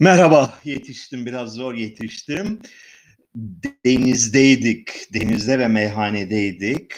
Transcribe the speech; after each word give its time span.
Merhaba, 0.00 0.54
yetiştim. 0.64 1.26
Biraz 1.26 1.52
zor 1.52 1.74
yetiştim. 1.74 2.60
Denizdeydik, 3.84 5.14
denizde 5.14 5.58
ve 5.58 5.68
meyhanedeydik. 5.68 6.92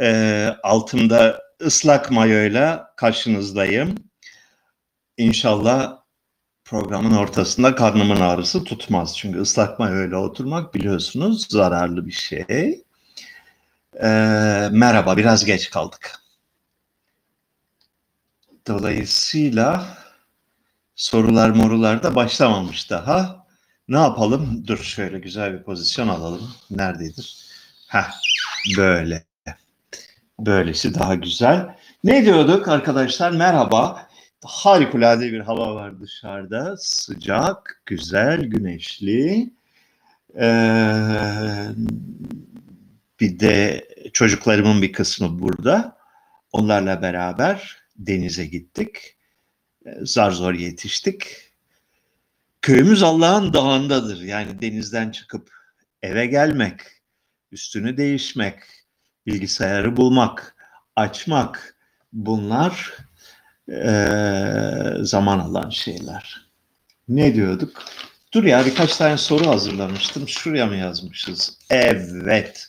Ee, 0.00 0.54
altımda 0.62 1.42
ıslak 1.62 2.10
mayoyla 2.10 2.94
karşınızdayım. 2.96 3.94
İnşallah 5.16 5.98
programın 6.64 7.16
ortasında 7.16 7.74
karnımın 7.74 8.20
ağrısı 8.20 8.64
tutmaz. 8.64 9.18
Çünkü 9.18 9.40
ıslak 9.40 9.78
mayoyla 9.78 10.18
oturmak 10.18 10.74
biliyorsunuz 10.74 11.46
zararlı 11.50 12.06
bir 12.06 12.12
şey. 12.12 12.84
Ee, 14.02 14.08
merhaba, 14.72 15.16
biraz 15.16 15.44
geç 15.44 15.70
kaldık. 15.70 16.20
Dolayısıyla 18.66 20.03
sorular 20.96 21.50
morular 21.50 22.02
da 22.02 22.14
başlamamış 22.14 22.90
daha. 22.90 23.46
Ne 23.88 23.98
yapalım? 23.98 24.66
Dur 24.66 24.78
şöyle 24.78 25.18
güzel 25.18 25.52
bir 25.58 25.62
pozisyon 25.62 26.08
alalım. 26.08 26.50
Nerededir? 26.70 27.36
Heh, 27.88 28.10
böyle. 28.76 29.24
Böylesi 30.38 30.94
daha 30.94 31.14
güzel. 31.14 31.76
Ne 32.04 32.24
diyorduk 32.24 32.68
arkadaşlar? 32.68 33.30
Merhaba. 33.30 34.08
Harikulade 34.44 35.32
bir 35.32 35.40
hava 35.40 35.74
var 35.74 36.00
dışarıda. 36.00 36.76
Sıcak, 36.76 37.82
güzel, 37.86 38.44
güneşli. 38.44 39.50
Ee, 40.40 41.68
bir 43.20 43.40
de 43.40 43.88
çocuklarımın 44.12 44.82
bir 44.82 44.92
kısmı 44.92 45.40
burada. 45.40 45.96
Onlarla 46.52 47.02
beraber 47.02 47.76
denize 47.96 48.46
gittik. 48.46 49.16
Zar 50.02 50.30
zor 50.30 50.54
yetiştik. 50.54 51.36
Köyümüz 52.62 53.02
Allah'ın 53.02 53.52
dağındadır. 53.52 54.20
Yani 54.20 54.62
denizden 54.62 55.10
çıkıp 55.10 55.50
eve 56.02 56.26
gelmek, 56.26 56.80
üstünü 57.52 57.96
değişmek, 57.96 58.58
bilgisayarı 59.26 59.96
bulmak, 59.96 60.56
açmak 60.96 61.76
bunlar 62.12 62.96
e, 63.68 63.84
zaman 65.00 65.38
alan 65.38 65.70
şeyler. 65.70 66.50
Ne 67.08 67.34
diyorduk? 67.34 67.82
Dur 68.32 68.44
ya 68.44 68.66
birkaç 68.66 68.96
tane 68.96 69.18
soru 69.18 69.46
hazırlamıştım. 69.46 70.28
Şuraya 70.28 70.66
mı 70.66 70.76
yazmışız? 70.76 71.58
Evet. 71.70 72.68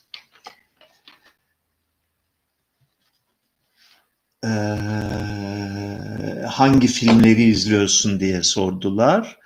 Ee, 4.46 4.50
hangi 6.48 6.88
filmleri 6.88 7.44
izliyorsun 7.44 8.20
diye 8.20 8.44
sordular. 8.44 9.38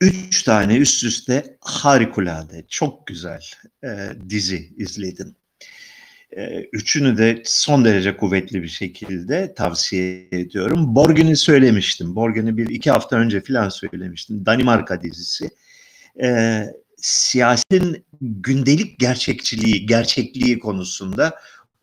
Üç 0.00 0.42
tane 0.42 0.76
üst 0.76 1.04
üste 1.04 1.56
harikulade, 1.60 2.64
çok 2.68 3.06
güzel 3.06 3.42
e, 3.84 3.88
dizi 4.28 4.72
izledim. 4.76 5.36
E, 6.36 6.60
üçünü 6.72 7.18
de 7.18 7.42
son 7.44 7.84
derece 7.84 8.16
kuvvetli 8.16 8.62
bir 8.62 8.68
şekilde 8.68 9.54
tavsiye 9.54 10.28
ediyorum. 10.32 10.94
Borgen'i 10.94 11.36
söylemiştim. 11.36 12.16
Borgen'i 12.16 12.56
bir 12.56 12.68
iki 12.68 12.90
hafta 12.90 13.16
önce 13.16 13.40
falan 13.40 13.68
söylemiştim. 13.68 14.46
Danimarka 14.46 15.02
dizisi. 15.02 15.50
E, 16.22 16.62
siyasetin 16.96 18.04
gündelik 18.20 18.98
gerçekçiliği, 18.98 19.86
gerçekliği 19.86 20.58
konusunda 20.58 21.34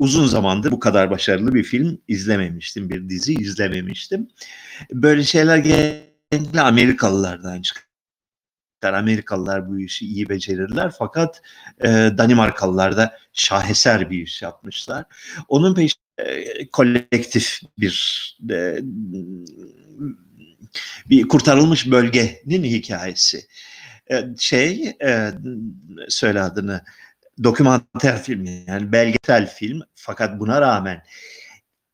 uzun 0.04 0.28
zamandır 0.28 0.72
bu 0.72 0.80
kadar 0.80 1.12
başarılı 1.12 1.54
bir 1.54 1.64
film 1.64 2.02
izlememiştim, 2.08 2.90
bir 2.90 3.10
dizi 3.10 3.34
izlememiştim. 3.34 4.28
Böyle 4.92 5.24
şeyler 5.24 5.58
genellikle 5.58 6.62
Amerikalılardan 6.62 7.62
çıkar. 7.62 7.84
Amerikalılar 8.84 9.70
bu 9.70 9.80
işi 9.80 10.06
iyi 10.06 10.30
becerirler 10.30 10.92
fakat 11.00 11.42
e, 11.82 11.88
Danimarkalılar 12.18 12.98
da 12.98 13.18
şaheser 13.34 14.10
bir 14.10 14.22
iş 14.22 14.42
yapmışlar. 14.42 15.06
Onun 15.48 15.76
peşinde 15.76 16.68
kolektif 16.72 17.62
bir 17.80 18.38
e, 18.52 18.80
bir 21.10 21.28
kurtarılmış 21.28 21.92
bölgenin 21.92 22.64
hikayesi. 22.64 23.48
E, 24.12 24.24
şey 24.38 24.96
e, 25.04 25.32
söyle 26.10 26.42
adını 26.42 26.82
dokümanter 27.44 28.24
film 28.24 28.46
yani 28.68 28.92
belgesel 28.92 29.48
film 29.48 29.82
fakat 29.96 30.40
buna 30.40 30.62
rağmen 30.62 31.04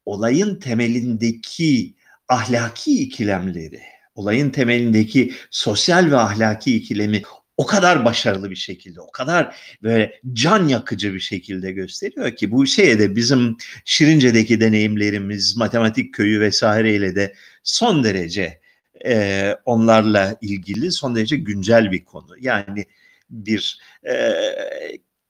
olayın 0.05 0.59
temelindeki 0.59 1.95
ahlaki 2.27 3.01
ikilemleri, 3.01 3.81
olayın 4.15 4.49
temelindeki 4.49 5.33
sosyal 5.51 6.11
ve 6.11 6.17
ahlaki 6.17 6.75
ikilemi 6.75 7.21
o 7.57 7.65
kadar 7.65 8.05
başarılı 8.05 8.49
bir 8.49 8.55
şekilde, 8.55 9.01
o 9.01 9.11
kadar 9.11 9.55
böyle 9.83 10.21
can 10.33 10.67
yakıcı 10.67 11.13
bir 11.13 11.19
şekilde 11.19 11.71
gösteriyor 11.71 12.35
ki 12.35 12.51
bu 12.51 12.65
şeye 12.67 12.99
de 12.99 13.15
bizim 13.15 13.57
Şirince'deki 13.85 14.61
deneyimlerimiz, 14.61 15.57
matematik 15.57 16.13
köyü 16.13 16.39
vesaireyle 16.39 17.15
de 17.15 17.33
son 17.63 18.03
derece 18.03 18.61
e, 19.05 19.55
onlarla 19.65 20.37
ilgili 20.41 20.91
son 20.91 21.15
derece 21.15 21.37
güncel 21.37 21.91
bir 21.91 22.05
konu. 22.05 22.35
Yani 22.39 22.85
bir 23.29 23.79
e, 24.03 24.13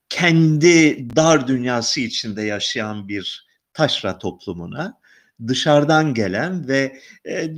kendi 0.09 1.08
dar 1.16 1.47
dünyası 1.47 2.02
içinde 2.02 2.42
yaşayan 2.42 3.08
bir 3.08 3.47
taşra 3.74 4.18
toplumuna 4.18 5.00
dışarıdan 5.47 6.14
gelen 6.14 6.68
ve 6.68 7.00
e, 7.25 7.50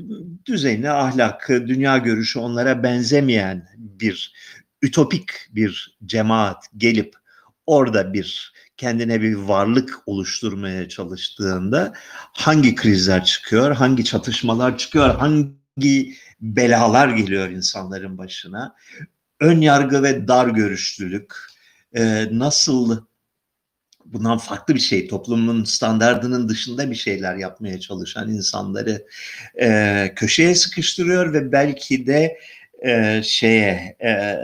düzeni, 0.45 0.89
ahlakı, 0.89 1.67
dünya 1.67 1.97
görüşü 1.97 2.39
onlara 2.39 2.83
benzemeyen 2.83 3.67
bir 3.77 4.33
ütopik 4.81 5.31
bir 5.49 5.97
cemaat 6.05 6.65
gelip 6.77 7.15
orada 7.65 8.13
bir 8.13 8.53
kendine 8.77 9.21
bir 9.21 9.33
varlık 9.33 9.99
oluşturmaya 10.05 10.89
çalıştığında 10.89 11.93
hangi 12.33 12.75
krizler 12.75 13.23
çıkıyor, 13.23 13.75
hangi 13.75 14.05
çatışmalar 14.05 14.77
çıkıyor, 14.77 15.15
hangi 15.15 16.15
belalar 16.41 17.09
geliyor 17.09 17.49
insanların 17.49 18.17
başına. 18.17 18.75
Ön 19.39 19.61
yargı 19.61 20.03
ve 20.03 20.27
dar 20.27 20.47
görüşlülük, 20.47 21.35
e, 21.95 22.27
nasıl 22.31 23.01
bundan 24.05 24.37
farklı 24.37 24.75
bir 24.75 24.79
şey 24.79 25.07
toplumun 25.07 25.63
standardının 25.63 26.49
dışında 26.49 26.91
bir 26.91 26.95
şeyler 26.95 27.35
yapmaya 27.35 27.79
çalışan 27.79 28.29
insanları 28.29 29.05
e, 29.61 30.13
köşeye 30.15 30.55
sıkıştırıyor 30.55 31.33
ve 31.33 31.51
belki 31.51 32.07
de 32.07 32.39
e, 32.85 33.21
şeye 33.23 33.97
e, 34.03 34.37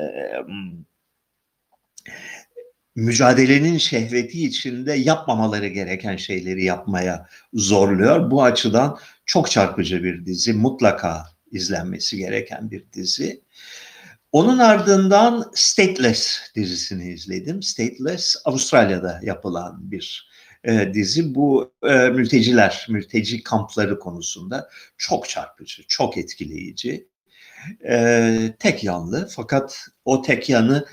mücadelenin 2.95 3.77
şehveti 3.77 4.45
içinde 4.45 4.93
yapmamaları 4.93 5.67
gereken 5.67 6.15
şeyleri 6.15 6.63
yapmaya 6.63 7.29
zorluyor. 7.53 8.31
Bu 8.31 8.43
açıdan 8.43 8.97
çok 9.25 9.51
çarpıcı 9.51 10.03
bir 10.03 10.25
dizi, 10.25 10.53
mutlaka 10.53 11.25
izlenmesi 11.51 12.17
gereken 12.17 12.71
bir 12.71 12.83
dizi. 12.93 13.41
Onun 14.31 14.57
ardından 14.57 15.51
Stateless 15.55 16.37
dizisini 16.55 17.13
izledim. 17.13 17.63
Stateless 17.63 18.35
Avustralya'da 18.45 19.19
yapılan 19.23 19.91
bir 19.91 20.29
e, 20.63 20.93
dizi. 20.93 21.35
Bu 21.35 21.73
e, 21.83 22.09
mülteciler, 22.09 22.85
mülteci 22.89 23.43
kampları 23.43 23.99
konusunda 23.99 24.69
çok 24.97 25.29
çarpıcı, 25.29 25.83
çok 25.87 26.17
etkileyici. 26.17 27.07
E, 27.89 28.53
tek 28.59 28.83
yanlı 28.83 29.29
fakat 29.31 29.87
o 30.05 30.21
tek 30.21 30.49
yanı 30.49 30.85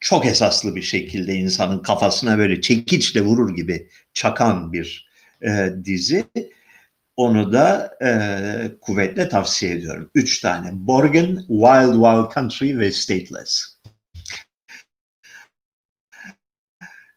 çok 0.00 0.26
esaslı 0.26 0.76
bir 0.76 0.82
şekilde 0.82 1.34
insanın 1.34 1.78
kafasına 1.78 2.38
böyle 2.38 2.60
çekiçle 2.60 3.20
vurur 3.20 3.56
gibi 3.56 3.88
çakan 4.14 4.72
bir 4.72 5.08
e, 5.42 5.68
dizi. 5.84 6.24
Onu 7.22 7.52
da 7.52 7.96
e, 8.04 8.10
kuvvetle 8.80 9.28
tavsiye 9.28 9.72
ediyorum. 9.72 10.10
Üç 10.14 10.40
tane. 10.40 10.70
Borgen, 10.72 11.36
Wild 11.36 11.92
Wild 11.92 12.34
Country 12.34 12.78
ve 12.78 12.92
Stateless. 12.92 13.78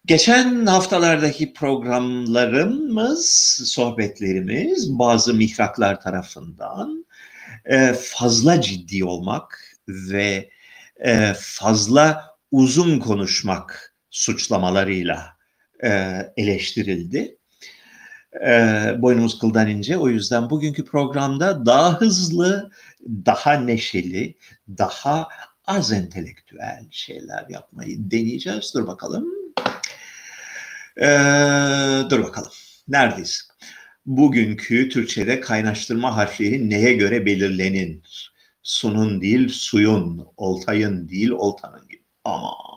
Geçen 0.05 0.65
haftalardaki 0.65 1.53
programlarımız, 1.53 3.29
sohbetlerimiz 3.65 4.99
bazı 4.99 5.33
mihraklar 5.33 6.01
tarafından 6.01 7.05
e, 7.65 7.93
fazla 7.93 8.61
ciddi 8.61 9.05
olmak 9.05 9.75
ve 9.87 10.49
e, 11.05 11.33
fazla 11.39 12.25
uzun 12.51 12.99
konuşmak 12.99 13.95
suçlamalarıyla 14.09 15.37
e, 15.83 15.89
eleştirildi 16.37 17.37
e, 18.41 18.51
boynumuz 19.01 19.39
kıldan 19.39 19.67
ince. 19.69 19.97
O 19.97 20.09
yüzden 20.09 20.49
bugünkü 20.49 20.85
programda 20.85 21.65
daha 21.65 22.01
hızlı, 22.01 22.71
daha 23.25 23.53
neşeli, 23.53 24.35
daha 24.77 25.27
az 25.67 25.91
entelektüel 25.91 26.85
şeyler 26.91 27.45
yapmayı 27.49 28.11
deneyeceğiz. 28.11 28.71
Dur 28.75 28.87
bakalım. 28.87 29.25
Ee, 31.01 32.03
dur 32.09 32.23
bakalım. 32.23 32.51
Neredeyiz? 32.87 33.47
Bugünkü 34.05 34.89
Türkçe'de 34.89 35.39
kaynaştırma 35.39 36.17
harfleri 36.17 36.69
neye 36.69 36.93
göre 36.93 37.25
belirlenir 37.25 38.35
Sunun 38.63 39.21
değil 39.21 39.49
suyun, 39.49 40.27
oltayın 40.37 41.09
değil 41.09 41.29
oltanın 41.29 41.87
gibi. 41.87 42.03
Aman 42.23 42.74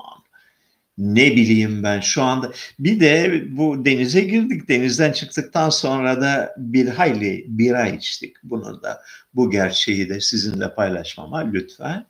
ne 0.98 1.36
bileyim 1.36 1.82
ben 1.82 2.00
şu 2.00 2.22
anda 2.22 2.52
bir 2.78 3.00
de 3.00 3.42
bu 3.56 3.84
denize 3.84 4.20
girdik 4.20 4.68
denizden 4.68 5.12
çıktıktan 5.12 5.70
sonra 5.70 6.20
da 6.20 6.54
bir 6.56 6.88
hayli 6.88 7.44
bira 7.48 7.88
içtik 7.88 8.36
bunu 8.42 8.82
da 8.82 9.02
bu 9.34 9.50
gerçeği 9.50 10.08
de 10.08 10.20
sizinle 10.20 10.74
paylaşmama 10.74 11.38
lütfen 11.38 12.06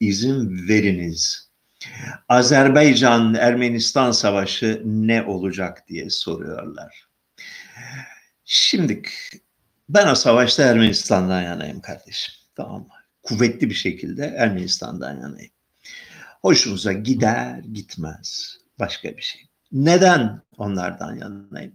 izin 0.00 0.68
veriniz. 0.68 1.50
Azerbaycan 2.28 3.34
Ermenistan 3.34 4.12
savaşı 4.12 4.82
ne 4.84 5.22
olacak 5.22 5.88
diye 5.88 6.10
soruyorlar. 6.10 7.08
Şimdi 8.44 9.02
ben 9.88 10.08
o 10.08 10.14
savaşta 10.14 10.62
Ermenistan'dan 10.62 11.42
yanayım 11.42 11.80
kardeşim. 11.80 12.34
Tamam 12.54 12.80
mı? 12.80 12.88
Kuvvetli 13.22 13.70
bir 13.70 13.74
şekilde 13.74 14.34
Ermenistan'dan 14.38 15.20
yanayım. 15.20 15.53
Hoşunuza 16.44 16.92
gider 16.92 17.58
gitmez 17.72 18.58
başka 18.78 19.16
bir 19.16 19.22
şey. 19.22 19.42
Neden 19.72 20.42
onlardan 20.56 21.16
yanayım? 21.16 21.72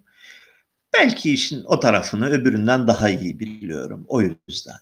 Belki 0.93 1.33
işin 1.33 1.63
o 1.63 1.79
tarafını 1.79 2.29
öbüründen 2.29 2.87
daha 2.87 3.09
iyi 3.09 3.39
biliyorum. 3.39 4.05
O 4.07 4.21
yüzden. 4.21 4.75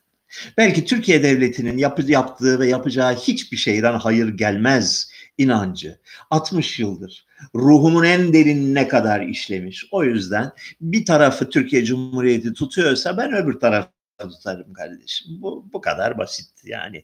Belki 0.58 0.86
Türkiye 0.86 1.24
Devleti'nin 1.24 1.78
yap 1.78 2.10
yaptığı 2.10 2.60
ve 2.60 2.68
yapacağı 2.68 3.16
hiçbir 3.16 3.58
şeyden 3.58 3.94
hayır 3.94 4.28
gelmez 4.28 5.12
inancı 5.38 6.00
60 6.30 6.80
yıldır 6.80 7.28
ruhumun 7.56 8.04
en 8.04 8.34
derinine 8.34 8.88
kadar 8.88 9.22
işlemiş. 9.22 9.86
O 9.92 10.04
yüzden 10.04 10.52
bir 10.82 11.06
tarafı 11.06 11.50
Türkiye 11.50 11.86
Cumhuriyeti 11.86 12.54
tutuyorsa 12.54 13.18
ben 13.18 13.34
öbür 13.34 13.60
tarafı 13.60 13.90
tutarım 14.20 14.74
kardeşim. 14.74 15.28
Bu, 15.42 15.70
bu 15.74 15.82
kadar 15.82 16.18
basit 16.18 16.50
yani. 16.64 17.04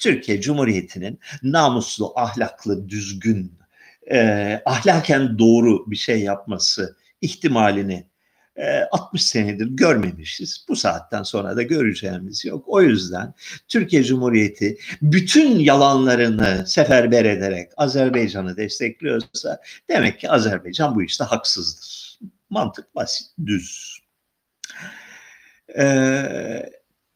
Türkiye 0.00 0.40
Cumhuriyeti'nin 0.40 1.18
namuslu, 1.42 2.12
ahlaklı, 2.16 2.88
düzgün, 2.88 3.52
e, 4.10 4.62
ahlaken 4.64 5.38
doğru 5.38 5.90
bir 5.90 5.96
şey 5.96 6.20
yapması 6.20 6.96
ihtimalini 7.20 8.10
60 8.90 9.22
senedir 9.22 9.66
görmemişiz. 9.66 10.64
Bu 10.68 10.76
saatten 10.76 11.22
sonra 11.22 11.56
da 11.56 11.62
göreceğimiz 11.62 12.44
yok. 12.44 12.64
O 12.66 12.82
yüzden 12.82 13.34
Türkiye 13.68 14.04
Cumhuriyeti 14.04 14.78
bütün 15.02 15.58
yalanlarını 15.58 16.64
seferber 16.66 17.24
ederek 17.24 17.70
Azerbaycan'ı 17.76 18.56
destekliyorsa 18.56 19.60
demek 19.88 20.20
ki 20.20 20.30
Azerbaycan 20.30 20.94
bu 20.94 21.02
işte 21.02 21.24
haksızdır. 21.24 22.18
Mantık 22.50 22.94
basit, 22.94 23.26
düz. 23.46 24.00
Ee, 25.78 26.70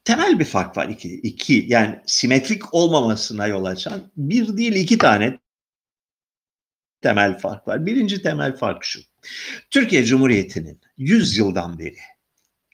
temel 0.04 0.38
bir 0.38 0.44
fark 0.44 0.76
var 0.76 0.88
iki, 0.88 1.14
iki 1.14 1.64
yani 1.68 2.00
simetrik 2.06 2.74
olmamasına 2.74 3.46
yol 3.46 3.64
açan 3.64 4.12
bir 4.16 4.56
değil 4.56 4.72
iki 4.72 4.98
tane 4.98 5.38
temel 7.00 7.38
fark 7.38 7.68
var. 7.68 7.86
Birinci 7.86 8.22
temel 8.22 8.56
fark 8.56 8.84
şu. 8.84 9.00
Türkiye 9.70 10.04
Cumhuriyeti'nin 10.04 10.80
100 10.96 11.36
yıldan 11.36 11.78
beri 11.78 11.96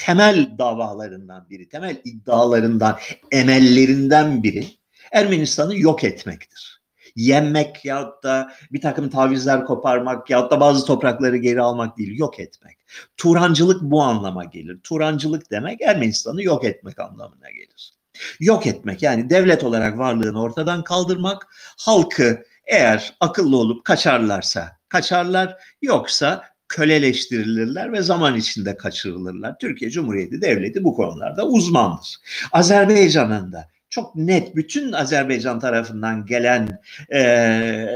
temel 0.01 0.59
davalarından 0.59 1.51
biri, 1.51 1.69
temel 1.69 2.01
iddialarından, 2.05 2.99
emellerinden 3.31 4.43
biri 4.43 4.67
Ermenistan'ı 5.13 5.79
yok 5.79 6.05
etmektir. 6.05 6.80
Yenmek 7.17 7.85
yahut 7.85 8.23
da 8.23 8.53
bir 8.73 8.81
takım 8.81 9.11
tavizler 9.11 9.65
koparmak 9.65 10.31
yahut 10.31 10.51
da 10.51 10.61
bazı 10.61 10.87
toprakları 10.87 11.37
geri 11.37 11.63
almak 11.63 11.99
değil, 11.99 12.19
yok 12.19 12.41
etmek. 12.41 12.79
Turancılık 13.17 13.83
bu 13.83 14.03
anlama 14.03 14.45
gelir. 14.45 14.81
Turancılık 14.83 15.51
demek 15.51 15.81
Ermenistan'ı 15.81 16.43
yok 16.43 16.65
etmek 16.65 17.01
anlamına 17.01 17.51
gelir. 17.51 17.95
Yok 18.41 18.67
etmek 18.67 19.03
yani 19.03 19.31
devlet 19.31 19.65
olarak 19.65 19.99
varlığını 19.99 20.43
ortadan 20.43 20.85
kaldırmak, 20.85 21.47
halkı 21.79 22.45
eğer 22.67 23.15
akıllı 23.21 23.57
olup 23.57 23.85
kaçarlarsa 23.85 24.77
kaçarlar 24.89 25.57
yoksa 25.83 26.45
köleleştirilirler 26.69 27.93
ve 27.93 28.03
zaman 28.03 28.37
içinde 28.37 28.77
kaçırılırlar. 28.77 29.59
Türkiye 29.59 29.91
Cumhuriyeti 29.91 30.41
Devleti 30.41 30.85
bu 30.85 30.95
konularda 30.95 31.47
uzmandır. 31.47 32.17
Azerbaycan'ın 32.53 33.53
da 33.53 33.69
çok 33.91 34.17
net 34.17 34.57
bütün 34.57 34.93
Azerbaycan 34.93 35.61
tarafından 35.61 36.27
gelen 36.27 36.81
e, 37.13 37.87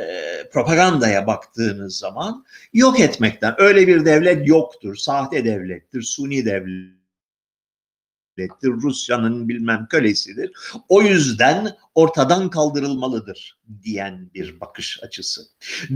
propagandaya 0.52 1.26
baktığınız 1.26 1.98
zaman 1.98 2.44
yok 2.72 3.00
etmekten 3.00 3.54
öyle 3.58 3.86
bir 3.86 4.04
devlet 4.04 4.48
yoktur. 4.48 4.96
Sahte 4.96 5.44
devlettir, 5.44 6.02
suni 6.02 6.44
devlet 6.44 7.04
devlettir, 8.38 8.68
Rusya'nın 8.68 9.48
bilmem 9.48 9.86
kölesidir. 9.90 10.52
O 10.88 11.02
yüzden 11.02 11.76
ortadan 11.94 12.50
kaldırılmalıdır 12.50 13.58
diyen 13.82 14.30
bir 14.34 14.60
bakış 14.60 14.98
açısı. 15.02 15.42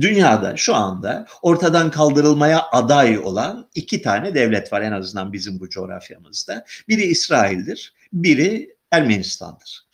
Dünyada 0.01 0.57
şu 0.57 0.75
anda 0.75 1.27
ortadan 1.43 1.91
kaldırılmaya 1.91 2.63
aday 2.73 3.19
olan 3.19 3.69
iki 3.75 4.03
tane 4.03 4.35
devlet 4.35 4.73
var 4.73 4.83
en 4.83 4.93
azından 4.93 5.33
bizim 5.33 5.61
bu 5.61 5.69
coğrafyamızda. 5.69 6.65
Biri 6.89 7.03
İsrail'dir, 7.03 7.95
biri 8.13 8.78
Ermenistan'dır. 8.93 9.89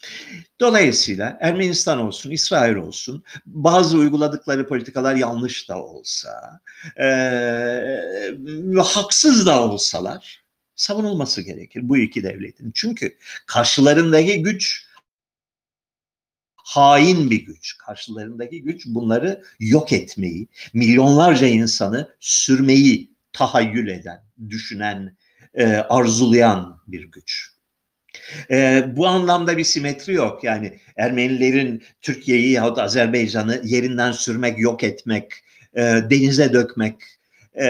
Dolayısıyla 0.60 1.38
Ermenistan 1.40 1.98
olsun, 2.00 2.30
İsrail 2.30 2.74
olsun, 2.76 3.24
bazı 3.46 3.98
uyguladıkları 3.98 4.68
politikalar 4.68 5.14
yanlış 5.14 5.68
da 5.68 5.82
olsa, 5.82 6.60
e, 7.00 7.06
haksız 8.78 9.46
da 9.46 9.62
olsalar, 9.68 10.44
savunulması 10.76 11.42
gerekir 11.42 11.88
bu 11.88 11.98
iki 11.98 12.22
devletin. 12.22 12.72
Çünkü 12.74 13.16
karşılarındaki 13.46 14.42
güç 14.42 14.86
hain 16.56 17.30
bir 17.30 17.46
güç. 17.46 17.78
Karşılarındaki 17.78 18.62
güç 18.62 18.86
bunları 18.86 19.44
yok 19.60 19.92
etmeyi, 19.92 20.48
milyonlarca 20.74 21.46
insanı 21.46 22.16
sürmeyi 22.20 23.14
tahayyül 23.32 23.88
eden, 23.88 24.24
düşünen, 24.48 25.16
e, 25.54 25.66
arzulayan 25.66 26.80
bir 26.86 27.04
güç. 27.04 27.53
E, 28.50 28.84
bu 28.96 29.06
anlamda 29.06 29.58
bir 29.58 29.64
simetri 29.64 30.14
yok. 30.14 30.44
Yani 30.44 30.78
Ermenilerin 30.96 31.82
Türkiye'yi 32.02 32.50
yahut 32.50 32.78
Azerbaycan'ı 32.78 33.60
yerinden 33.64 34.12
sürmek, 34.12 34.58
yok 34.58 34.84
etmek, 34.84 35.32
e, 35.74 35.80
denize 35.82 36.52
dökmek, 36.52 36.94
e, 37.60 37.66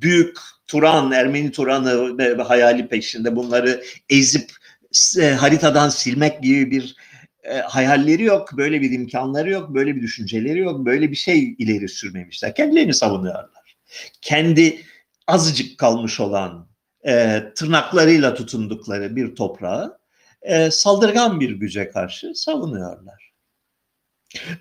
büyük 0.00 0.38
Turan, 0.66 1.12
Ermeni 1.12 1.50
Turan'ı 1.50 2.18
ve 2.18 2.42
hayali 2.42 2.88
peşinde 2.88 3.36
bunları 3.36 3.82
ezip 4.10 4.50
e, 5.20 5.30
haritadan 5.30 5.88
silmek 5.88 6.42
gibi 6.42 6.70
bir 6.70 6.96
e, 7.44 7.54
hayalleri 7.54 8.22
yok, 8.22 8.48
böyle 8.56 8.80
bir 8.80 8.90
imkanları 8.90 9.50
yok, 9.50 9.74
böyle 9.74 9.96
bir 9.96 10.02
düşünceleri 10.02 10.58
yok, 10.58 10.86
böyle 10.86 11.10
bir 11.10 11.16
şey 11.16 11.54
ileri 11.58 11.88
sürmemişler. 11.88 12.54
Kendilerini 12.54 12.94
savunuyorlar. 12.94 13.76
Kendi 14.20 14.80
azıcık 15.26 15.78
kalmış 15.78 16.20
olan 16.20 16.68
e, 17.06 17.42
tırnaklarıyla 17.54 18.34
tutundukları 18.34 19.16
bir 19.16 19.34
toprağı 19.34 19.98
e, 20.42 20.70
saldırgan 20.70 21.40
bir 21.40 21.50
güce 21.50 21.90
karşı 21.90 22.34
savunuyorlar. 22.34 23.32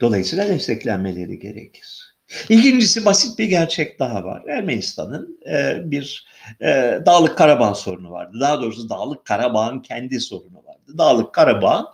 Dolayısıyla 0.01 0.47
desteklenmeleri 0.47 1.39
gerekir. 1.39 2.13
İkincisi 2.49 3.05
basit 3.05 3.39
bir 3.39 3.45
gerçek 3.45 3.99
daha 3.99 4.23
var. 4.23 4.43
Ermenistan'ın 4.47 5.39
e, 5.49 5.81
bir 5.91 6.27
e, 6.61 6.99
Dağlık 7.05 7.37
Karabağ 7.37 7.75
sorunu 7.75 8.11
vardı. 8.11 8.37
Daha 8.39 8.61
doğrusu 8.61 8.89
Dağlık 8.89 9.25
Karabağ'ın 9.25 9.79
kendi 9.79 10.19
sorunu 10.19 10.57
vardı. 10.57 10.97
Dağlık 10.97 11.33
Karabağ 11.33 11.91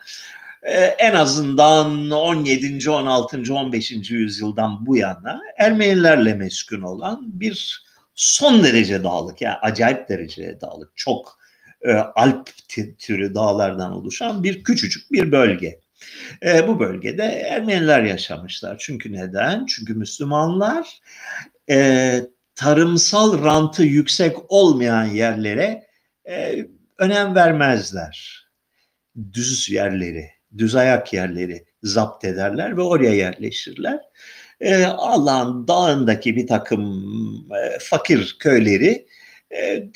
e, 0.64 0.74
en 0.84 1.16
azından 1.16 2.10
17. 2.12 2.90
16. 2.90 3.54
15. 3.54 3.92
yüzyıldan 4.12 4.86
bu 4.86 4.98
yana 4.98 5.42
Ermenilerle 5.58 6.34
meskun 6.34 6.82
olan 6.82 7.20
bir 7.24 7.84
son 8.20 8.64
derece 8.64 9.04
dağlık 9.04 9.42
yani 9.42 9.56
acayip 9.56 10.10
derecede 10.10 10.62
dağlık 10.62 10.92
çok 10.96 11.40
e, 11.82 11.94
Alp 11.94 12.50
türü 13.00 13.36
dağlardan 13.36 13.92
oluşan 13.92 14.44
bir 14.44 14.64
küçücük 14.64 15.12
bir 15.12 15.32
bölge. 15.32 15.80
E, 16.46 16.68
bu 16.68 16.80
bölgede 16.80 17.24
Ermeniler 17.24 18.04
yaşamışlar. 18.04 18.78
Çünkü 18.78 19.14
neden? 19.14 19.66
Çünkü 19.66 19.94
Müslümanlar 19.94 21.00
e, 21.70 22.20
tarımsal 22.56 23.44
rantı 23.44 23.84
yüksek 23.84 24.38
olmayan 24.50 25.06
yerlere 25.06 25.88
e, 26.30 26.66
önem 26.98 27.36
vermezler. 27.36 28.46
Düz 29.34 29.70
yerleri, 29.70 30.30
düz 30.58 30.76
ayak 30.76 31.14
yerleri 31.14 31.66
zapt 31.84 32.26
ederler 32.26 32.78
ve 32.78 32.82
oraya 32.82 33.14
yerleşirler. 33.14 34.00
E, 34.62 34.86
Allah'ın 34.86 35.68
dağındaki 35.68 36.36
bir 36.36 36.48
takım 36.48 37.04
e, 37.54 37.80
fakir 37.80 38.36
köyleri 38.40 39.08
e, 39.56 39.90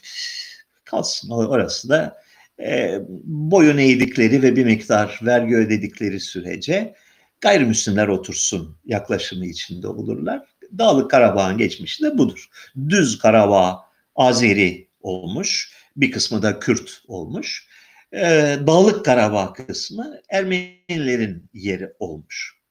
kalsın 0.86 1.29
orası 1.29 1.89
da 1.89 2.24
e, 2.60 3.00
boyun 3.24 3.77
eğdikleri 3.77 4.41
ve 4.41 4.55
bir 4.55 4.65
miktar 4.65 5.20
vergi 5.24 5.55
ödedikleri 5.55 6.20
sürece 6.20 6.96
gayrimüslimler 7.41 8.08
otursun 8.08 8.77
yaklaşımı 8.86 9.46
içinde 9.46 9.88
olurlar. 9.88 10.41
Dağlık 10.77 11.12
Karabağ'ın 11.12 11.58
geçmişi 11.58 12.03
de 12.03 12.17
budur. 12.17 12.48
Düz 12.89 13.20
Karabağ 13.20 13.79
Azeri 14.15 14.88
olmuş, 15.01 15.74
bir 15.98 16.12
kısmı 16.12 16.41
da 16.41 16.60
Kürt 16.60 17.01
olmuş. 17.08 17.67
e, 18.13 18.58
Dağlık 18.67 19.05
Karabağ 19.05 19.53
kısmı 19.53 20.22
Ermenilerin 20.29 21.50
yeri 21.53 21.93
olmuş. 22.00 22.62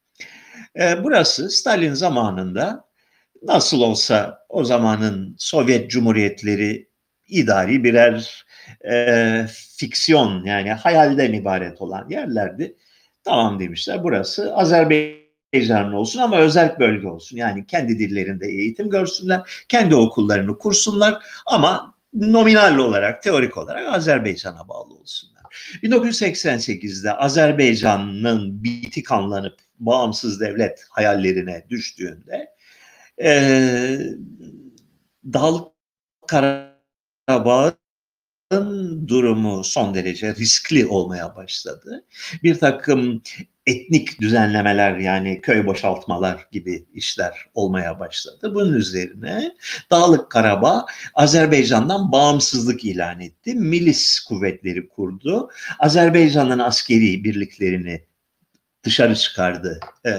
E, 0.80 1.04
burası 1.04 1.50
Stalin 1.50 1.94
zamanında 1.94 2.84
nasıl 3.42 3.80
olsa 3.80 4.38
o 4.48 4.64
zamanın 4.64 5.34
Sovyet 5.38 5.90
Cumhuriyetleri 5.90 6.88
idari 7.28 7.84
birer 7.84 8.44
e, 8.90 9.46
fiksiyon 9.76 10.44
yani 10.44 10.72
hayalden 10.72 11.32
ibaret 11.32 11.80
olan 11.80 12.08
yerlerdi. 12.08 12.76
Tamam 13.24 13.60
demişler 13.60 14.02
burası 14.02 14.54
Azerbaycanlı 14.54 15.96
olsun 15.96 16.20
ama 16.20 16.38
özel 16.38 16.78
bölge 16.78 17.08
olsun. 17.08 17.36
Yani 17.36 17.66
kendi 17.66 17.98
dillerinde 17.98 18.46
eğitim 18.46 18.90
görsünler, 18.90 19.64
kendi 19.68 19.94
okullarını 19.94 20.58
kursunlar 20.58 21.22
ama 21.46 21.94
nominal 22.14 22.78
olarak, 22.78 23.22
teorik 23.22 23.58
olarak 23.58 23.94
Azerbaycan'a 23.94 24.68
bağlı 24.68 24.94
olsunlar. 24.94 25.42
1988'de 25.82 27.12
Azerbaycan'ın 27.12 28.64
bitik 28.64 29.12
anlanıp 29.12 29.54
bağımsız 29.86 30.40
devlet 30.40 30.84
hayallerine 30.90 31.66
düştüğünde 31.70 32.54
e, 33.22 33.98
Dağlık 35.24 35.72
Karabağ 36.26 37.74
durumu 39.08 39.64
son 39.64 39.94
derece 39.94 40.34
riskli 40.34 40.86
olmaya 40.86 41.36
başladı. 41.36 42.04
Bir 42.42 42.58
takım 42.58 43.22
etnik 43.66 44.20
düzenlemeler 44.20 44.96
yani 44.96 45.40
köy 45.40 45.66
boşaltmalar 45.66 46.46
gibi 46.52 46.86
işler 46.94 47.46
olmaya 47.54 48.00
başladı. 48.00 48.54
Bunun 48.54 48.74
üzerine 48.74 49.52
Dağlık 49.90 50.30
Karabağ 50.30 50.86
Azerbaycan'dan 51.14 52.12
bağımsızlık 52.12 52.84
ilan 52.84 53.20
etti. 53.20 53.54
Milis 53.54 54.20
kuvvetleri 54.20 54.88
kurdu. 54.88 55.50
Azerbaycan'ın 55.78 56.58
askeri 56.58 57.24
birliklerini 57.24 58.04
dışarı 58.84 59.16
çıkardı 59.16 59.80
e, 60.04 60.10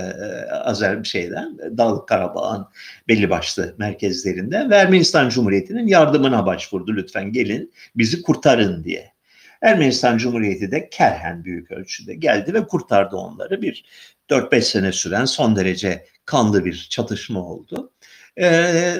Azer 0.52 1.04
şeyden 1.04 1.58
Dağlık 1.78 2.08
Karabağ'ın 2.08 2.68
belli 3.08 3.30
başlı 3.30 3.76
merkezlerinden 3.78 4.70
ve 4.70 4.76
Ermenistan 4.76 5.30
Cumhuriyeti'nin 5.30 5.88
yardımına 5.88 6.46
başvurdu 6.46 6.96
lütfen 6.96 7.32
gelin 7.32 7.74
bizi 7.96 8.22
kurtarın 8.22 8.84
diye. 8.84 9.14
Ermenistan 9.62 10.18
Cumhuriyeti 10.18 10.72
de 10.72 10.90
kerhen 10.90 11.44
büyük 11.44 11.72
ölçüde 11.72 12.16
geldi 12.16 12.54
ve 12.54 12.68
kurtardı 12.68 13.16
onları. 13.16 13.62
Bir 13.62 13.86
4-5 14.30 14.62
sene 14.62 14.92
süren 14.92 15.26
son 15.26 15.56
derece 15.56 16.06
kanlı 16.26 16.66
bir 16.66 16.88
çatışma 16.90 17.40
oldu. 17.40 17.92
Ee, 18.40 18.96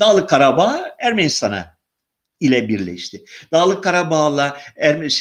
Dağlık 0.00 0.28
Karabağ 0.28 0.96
Ermenistan'a 0.98 1.76
ile 2.42 2.68
birleşti. 2.68 3.24
Dağlık 3.52 3.84
Karabağ'la 3.84 4.56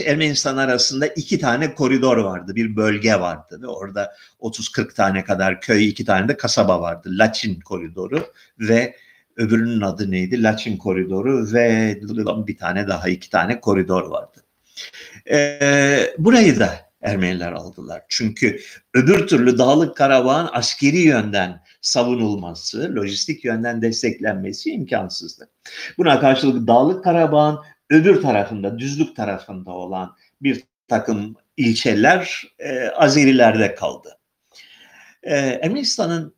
Ermenistan 0.06 0.58
arasında 0.58 1.08
iki 1.08 1.40
tane 1.40 1.76
koridor 1.76 2.18
vardı, 2.18 2.56
bir 2.56 2.76
bölge 2.76 3.20
vardı 3.20 3.60
ve 3.62 3.68
orada 3.68 4.16
30-40 4.40 4.94
tane 4.94 5.24
kadar 5.24 5.62
köy, 5.62 5.90
iki 5.90 6.06
tane 6.06 6.28
de 6.28 6.38
kasaba 6.38 6.82
vardı. 6.82 7.10
Laçin 7.12 7.60
koridoru 7.60 8.34
ve 8.60 8.96
öbürünün 9.38 9.82
adı 9.82 10.12
neydi? 10.12 10.44
Laçin 10.44 10.78
koridoru 10.78 11.54
ve 11.54 12.00
bir 12.48 12.58
tane 12.58 12.88
daha 12.88 13.10
iki 13.10 13.30
tane 13.30 13.62
koridor 13.62 14.10
vardı. 14.10 14.44
Ee, 15.32 16.14
burayı 16.18 16.60
da 16.60 16.92
Ermeniler 17.02 17.52
aldılar. 17.52 18.02
Çünkü 18.10 18.60
öbür 18.94 19.28
türlü 19.28 19.58
Dağlık 19.58 19.98
Karabağ'ın 19.98 20.50
askeri 20.54 20.98
yönden 20.98 21.62
savunulması, 21.82 22.96
lojistik 22.96 23.46
yönden 23.46 23.82
desteklenmesi 23.82 24.72
imkansızdı. 24.72 25.50
Buna 25.98 26.20
karşılık 26.20 26.68
Dağlık 26.68 27.04
Karabağ'ın 27.04 27.60
öbür 27.90 28.22
tarafında, 28.22 28.80
düzlük 28.80 29.16
tarafında 29.16 29.72
olan 29.72 30.16
bir 30.42 30.64
takım 30.88 31.36
ilçeler 31.58 32.44
e, 32.60 32.88
Azerilerde 32.88 33.76
kaldı. 33.76 34.18
E, 35.24 35.36
Ermenistan'ın 35.36 36.34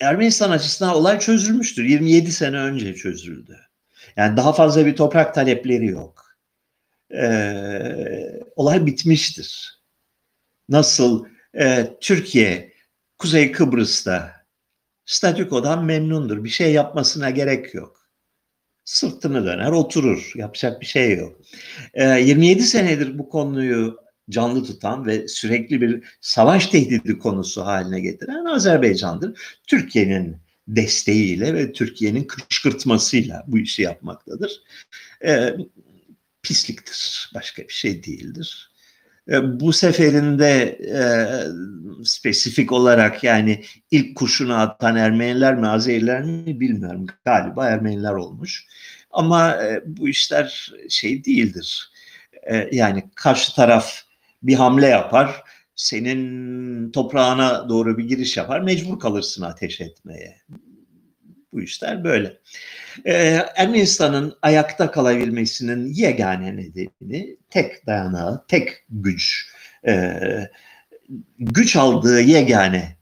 Ermenistan 0.00 0.50
açısından 0.50 0.94
olay 0.94 1.18
çözülmüştür. 1.18 1.84
27 1.84 2.32
sene 2.32 2.56
önce 2.56 2.94
çözüldü. 2.94 3.56
Yani 4.16 4.36
daha 4.36 4.52
fazla 4.52 4.86
bir 4.86 4.96
toprak 4.96 5.34
talepleri 5.34 5.86
yok. 5.86 6.26
Ee, 7.14 8.40
olay 8.56 8.86
bitmiştir. 8.86 9.80
Nasıl 10.68 11.26
e, 11.58 11.86
Türkiye 12.00 12.72
Kuzey 13.18 13.52
Kıbrıs'ta 13.52 14.46
statükodan 15.06 15.84
memnundur. 15.84 16.44
Bir 16.44 16.48
şey 16.48 16.72
yapmasına 16.72 17.30
gerek 17.30 17.74
yok. 17.74 18.10
Sırtını 18.84 19.46
döner 19.46 19.70
oturur. 19.70 20.32
Yapacak 20.34 20.80
bir 20.80 20.86
şey 20.86 21.16
yok. 21.16 21.40
E, 21.94 22.04
ee, 22.04 22.20
27 22.20 22.62
senedir 22.62 23.18
bu 23.18 23.28
konuyu 23.28 23.96
canlı 24.30 24.64
tutan 24.64 25.06
ve 25.06 25.28
sürekli 25.28 25.80
bir 25.80 26.04
savaş 26.20 26.66
tehdidi 26.66 27.18
konusu 27.18 27.64
haline 27.64 28.00
getiren 28.00 28.44
Azerbaycan'dır. 28.44 29.56
Türkiye'nin 29.66 30.36
desteğiyle 30.68 31.54
ve 31.54 31.72
Türkiye'nin 31.72 32.24
kışkırtmasıyla 32.24 33.44
bu 33.46 33.58
işi 33.58 33.82
yapmaktadır. 33.82 34.62
E, 35.24 35.56
pisliktir. 36.42 37.30
Başka 37.34 37.62
bir 37.62 37.72
şey 37.72 38.04
değildir. 38.04 38.70
E, 39.30 39.60
bu 39.60 39.72
seferinde 39.72 40.78
e, 40.94 41.00
spesifik 42.04 42.72
olarak 42.72 43.24
yani 43.24 43.64
ilk 43.90 44.16
kurşunu 44.16 44.54
atan 44.54 44.96
Ermeniler 44.96 45.54
mi 45.54 45.68
Azeriler 45.68 46.22
mi 46.22 46.60
bilmiyorum. 46.60 47.06
Galiba 47.24 47.68
Ermeniler 47.68 48.12
olmuş. 48.12 48.66
Ama 49.10 49.62
e, 49.62 49.82
bu 49.86 50.08
işler 50.08 50.72
şey 50.88 51.24
değildir. 51.24 51.90
E, 52.42 52.68
yani 52.72 53.04
karşı 53.14 53.54
taraf 53.54 54.02
bir 54.42 54.54
hamle 54.54 54.86
yapar, 54.86 55.42
senin 55.76 56.90
toprağına 56.90 57.68
doğru 57.68 57.98
bir 57.98 58.04
giriş 58.04 58.36
yapar, 58.36 58.60
mecbur 58.60 58.98
kalırsın 58.98 59.42
ateş 59.42 59.80
etmeye. 59.80 60.36
Bu 61.56 61.62
işler 61.62 62.04
böyle. 62.04 62.38
Ee, 63.04 63.42
Ermenistan'ın 63.56 64.38
ayakta 64.42 64.90
kalabilmesinin 64.90 65.94
yegane 65.94 66.56
nedeni 66.56 67.36
tek 67.50 67.86
dayanağı, 67.86 68.44
tek 68.48 68.84
güç, 68.90 69.46
e, 69.86 70.20
güç 71.38 71.76
aldığı 71.76 72.20
yegane 72.20 72.96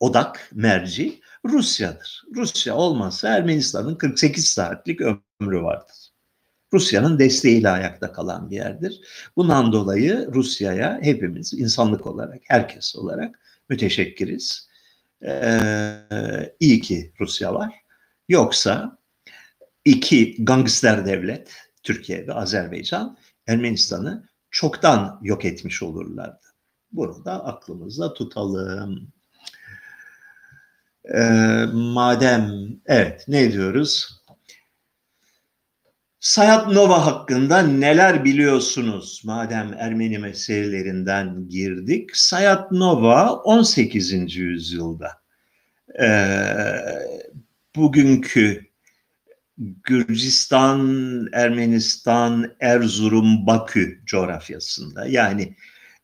odak, 0.00 0.50
merci 0.54 1.20
Rusya'dır. 1.44 2.24
Rusya 2.36 2.74
olmazsa 2.74 3.28
Ermenistan'ın 3.28 3.94
48 3.94 4.48
saatlik 4.48 5.00
ömrü 5.00 5.62
vardır. 5.62 5.96
Rusya'nın 6.72 7.18
desteğiyle 7.18 7.68
ayakta 7.68 8.12
kalan 8.12 8.50
bir 8.50 8.56
yerdir. 8.56 9.00
Bundan 9.36 9.72
dolayı 9.72 10.28
Rusya'ya 10.34 10.98
hepimiz 11.02 11.54
insanlık 11.54 12.06
olarak, 12.06 12.40
herkes 12.44 12.96
olarak 12.96 13.40
müteşekkiriz. 13.68 14.67
Ee, 15.26 16.54
iyi 16.60 16.80
ki 16.80 17.12
Rusya 17.20 17.54
var. 17.54 17.74
Yoksa 18.28 18.98
iki 19.84 20.44
gangster 20.44 21.06
devlet, 21.06 21.54
Türkiye 21.82 22.26
ve 22.26 22.32
Azerbaycan, 22.32 23.16
Ermenistan'ı 23.46 24.28
çoktan 24.50 25.20
yok 25.22 25.44
etmiş 25.44 25.82
olurlardı. 25.82 26.46
Bunu 26.92 27.24
da 27.24 27.44
aklımızda 27.44 28.14
tutalım. 28.14 29.12
Ee, 31.14 31.64
madem, 31.72 32.52
evet 32.86 33.24
ne 33.28 33.52
diyoruz? 33.52 34.17
Sayat 36.28 36.68
Nova 36.68 37.06
hakkında 37.06 37.62
neler 37.62 38.24
biliyorsunuz? 38.24 39.22
Madem 39.24 39.74
Ermeni 39.78 40.18
meselelerinden 40.18 41.48
girdik. 41.48 42.16
Sayat 42.16 42.72
Nova 42.72 43.32
18. 43.32 44.36
yüzyılda 44.36 45.10
e, 46.00 46.08
bugünkü 47.76 48.66
Gürcistan, 49.58 51.28
Ermenistan, 51.32 52.54
Erzurum, 52.60 53.46
Bakü 53.46 54.02
coğrafyasında 54.06 55.06
yani 55.06 55.54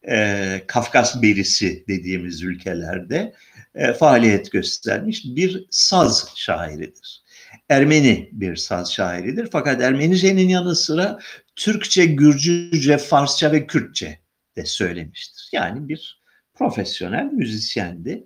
e, 0.08 0.62
Kafkas 0.66 1.22
berisi 1.22 1.84
dediğimiz 1.88 2.42
ülkelerde 2.42 3.34
e, 3.74 3.92
faaliyet 3.92 4.52
göstermiş 4.52 5.24
bir 5.24 5.66
saz 5.70 6.32
şairidir. 6.36 7.23
Ermeni 7.68 8.28
bir 8.32 8.56
saz 8.56 8.92
şairidir. 8.92 9.48
Fakat 9.52 9.82
Ermenice'nin 9.82 10.48
yanı 10.48 10.76
sıra 10.76 11.18
Türkçe, 11.56 12.04
Gürcüce, 12.04 12.98
Farsça 12.98 13.52
ve 13.52 13.66
Kürtçe 13.66 14.20
de 14.56 14.66
söylemiştir. 14.66 15.48
Yani 15.52 15.88
bir 15.88 16.22
profesyonel 16.54 17.24
müzisyendi. 17.24 18.24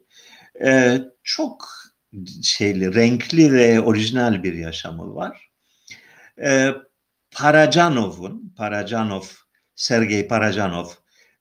Ee, 0.65 1.01
çok 1.23 1.69
şeyli, 2.43 2.95
renkli 2.95 3.53
ve 3.53 3.81
orijinal 3.81 4.43
bir 4.43 4.55
yaşamı 4.55 5.15
var. 5.15 5.51
Ee, 6.43 6.71
Parajanov'un, 7.31 8.55
Parajanov, 8.57 9.23
Sergey 9.75 10.29
Parajanov, 10.29 10.87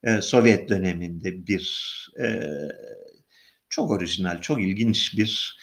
e, 0.03 0.21
Sovyet 0.21 0.69
döneminde 0.69 1.47
bir 1.47 2.07
e, 2.19 2.41
çok 3.69 3.91
orijinal, 3.91 4.41
çok 4.41 4.61
ilginç 4.61 5.17
bir 5.17 5.57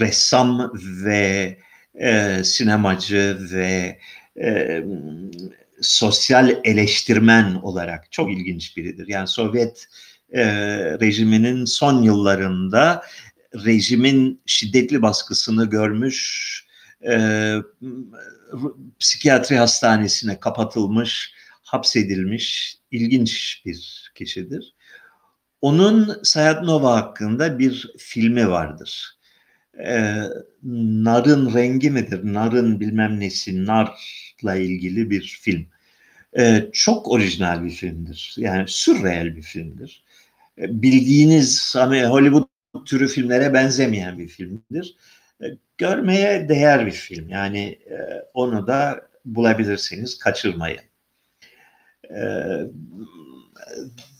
ressam 0.00 0.72
ve 1.04 1.58
e, 1.94 2.40
sinemacı 2.44 3.38
ve 3.52 3.98
e, 4.42 4.84
sosyal 5.80 6.60
eleştirmen 6.64 7.54
olarak 7.54 8.12
çok 8.12 8.32
ilginç 8.32 8.76
biridir. 8.76 9.08
Yani 9.08 9.28
Sovyet 9.28 9.88
e, 10.32 10.44
rejiminin 11.00 11.64
son 11.64 12.02
yıllarında 12.02 13.02
rejimin 13.54 14.42
şiddetli 14.46 15.02
baskısını 15.02 15.70
görmüş, 15.70 16.52
e, 17.06 17.56
psikiyatri 19.00 19.56
hastanesine 19.56 20.40
kapatılmış, 20.40 21.34
hapsedilmiş 21.62 22.76
ilginç 22.90 23.62
bir 23.66 24.10
kişidir. 24.14 24.74
Onun 25.60 26.22
Sayat 26.22 26.62
Nova 26.62 26.96
hakkında 26.96 27.58
bir 27.58 27.92
filmi 27.98 28.48
vardır. 28.50 29.18
Ee, 29.78 30.22
narın 31.04 31.54
rengi 31.54 31.90
midir? 31.90 32.20
Narın 32.34 32.80
bilmem 32.80 33.20
nesi, 33.20 33.66
narla 33.66 34.56
ilgili 34.56 35.10
bir 35.10 35.38
film. 35.42 35.66
Ee, 36.38 36.70
çok 36.72 37.08
orijinal 37.08 37.64
bir 37.64 37.70
filmdir. 37.70 38.34
Yani 38.38 38.64
sürreel 38.68 39.36
bir 39.36 39.42
filmdir. 39.42 40.04
Ee, 40.58 40.82
bildiğiniz 40.82 41.74
hani 41.76 42.04
Hollywood 42.04 42.48
türü 42.86 43.08
filmlere 43.08 43.54
benzemeyen 43.54 44.18
bir 44.18 44.28
filmdir. 44.28 44.96
Ee, 45.42 45.46
görmeye 45.78 46.48
değer 46.48 46.86
bir 46.86 46.92
film. 46.92 47.28
Yani 47.28 47.78
e, 47.90 47.96
onu 48.34 48.66
da 48.66 49.08
bulabilirsiniz, 49.24 50.18
kaçırmayın. 50.18 50.80
Ee, 52.10 52.60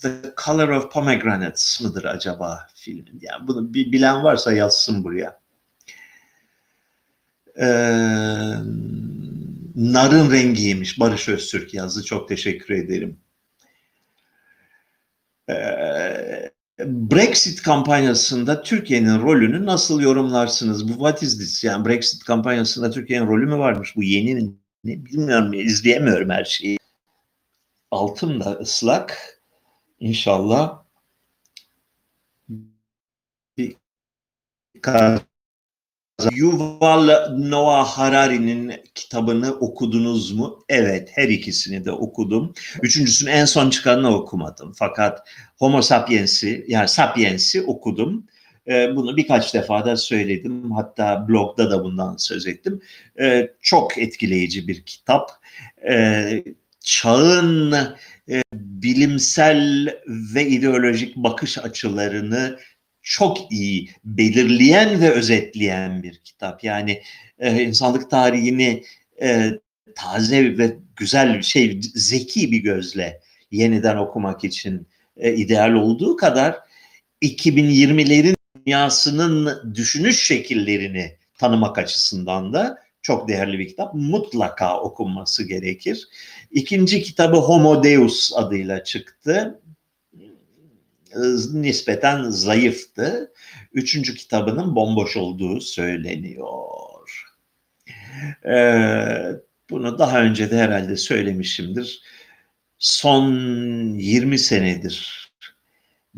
The 0.03 0.35
Color 0.45 0.69
of 0.69 0.93
Pomegranates 0.93 1.81
mıdır 1.81 2.05
acaba 2.05 2.67
filmin? 2.75 3.19
Yani 3.21 3.49
bunu 3.49 3.75
bilen 3.75 4.25
varsa 4.25 4.53
yazsın 4.53 5.05
buraya. 5.05 5.42
Ee, 7.57 7.65
Narın 9.75 10.31
rengiymiş. 10.31 11.01
Barış 11.01 11.29
Öztürk 11.29 11.75
yazdı. 11.75 12.05
Çok 12.05 12.29
teşekkür 12.29 12.75
ederim. 12.75 13.19
Brexit 16.79 17.63
kampanyasında 17.63 18.63
Türkiye'nin 18.63 19.23
rolünü 19.23 19.67
nasıl 19.67 20.01
yorumlarsınız? 20.01 20.89
Bu 20.89 20.93
what 20.93 21.23
is 21.23 21.39
this? 21.39 21.65
Yani 21.65 21.89
Brexit 21.89 22.25
kampanyasında 22.25 22.91
Türkiye'nin 22.91 23.27
rolü 23.27 23.47
mü 23.47 23.59
varmış? 23.59 23.97
Bu 23.97 24.03
yeni 24.03 24.53
ne 24.85 25.05
bilmiyorum 25.05 25.53
izleyemiyorum 25.53 26.31
her 26.31 26.45
şeyi 26.45 26.79
altım 27.91 28.41
da 28.41 28.53
ıslak. 28.53 29.39
İnşallah 30.01 30.83
bir 33.57 33.77
Yuval 36.35 37.31
Noah 37.39 37.87
Harari'nin 37.87 38.73
kitabını 38.95 39.53
okudunuz 39.53 40.33
mu? 40.33 40.65
Evet, 40.69 41.09
her 41.13 41.29
ikisini 41.29 41.85
de 41.85 41.93
okudum. 41.93 42.55
Üçüncüsünün 42.83 43.31
en 43.31 43.45
son 43.45 43.71
çıkanını 43.71 44.17
okumadım. 44.17 44.73
Fakat 44.77 45.29
Homo 45.57 45.83
Sapiens'i, 45.83 46.65
yani 46.69 46.89
Sapiens'i 46.89 47.63
okudum. 47.63 48.27
Ee, 48.69 48.97
bunu 48.97 49.17
birkaç 49.17 49.55
defa 49.55 49.85
da 49.85 49.97
söyledim. 49.97 50.73
Hatta 50.73 51.29
blogda 51.29 51.71
da 51.71 51.85
bundan 51.85 52.17
söz 52.17 52.47
ettim. 52.47 52.81
Ee, 53.21 53.51
çok 53.61 53.99
etkileyici 53.99 54.69
bir 54.69 54.83
kitap. 54.83 55.31
Ee, 55.91 56.45
çağın 56.81 57.73
e, 58.29 58.43
bilimsel 58.55 59.95
ve 60.07 60.47
ideolojik 60.47 61.17
bakış 61.17 61.59
açılarını 61.59 62.59
çok 63.03 63.53
iyi 63.53 63.91
belirleyen 64.05 65.01
ve 65.01 65.11
özetleyen 65.11 66.03
bir 66.03 66.19
kitap. 66.19 66.65
Yani 66.65 67.03
e, 67.39 67.63
insanlık 67.63 68.11
tarihini 68.11 68.85
e, 69.23 69.51
taze 69.95 70.59
ve 70.59 70.77
güzel 70.97 71.43
şey, 71.43 71.81
zeki 71.95 72.53
bir 72.53 72.59
gözle 72.59 73.21
yeniden 73.51 73.97
okumak 73.97 74.45
için 74.45 74.87
e, 75.17 75.35
ideal 75.35 75.73
olduğu 75.73 76.17
kadar 76.17 76.57
2020'lerin 77.23 78.37
dünyasının 78.67 79.75
düşünüş 79.75 80.27
şekillerini 80.27 81.17
tanımak 81.39 81.79
açısından 81.79 82.53
da 82.53 82.79
çok 83.03 83.29
değerli 83.29 83.59
bir 83.59 83.69
kitap. 83.69 83.95
Mutlaka 83.95 84.81
okunması 84.81 85.49
gerekir. 85.49 86.09
İkinci 86.51 87.03
kitabı 87.03 87.37
Homo 87.37 87.85
Deus 87.85 88.33
adıyla 88.37 88.85
çıktı. 88.85 89.61
Nispeten 91.53 92.31
zayıftı. 92.31 93.33
Üçüncü 93.73 94.15
kitabının 94.15 94.77
bomboş 94.77 95.17
olduğu 95.17 95.61
söyleniyor. 95.61 96.63
Ee, 98.47 99.33
bunu 99.71 99.99
daha 99.99 100.23
önce 100.23 100.51
de 100.51 100.59
herhalde 100.59 100.97
söylemişimdir. 100.97 102.03
Son 102.79 103.35
20 103.95 104.39
senedir 104.39 105.23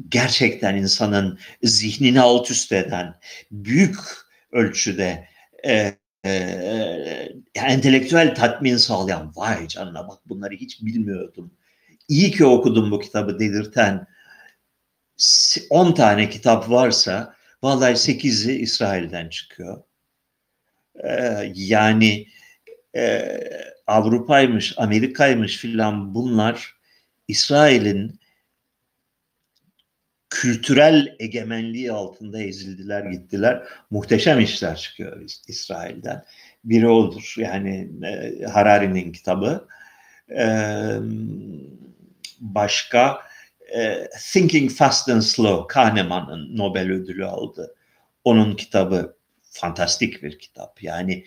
gerçekten 0.08 0.76
insanın 0.76 1.38
zihnini 1.62 2.20
alt 2.20 2.50
üst 2.50 2.72
eden 2.72 3.14
büyük 3.50 3.96
ölçüde 4.52 5.28
e, 5.64 5.94
e, 6.24 6.32
entelektüel 7.54 8.34
tatmin 8.34 8.76
sağlayan 8.76 9.32
vay 9.36 9.68
canına 9.68 10.08
bak 10.08 10.18
bunları 10.28 10.54
hiç 10.54 10.82
bilmiyordum. 10.82 11.50
İyi 12.08 12.30
ki 12.30 12.44
okudum 12.44 12.90
bu 12.90 13.00
kitabı 13.00 13.38
dedirten 13.38 14.06
10 15.70 15.94
tane 15.94 16.30
kitap 16.30 16.70
varsa 16.70 17.34
vallahi 17.62 17.92
8'i 17.92 18.52
İsrail'den 18.52 19.28
çıkıyor. 19.28 19.82
Ee, 21.04 21.52
yani 21.54 22.26
e, 22.96 23.40
Avrupa'ymış, 23.86 24.74
Amerika'ymış 24.76 25.56
filan 25.56 26.14
bunlar 26.14 26.74
İsrail'in 27.28 28.20
kültürel 30.30 31.16
egemenliği 31.18 31.92
altında 31.92 32.42
ezildiler 32.42 33.04
gittiler. 33.04 33.62
Muhteşem 33.90 34.40
işler 34.40 34.76
çıkıyor 34.76 35.20
İsrail'den. 35.48 36.24
Biri 36.64 36.88
odur 36.88 37.34
yani 37.38 37.90
e, 38.06 38.44
Harari'nin 38.44 39.12
kitabı. 39.12 39.68
E, 40.30 40.46
başka 42.40 43.20
e, 43.74 44.08
Thinking 44.32 44.70
Fast 44.70 45.08
and 45.08 45.20
Slow 45.20 45.74
Kahneman'ın 45.74 46.56
Nobel 46.56 46.90
ödülü 46.90 47.26
aldı. 47.26 47.74
Onun 48.24 48.56
kitabı 48.56 49.16
fantastik 49.42 50.22
bir 50.22 50.38
kitap. 50.38 50.82
Yani 50.82 51.24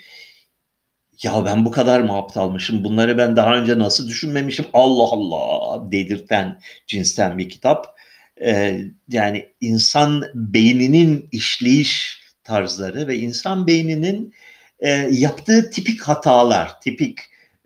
ya 1.23 1.45
ben 1.45 1.65
bu 1.65 1.71
kadar 1.71 1.99
mı 1.99 2.17
aptalmışım? 2.17 2.83
Bunları 2.83 3.17
ben 3.17 3.35
daha 3.35 3.55
önce 3.55 3.79
nasıl 3.79 4.07
düşünmemişim? 4.07 4.65
Allah 4.73 5.03
Allah 5.03 5.91
dedirten 5.91 6.59
cinsten 6.87 7.37
bir 7.37 7.49
kitap 7.49 7.97
e, 8.41 8.81
yani 9.09 9.49
insan 9.61 10.23
beyninin 10.33 11.29
işleyiş 11.31 12.21
tarzları 12.43 13.07
ve 13.07 13.17
insan 13.17 13.67
beyninin 13.67 14.33
e, 14.79 14.89
yaptığı 15.11 15.71
tipik 15.71 16.01
hatalar, 16.01 16.81
tipik 16.81 17.19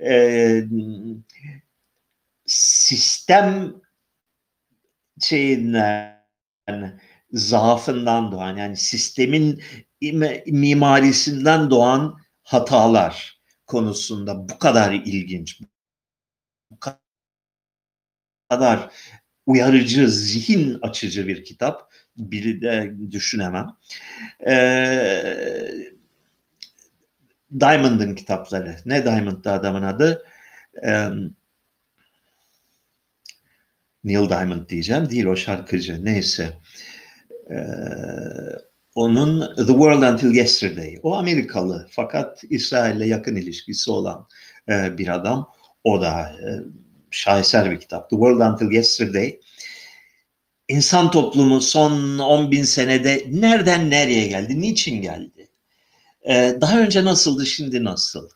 e, 0.06 0.64
sistem 2.46 3.81
şeyinden 5.22 6.22
zaafından 7.32 8.32
doğan 8.32 8.58
yani 8.58 8.78
sistemin 8.78 9.64
mimarisinden 10.46 11.70
doğan 11.70 12.18
hatalar 12.44 13.42
konusunda 13.68 14.50
bu 14.50 14.60
kadar 14.60 14.94
ilginç, 14.94 15.62
bu 16.72 16.78
kadar 18.50 18.90
uyarıcı, 19.46 20.08
zihin 20.12 20.80
açıcı 20.82 21.28
bir 21.28 21.44
kitap. 21.44 21.92
Biri 22.18 22.62
de 22.62 22.96
düşünemem. 23.12 23.68
Ee, 24.48 25.72
Diamond'ın 27.60 28.16
kitapları. 28.16 28.76
Ne 28.86 29.06
Diamond'da 29.06 29.52
adamın 29.52 29.82
adı? 29.82 30.26
Ee, 30.86 31.10
Neil 34.04 34.30
Diamond 34.30 34.70
diyeceğim. 34.70 35.10
Değil 35.10 35.26
o 35.26 35.36
şarkıcı. 35.36 36.06
Neyse. 36.06 36.54
Ee, 37.52 37.56
onun 38.96 39.56
The 39.56 39.66
World 39.66 40.02
Until 40.02 40.36
Yesterday. 40.36 41.00
O 41.04 41.16
Amerikalı 41.16 41.88
fakat 41.92 42.44
İsrail'le 42.50 43.06
yakın 43.08 43.36
ilişkisi 43.36 43.92
olan 43.92 44.28
e, 44.70 44.98
bir 44.98 45.08
adam. 45.08 45.50
O 45.84 46.02
da 46.02 46.22
e, 46.22 46.48
şaheser 47.12 47.72
bir 47.72 47.80
kitap. 47.80 48.10
The 48.10 48.16
World 48.16 48.40
Until 48.40 48.72
Yesterday. 48.72 49.40
İnsan 50.68 51.12
toplumu 51.12 51.62
son 51.62 52.20
10 52.20 52.52
bin 52.52 52.64
senede 52.64 53.26
nereden 53.32 53.90
nereye 53.90 54.28
geldi, 54.28 54.62
niçin 54.62 55.02
geldi? 55.02 55.50
Ee, 56.30 56.58
daha 56.62 56.80
önce 56.80 57.06
nasıldı, 57.06 57.46
şimdi 57.46 57.84
nasıl? 57.84 58.30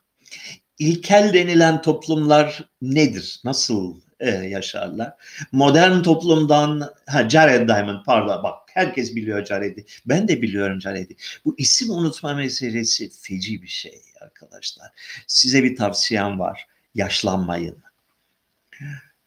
İlkel 0.79 1.33
denilen 1.33 1.81
toplumlar 1.81 2.69
nedir, 2.81 3.41
nasıl 3.43 4.01
e, 4.19 4.29
yaşarlar? 4.29 5.13
Modern 5.51 6.01
toplumdan, 6.01 6.89
ha, 7.05 7.29
Jared 7.29 7.69
Diamond 7.69 8.05
pardon 8.05 8.43
bak 8.43 8.59
herkes 8.67 9.15
biliyor 9.15 9.45
Jared'i. 9.45 9.85
Ben 10.05 10.27
de 10.27 10.41
biliyorum 10.41 10.81
Jared'i. 10.81 11.15
Bu 11.45 11.55
isim 11.57 11.89
unutma 11.89 12.33
meselesi 12.33 13.09
feci 13.21 13.61
bir 13.61 13.67
şey 13.67 14.01
arkadaşlar. 14.21 14.91
Size 15.27 15.63
bir 15.63 15.75
tavsiyem 15.75 16.39
var. 16.39 16.67
Yaşlanmayın 16.95 17.83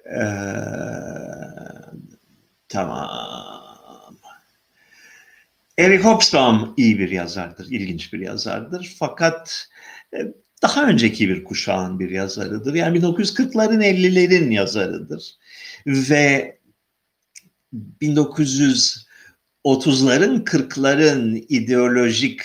Ee, 0.06 0.20
tamam. 2.68 3.08
Eric 5.78 6.04
Hobsbawm 6.04 6.74
iyi 6.76 6.98
bir 6.98 7.10
yazardır, 7.10 7.66
ilginç 7.70 8.12
bir 8.12 8.18
yazardır. 8.18 8.96
Fakat 8.98 9.68
e, 10.14 10.18
daha 10.62 10.88
önceki 10.88 11.28
bir 11.28 11.44
kuşağın 11.44 11.98
bir 11.98 12.10
yazarıdır. 12.10 12.74
Yani 12.74 12.98
1940'ların 12.98 13.84
50'lerin 13.84 14.50
yazarıdır. 14.50 15.38
Ve 15.86 16.58
1930'ların 18.02 20.44
40'ların 20.44 21.46
ideolojik 21.48 22.40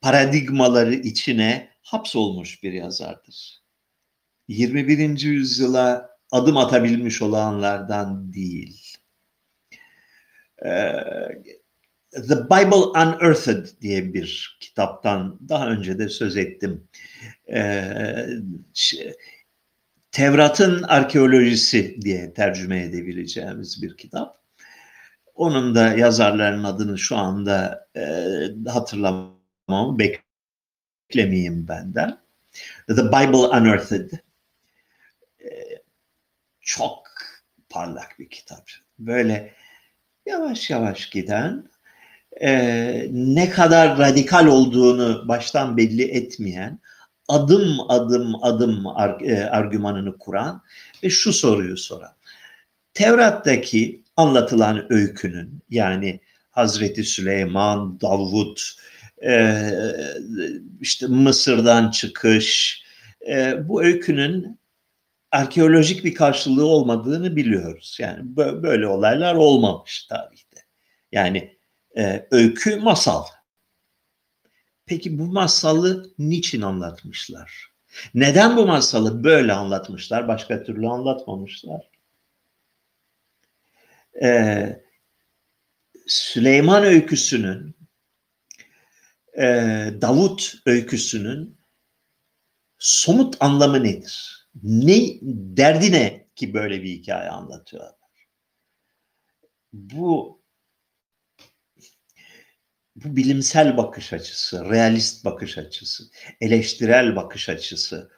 paradigmaları 0.00 0.94
içine 0.94 1.70
hapsolmuş 1.82 2.62
bir 2.62 2.72
yazardır. 2.72 3.60
21. 4.48 5.20
yüzyıla 5.20 6.10
adım 6.30 6.56
atabilmiş 6.56 7.22
olanlardan 7.22 8.32
değil. 8.32 8.96
Ee, 10.66 10.92
The 12.12 12.44
Bible 12.44 12.90
Unearthed 12.94 13.80
diye 13.80 14.14
bir 14.14 14.58
kitaptan 14.60 15.38
daha 15.48 15.68
önce 15.68 15.98
de 15.98 16.08
söz 16.08 16.36
ettim. 16.36 16.88
Ee, 17.52 18.26
Tevrat'ın 20.12 20.82
arkeolojisi 20.82 22.02
diye 22.02 22.34
tercüme 22.34 22.82
edebileceğimiz 22.82 23.82
bir 23.82 23.96
kitap. 23.96 24.40
Onun 25.34 25.74
da 25.74 25.88
yazarların 25.88 26.64
adını 26.64 26.98
şu 26.98 27.16
anda 27.16 27.88
e, 27.96 28.00
hatırlamamı 28.68 29.98
beklemeyeyim 29.98 31.68
benden. 31.68 32.18
The 32.88 33.06
Bible 33.06 33.36
Unearthed. 33.36 34.12
E, 35.44 35.48
çok 36.60 37.08
parlak 37.68 38.18
bir 38.18 38.28
kitap. 38.28 38.70
Böyle 38.98 39.54
yavaş 40.26 40.70
yavaş 40.70 41.10
giden, 41.10 41.69
e, 42.42 43.08
ne 43.10 43.50
kadar 43.50 43.98
radikal 43.98 44.46
olduğunu 44.46 45.28
baştan 45.28 45.76
belli 45.76 46.02
etmeyen, 46.02 46.78
adım 47.28 47.76
adım 47.88 48.44
adım 48.44 48.86
ar, 48.86 49.20
e, 49.20 49.44
argümanını 49.44 50.18
kuran 50.18 50.62
ve 51.02 51.10
şu 51.10 51.32
soruyu 51.32 51.76
soran. 51.76 52.12
Tevrat'taki 52.94 54.04
anlatılan 54.16 54.92
öykünün 54.92 55.62
yani 55.70 56.20
Hazreti 56.50 57.04
Süleyman, 57.04 58.00
Davut, 58.00 58.72
e, 59.24 59.62
işte 60.80 61.06
Mısır'dan 61.06 61.90
çıkış, 61.90 62.82
e, 63.28 63.68
bu 63.68 63.82
öykünün 63.82 64.60
arkeolojik 65.32 66.04
bir 66.04 66.14
karşılığı 66.14 66.66
olmadığını 66.66 67.36
biliyoruz. 67.36 67.96
Yani 68.00 68.36
böyle 68.36 68.86
olaylar 68.86 69.34
olmamış 69.34 70.06
tarihte. 70.06 70.60
Yani 71.12 71.59
e, 71.96 72.28
öykü 72.30 72.76
masal. 72.76 73.24
Peki 74.86 75.18
bu 75.18 75.26
masalı 75.26 76.14
niçin 76.18 76.62
anlatmışlar? 76.62 77.70
Neden 78.14 78.56
bu 78.56 78.66
masalı 78.66 79.24
böyle 79.24 79.52
anlatmışlar? 79.52 80.28
Başka 80.28 80.62
türlü 80.62 80.88
anlatmamışlar. 80.88 81.90
Ee, 84.22 84.82
Süleyman 86.06 86.84
öyküsünün, 86.84 87.74
e, 89.38 89.44
Davut 90.00 90.54
öyküsünün 90.66 91.58
somut 92.78 93.36
anlamı 93.40 93.84
nedir? 93.84 94.46
Ne 94.62 95.00
derdi 95.56 95.92
ne 95.92 96.26
ki 96.36 96.54
böyle 96.54 96.82
bir 96.82 96.90
hikaye 96.90 97.30
anlatıyorlar? 97.30 97.94
Bu 99.72 100.39
bu 103.04 103.16
bilimsel 103.16 103.76
bakış 103.76 104.12
açısı, 104.12 104.64
realist 104.70 105.24
bakış 105.24 105.58
açısı, 105.58 106.04
eleştirel 106.40 107.16
bakış 107.16 107.48
açısı 107.48 108.10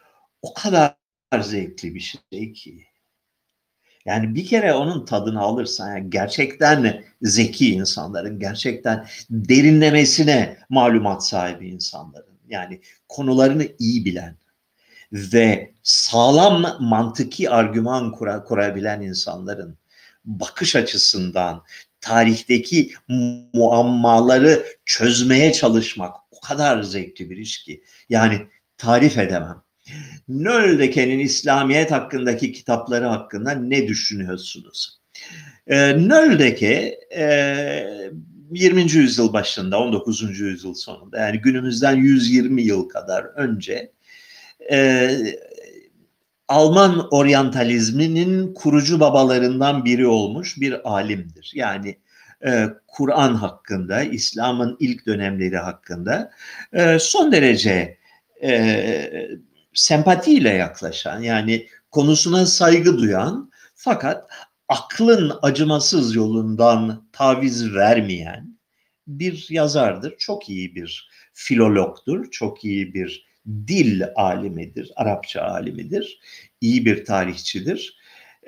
o 0.42 0.54
kadar 0.54 0.96
zevkli 1.40 1.94
bir 1.94 2.18
şey 2.30 2.52
ki. 2.52 2.84
Yani 4.04 4.34
bir 4.34 4.46
kere 4.46 4.74
onun 4.74 5.04
tadını 5.04 5.40
alırsan 5.40 5.96
yani 5.96 6.10
gerçekten 6.10 7.04
zeki 7.22 7.74
insanların, 7.74 8.38
gerçekten 8.38 9.06
derinlemesine 9.30 10.58
malumat 10.68 11.26
sahibi 11.26 11.68
insanların, 11.68 12.38
yani 12.48 12.80
konularını 13.08 13.66
iyi 13.78 14.04
bilen 14.04 14.36
ve 15.12 15.72
sağlam 15.82 16.76
mantıki 16.80 17.50
argüman 17.50 18.12
kura, 18.12 18.44
kurabilen 18.44 19.00
insanların 19.00 19.78
bakış 20.24 20.76
açısından 20.76 21.62
tarihteki 22.02 22.92
muammaları 23.54 24.66
çözmeye 24.84 25.52
çalışmak 25.52 26.16
o 26.30 26.40
kadar 26.40 26.82
zevkli 26.82 27.30
bir 27.30 27.36
iş 27.36 27.62
ki. 27.62 27.82
Yani 28.08 28.38
tarif 28.76 29.18
edemem. 29.18 29.62
Nöldeke'nin 30.28 31.18
İslamiyet 31.18 31.90
hakkındaki 31.90 32.52
kitapları 32.52 33.04
hakkında 33.04 33.50
ne 33.50 33.88
düşünüyorsunuz? 33.88 35.00
E, 35.66 35.76
Nöldeke 35.92 36.98
e, 37.16 37.86
20. 38.52 38.92
yüzyıl 38.92 39.32
başında, 39.32 39.80
19. 39.80 40.40
yüzyıl 40.40 40.74
sonunda 40.74 41.18
yani 41.18 41.38
günümüzden 41.38 41.96
120 41.96 42.62
yıl 42.62 42.88
kadar 42.88 43.24
önce 43.24 43.92
e, 44.70 45.10
Alman 46.52 47.08
oryantalizminin 47.10 48.54
kurucu 48.54 49.00
babalarından 49.00 49.84
biri 49.84 50.06
olmuş 50.06 50.60
bir 50.60 50.90
alimdir. 50.90 51.52
Yani 51.54 51.98
e, 52.46 52.66
Kur'an 52.86 53.34
hakkında, 53.34 54.02
İslam'ın 54.02 54.76
ilk 54.80 55.06
dönemleri 55.06 55.56
hakkında 55.56 56.30
e, 56.72 56.98
son 56.98 57.32
derece 57.32 57.98
e, 58.42 59.30
sempatiyle 59.74 60.48
yaklaşan, 60.48 61.20
yani 61.20 61.66
konusuna 61.90 62.46
saygı 62.46 62.98
duyan 62.98 63.50
fakat 63.74 64.30
aklın 64.68 65.32
acımasız 65.42 66.14
yolundan 66.14 67.08
taviz 67.12 67.74
vermeyen 67.74 68.58
bir 69.06 69.46
yazardır. 69.50 70.14
Çok 70.18 70.48
iyi 70.48 70.74
bir 70.74 71.10
filologdur, 71.32 72.30
çok 72.30 72.64
iyi 72.64 72.94
bir 72.94 73.31
dil 73.46 74.02
alimidir, 74.16 74.92
Arapça 74.96 75.42
alimidir, 75.42 76.20
iyi 76.60 76.86
bir 76.86 77.04
tarihçidir. 77.04 77.98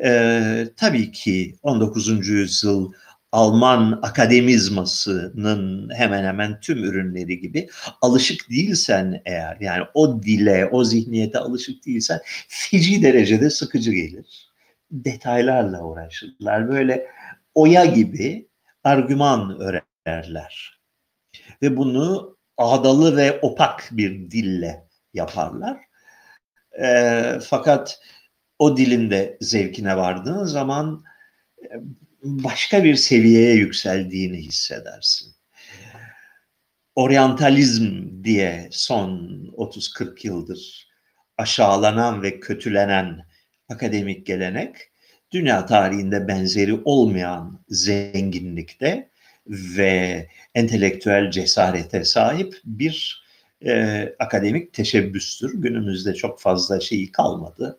Ee, 0.04 0.68
tabii 0.76 1.12
ki 1.12 1.54
19. 1.62 2.28
yüzyıl 2.28 2.92
Alman 3.32 4.00
akademizmasının 4.02 5.90
hemen 5.94 6.24
hemen 6.24 6.60
tüm 6.60 6.84
ürünleri 6.84 7.40
gibi 7.40 7.68
alışık 8.02 8.50
değilsen 8.50 9.22
eğer 9.24 9.56
yani 9.60 9.84
o 9.94 10.22
dile, 10.22 10.66
o 10.66 10.84
zihniyete 10.84 11.38
alışık 11.38 11.86
değilsen 11.86 12.20
feci 12.48 13.02
derecede 13.02 13.50
sıkıcı 13.50 13.92
gelir. 13.92 14.50
Detaylarla 14.90 15.84
uğraşırlar. 15.84 16.68
Böyle 16.68 17.06
oya 17.54 17.84
gibi 17.84 18.48
argüman 18.84 19.58
öğrenirler. 19.60 20.80
Ve 21.62 21.76
bunu 21.76 22.33
ağdalı 22.58 23.16
ve 23.16 23.40
opak 23.40 23.88
bir 23.92 24.30
dille 24.30 24.88
yaparlar. 25.14 25.80
E, 26.82 27.22
fakat 27.42 28.00
o 28.58 28.76
dilin 28.76 29.10
de 29.10 29.38
zevkine 29.40 29.96
vardığın 29.96 30.44
zaman 30.44 31.04
başka 32.22 32.84
bir 32.84 32.94
seviyeye 32.94 33.54
yükseldiğini 33.54 34.36
hissedersin. 34.36 35.34
Oryantalizm 36.94 38.24
diye 38.24 38.68
son 38.70 39.10
30-40 39.56 40.26
yıldır 40.26 40.88
aşağılanan 41.38 42.22
ve 42.22 42.40
kötülenen 42.40 43.26
akademik 43.68 44.26
gelenek 44.26 44.76
dünya 45.32 45.66
tarihinde 45.66 46.28
benzeri 46.28 46.74
olmayan 46.84 47.64
zenginlikte 47.68 49.10
ve 49.46 50.28
entelektüel 50.54 51.30
cesarete 51.30 52.04
sahip 52.04 52.60
bir 52.64 53.24
e, 53.66 54.14
akademik 54.18 54.72
teşebbüstür. 54.72 55.60
Günümüzde 55.62 56.14
çok 56.14 56.40
fazla 56.40 56.80
şeyi 56.80 57.12
kalmadı. 57.12 57.78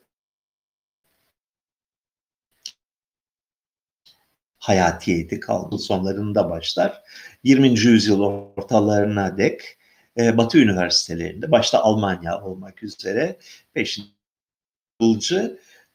hayatiyeti 4.65 5.39
kaldı 5.39 5.77
sonlarında 5.79 6.49
başlar. 6.49 7.01
20. 7.43 7.79
yüzyıl 7.79 8.21
ortalarına 8.21 9.37
dek 9.37 9.77
e, 10.17 10.37
Batı 10.37 10.57
üniversitelerinde 10.57 11.51
başta 11.51 11.79
Almanya 11.79 12.41
olmak 12.41 12.83
üzere 12.83 13.37
peşinci 13.73 14.11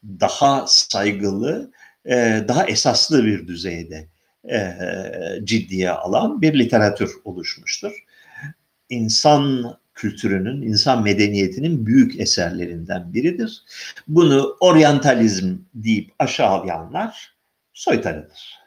daha 0.05 0.67
saygılı, 0.67 1.73
e, 2.05 2.45
daha 2.49 2.67
esaslı 2.67 3.25
bir 3.25 3.47
düzeyde 3.47 4.09
e, 4.51 4.75
ciddiye 5.45 5.91
alan 5.91 6.43
bir 6.43 6.59
literatür 6.59 7.13
oluşmuştur. 7.25 8.05
İnsan 8.89 9.77
kültürünün, 9.95 10.63
insan 10.63 11.03
medeniyetinin 11.03 11.87
büyük 11.87 12.21
eserlerinden 12.21 13.15
biridir. 13.15 13.63
Bunu 14.09 14.57
oryantalizm 14.61 15.57
deyip 15.75 16.13
aşağılayanlar 16.19 17.37
soytarıdır. 17.73 18.59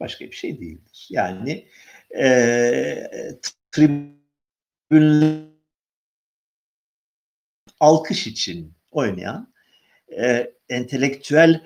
Başka 0.00 0.24
bir 0.24 0.32
şey 0.32 0.60
değildir. 0.60 1.08
Yani 1.10 1.68
e, 2.18 3.10
tribünler 3.72 5.48
alkış 7.80 8.26
için 8.26 8.74
oynayan 8.90 9.52
e, 10.18 10.50
entelektüel 10.68 11.62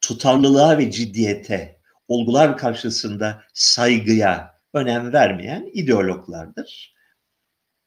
tutarlılığa 0.00 0.78
ve 0.78 0.90
ciddiyete, 0.90 1.77
olgular 2.08 2.56
karşısında 2.56 3.42
saygıya 3.54 4.58
önem 4.74 5.12
vermeyen 5.12 5.70
ideologlardır. 5.72 6.94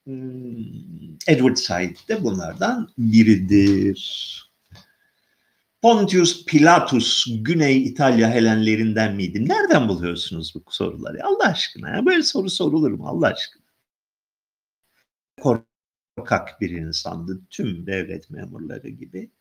Hmm, 0.05 1.17
Edward 1.27 1.55
Said 1.55 1.95
de 2.09 2.23
bunlardan 2.23 2.89
biridir. 2.97 4.51
Pontius 5.81 6.45
Pilatus 6.45 7.25
Güney 7.41 7.83
İtalya 7.83 8.29
Helenlerinden 8.29 9.15
miydi? 9.15 9.49
Nereden 9.49 9.87
buluyorsunuz 9.87 10.55
bu 10.55 10.71
soruları? 10.71 11.25
Allah 11.25 11.47
aşkına 11.47 11.89
ya 11.89 12.05
böyle 12.05 12.23
soru 12.23 12.49
sorulur 12.49 12.91
mu 12.91 13.07
Allah 13.07 13.27
aşkına? 13.27 13.63
Korkak 16.17 16.61
bir 16.61 16.69
insandı 16.69 17.41
tüm 17.49 17.85
devlet 17.85 18.29
memurları 18.29 18.89
gibi. 18.89 19.31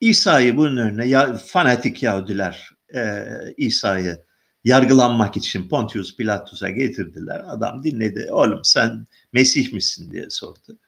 İsa'yı 0.00 0.56
bunun 0.56 0.76
önüne 0.76 1.06
ya, 1.06 1.34
fanatik 1.34 2.02
Yahudiler 2.02 2.75
e, 2.94 3.26
İsa'yı 3.56 4.24
yargılanmak 4.64 5.36
için 5.36 5.68
Pontius 5.68 6.16
Pilatus'a 6.16 6.70
getirdiler. 6.70 7.42
Adam 7.46 7.84
dinledi. 7.84 8.28
Oğlum 8.30 8.60
sen 8.64 9.06
Mesih 9.32 9.72
misin 9.72 10.10
diye 10.10 10.30
sordu. 10.30 10.78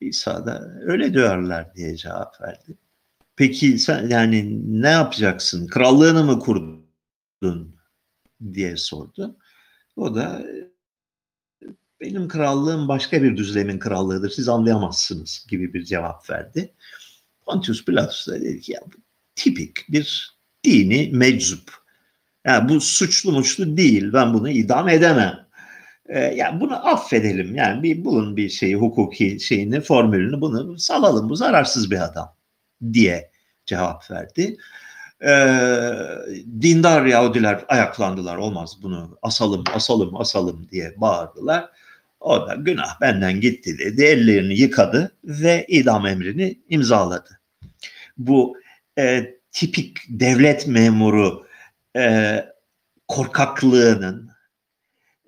İsa 0.00 0.46
da 0.46 0.80
öyle 0.82 1.14
diyorlar 1.14 1.74
diye 1.74 1.96
cevap 1.96 2.40
verdi. 2.40 2.78
Peki 3.36 3.78
sen 3.78 4.08
yani 4.08 4.60
ne 4.82 4.88
yapacaksın? 4.90 5.66
Krallığını 5.66 6.24
mı 6.24 6.38
kurdun? 6.38 7.74
diye 8.52 8.76
sordu. 8.76 9.36
O 9.96 10.14
da 10.14 10.44
benim 12.00 12.28
krallığım 12.28 12.88
başka 12.88 13.22
bir 13.22 13.36
düzlemin 13.36 13.78
krallığıdır. 13.78 14.30
Siz 14.30 14.48
anlayamazsınız 14.48 15.46
gibi 15.48 15.74
bir 15.74 15.84
cevap 15.84 16.30
verdi. 16.30 16.74
Pontius 17.46 17.84
Pilatus 17.84 18.28
da 18.28 18.40
dedi 18.40 18.60
ki 18.60 18.72
ya 18.72 18.80
tipik 19.34 19.88
bir 19.88 20.33
dini 20.64 21.10
meczup. 21.12 21.70
Yani 22.46 22.68
bu 22.68 22.80
suçlu 22.80 23.32
muçlu 23.32 23.76
değil. 23.76 24.12
Ben 24.12 24.34
bunu 24.34 24.48
idam 24.48 24.88
edemem. 24.88 25.46
Ee, 26.08 26.18
yani 26.18 26.60
bunu 26.60 26.88
affedelim. 26.88 27.56
Yani 27.56 27.82
bir 27.82 28.04
bulun 28.04 28.36
bir 28.36 28.48
şeyi 28.48 28.76
hukuki 28.76 29.40
şeyini 29.40 29.80
formülünü 29.80 30.40
bunu 30.40 30.78
salalım. 30.78 31.28
Bu 31.28 31.36
zararsız 31.36 31.90
bir 31.90 32.04
adam 32.04 32.36
diye 32.92 33.30
cevap 33.66 34.10
verdi. 34.10 34.56
Ee, 35.22 35.56
dindar 36.60 37.06
Yahudiler 37.06 37.64
ayaklandılar. 37.68 38.36
Olmaz 38.36 38.76
bunu 38.82 39.18
asalım, 39.22 39.64
asalım, 39.74 40.16
asalım 40.16 40.68
diye 40.70 40.94
bağırdılar. 40.96 41.70
O 42.20 42.48
da 42.48 42.54
günah 42.54 43.00
benden 43.00 43.40
gitti 43.40 43.78
dedi. 43.78 44.02
Ellerini 44.04 44.54
yıkadı 44.54 45.16
ve 45.24 45.66
idam 45.68 46.06
emrini 46.06 46.58
imzaladı. 46.68 47.40
Bu 48.18 48.56
e, 48.98 49.34
tipik 49.54 49.98
devlet 50.08 50.66
memuru 50.66 51.46
e, 51.96 52.44
korkaklığının, 53.08 54.30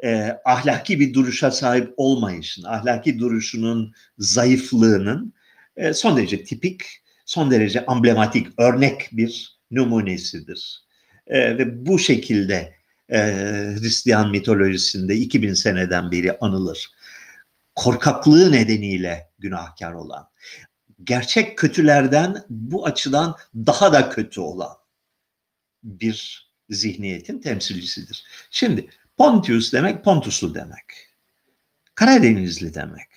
e, 0.05 0.39
ahlaki 0.45 1.01
bir 1.01 1.15
duruşa 1.15 1.51
sahip 1.51 1.95
olmayışın, 1.97 2.65
ahlaki 2.65 3.19
duruşunun 3.19 3.93
zayıflığının 4.19 5.35
e, 5.77 5.95
son 5.95 6.17
derece 6.17 6.45
tipik, 6.45 6.83
son 7.25 7.51
derece 7.51 7.85
emblematik, 7.91 8.47
örnek 8.59 9.09
bir 9.13 9.59
numunesidir. 9.71 10.81
E, 11.27 11.59
ve 11.59 11.87
bu 11.87 11.99
şekilde 11.99 12.75
e, 13.13 13.19
Hristiyan 13.81 14.31
mitolojisinde 14.31 15.17
2000 15.17 15.55
seneden 15.55 16.11
beri 16.11 16.39
anılır. 16.39 16.91
Korkaklığı 17.75 18.53
nedeniyle 18.53 19.31
günahkar 19.39 19.93
olan, 19.93 20.29
gerçek 21.05 21.59
kötülerden 21.59 22.45
bu 22.51 22.87
açıdan 22.87 23.37
daha 23.55 23.93
da 23.93 24.09
kötü 24.09 24.41
olan 24.41 24.77
bir 25.83 26.47
zihniyetin 26.71 27.39
temsilcisidir. 27.39 28.25
Şimdi 28.51 28.91
Pontius 29.17 29.73
demek 29.73 30.05
Pontuslu 30.05 30.55
demek. 30.55 30.85
Karadenizli 31.95 32.75
demek. 32.75 33.09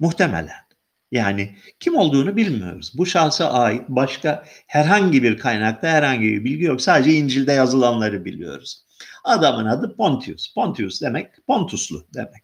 Muhtemelen. 0.00 0.66
Yani 1.12 1.56
kim 1.80 1.96
olduğunu 1.96 2.36
bilmiyoruz. 2.36 2.92
Bu 2.94 3.06
şahsa 3.06 3.52
ait 3.52 3.88
başka 3.88 4.44
herhangi 4.66 5.22
bir 5.22 5.38
kaynakta 5.38 5.88
herhangi 5.88 6.24
bir 6.24 6.44
bilgi 6.44 6.64
yok. 6.64 6.82
Sadece 6.82 7.12
İncil'de 7.12 7.52
yazılanları 7.52 8.24
biliyoruz. 8.24 8.86
Adamın 9.24 9.66
adı 9.66 9.96
Pontius. 9.96 10.54
Pontius 10.54 11.02
demek 11.02 11.46
Pontuslu 11.46 12.06
demek. 12.14 12.42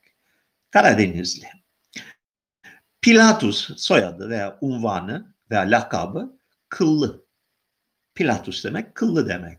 Karadenizli. 0.71 1.62
Pilatus 3.03 3.71
soyadı 3.77 4.29
veya 4.29 4.59
unvanı 4.61 5.35
veya 5.51 5.63
lakabı 5.63 6.39
kıllı. 6.69 7.27
Pilatus 8.15 8.65
demek 8.65 8.95
kıllı 8.95 9.29
demek. 9.29 9.59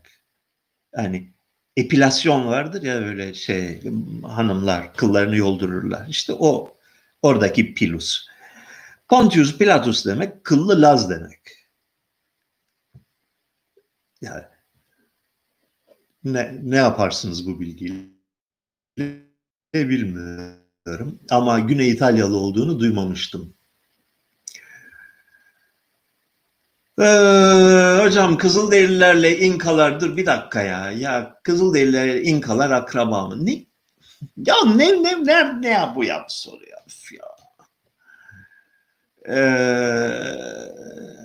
Yani 0.96 1.34
epilasyon 1.76 2.46
vardır 2.46 2.82
ya 2.82 2.94
öyle 2.94 3.34
şey 3.34 3.82
hanımlar 4.22 4.94
kıllarını 4.94 5.36
yoldururlar. 5.36 6.08
İşte 6.08 6.32
o 6.32 6.76
oradaki 7.22 7.74
pilus. 7.74 8.26
Pontius 9.08 9.58
Pilatus 9.58 10.06
demek 10.06 10.44
kıllı 10.44 10.82
Laz 10.82 11.10
demek. 11.10 11.68
Yani 14.20 14.44
ne, 16.24 16.60
ne 16.62 16.76
yaparsınız 16.76 17.46
bu 17.46 17.60
bilgiyle 17.60 18.04
bilmiyorum. 19.74 20.63
Ama 21.30 21.58
Güney 21.60 21.90
İtalyalı 21.90 22.36
olduğunu 22.36 22.80
duymamıştım. 22.80 23.54
Ee, 27.00 27.98
hocam 28.02 28.38
Kızılderililerle 28.38 29.38
İnkalar 29.38 30.00
dur 30.00 30.16
bir 30.16 30.26
dakika 30.26 30.62
ya. 30.62 30.90
Ya 30.90 31.40
Kızılderililer 31.42 32.14
İnkalar 32.14 32.70
akraba 32.70 33.26
mı? 33.28 33.46
Ne? 33.46 33.64
Ya 34.36 34.54
ne 34.76 35.02
ne 35.02 35.24
ne 35.24 35.62
ne 35.62 35.68
ya 35.68 35.92
bu 35.96 36.04
ya 36.04 36.26
soru 36.28 36.64
ya. 36.70 36.78
ya. 37.12 37.24
Ee, 39.28 40.34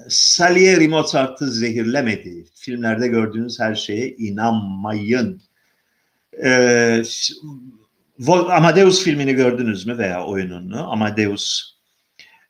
Salieri 0.10 0.88
Mozart'ı 0.88 1.52
zehirlemedi. 1.52 2.46
Filmlerde 2.56 3.08
gördüğünüz 3.08 3.60
her 3.60 3.76
şeye 3.76 4.10
inanmayın. 4.16 5.42
Ee, 6.44 7.04
Amadeus 8.28 9.04
filmini 9.04 9.34
gördünüz 9.34 9.88
mü 9.88 9.98
veya 9.98 10.26
oyununu? 10.26 10.92
Amadeus 10.92 11.76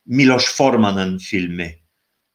Miloš 0.06 0.54
Forman'ın 0.54 1.18
filmi 1.18 1.74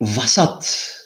vasatlık 0.00 0.96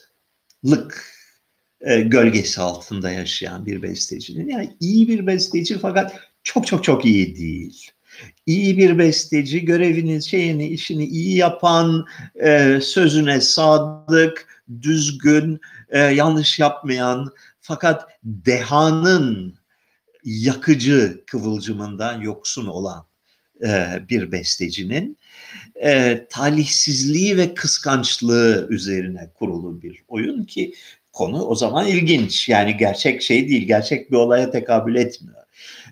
e, 1.81 2.01
gölgesi 2.01 2.61
altında 2.61 3.11
yaşayan 3.11 3.67
bir 3.67 3.83
bestecinin. 3.83 4.49
Yani 4.49 4.77
iyi 4.81 5.09
bir 5.09 5.27
besteci 5.27 5.79
fakat 5.79 6.15
çok 6.43 6.67
çok 6.67 6.85
çok 6.85 7.05
iyi 7.05 7.37
değil. 7.37 7.91
İyi 8.47 8.77
bir 8.77 8.99
besteci 8.99 9.65
görevini, 9.65 10.23
şeyini, 10.23 10.69
işini 10.69 11.05
iyi 11.05 11.37
yapan, 11.37 12.07
e, 12.35 12.81
sözüne 12.83 13.41
sadık, 13.41 14.63
düzgün, 14.83 15.61
e, 15.89 15.99
yanlış 15.99 16.59
yapmayan 16.59 17.33
fakat 17.61 18.09
dehanın 18.25 19.55
yakıcı 20.25 21.25
kıvılcımından 21.27 22.21
yoksun 22.21 22.67
olan 22.67 23.07
e, 23.65 23.99
bir 24.09 24.33
bestecinin 24.33 25.19
e, 25.83 26.27
talihsizliği 26.31 27.37
ve 27.37 27.55
kıskançlığı 27.55 28.67
üzerine 28.71 29.31
kurulu 29.35 29.83
bir 29.83 30.03
oyun 30.09 30.45
ki 30.45 30.75
konu 31.13 31.45
o 31.45 31.55
zaman 31.55 31.87
ilginç. 31.87 32.49
Yani 32.49 32.77
gerçek 32.77 33.23
şey 33.23 33.49
değil, 33.49 33.67
gerçek 33.67 34.11
bir 34.11 34.17
olaya 34.17 34.51
tekabül 34.51 34.95
etmiyor. 34.95 35.45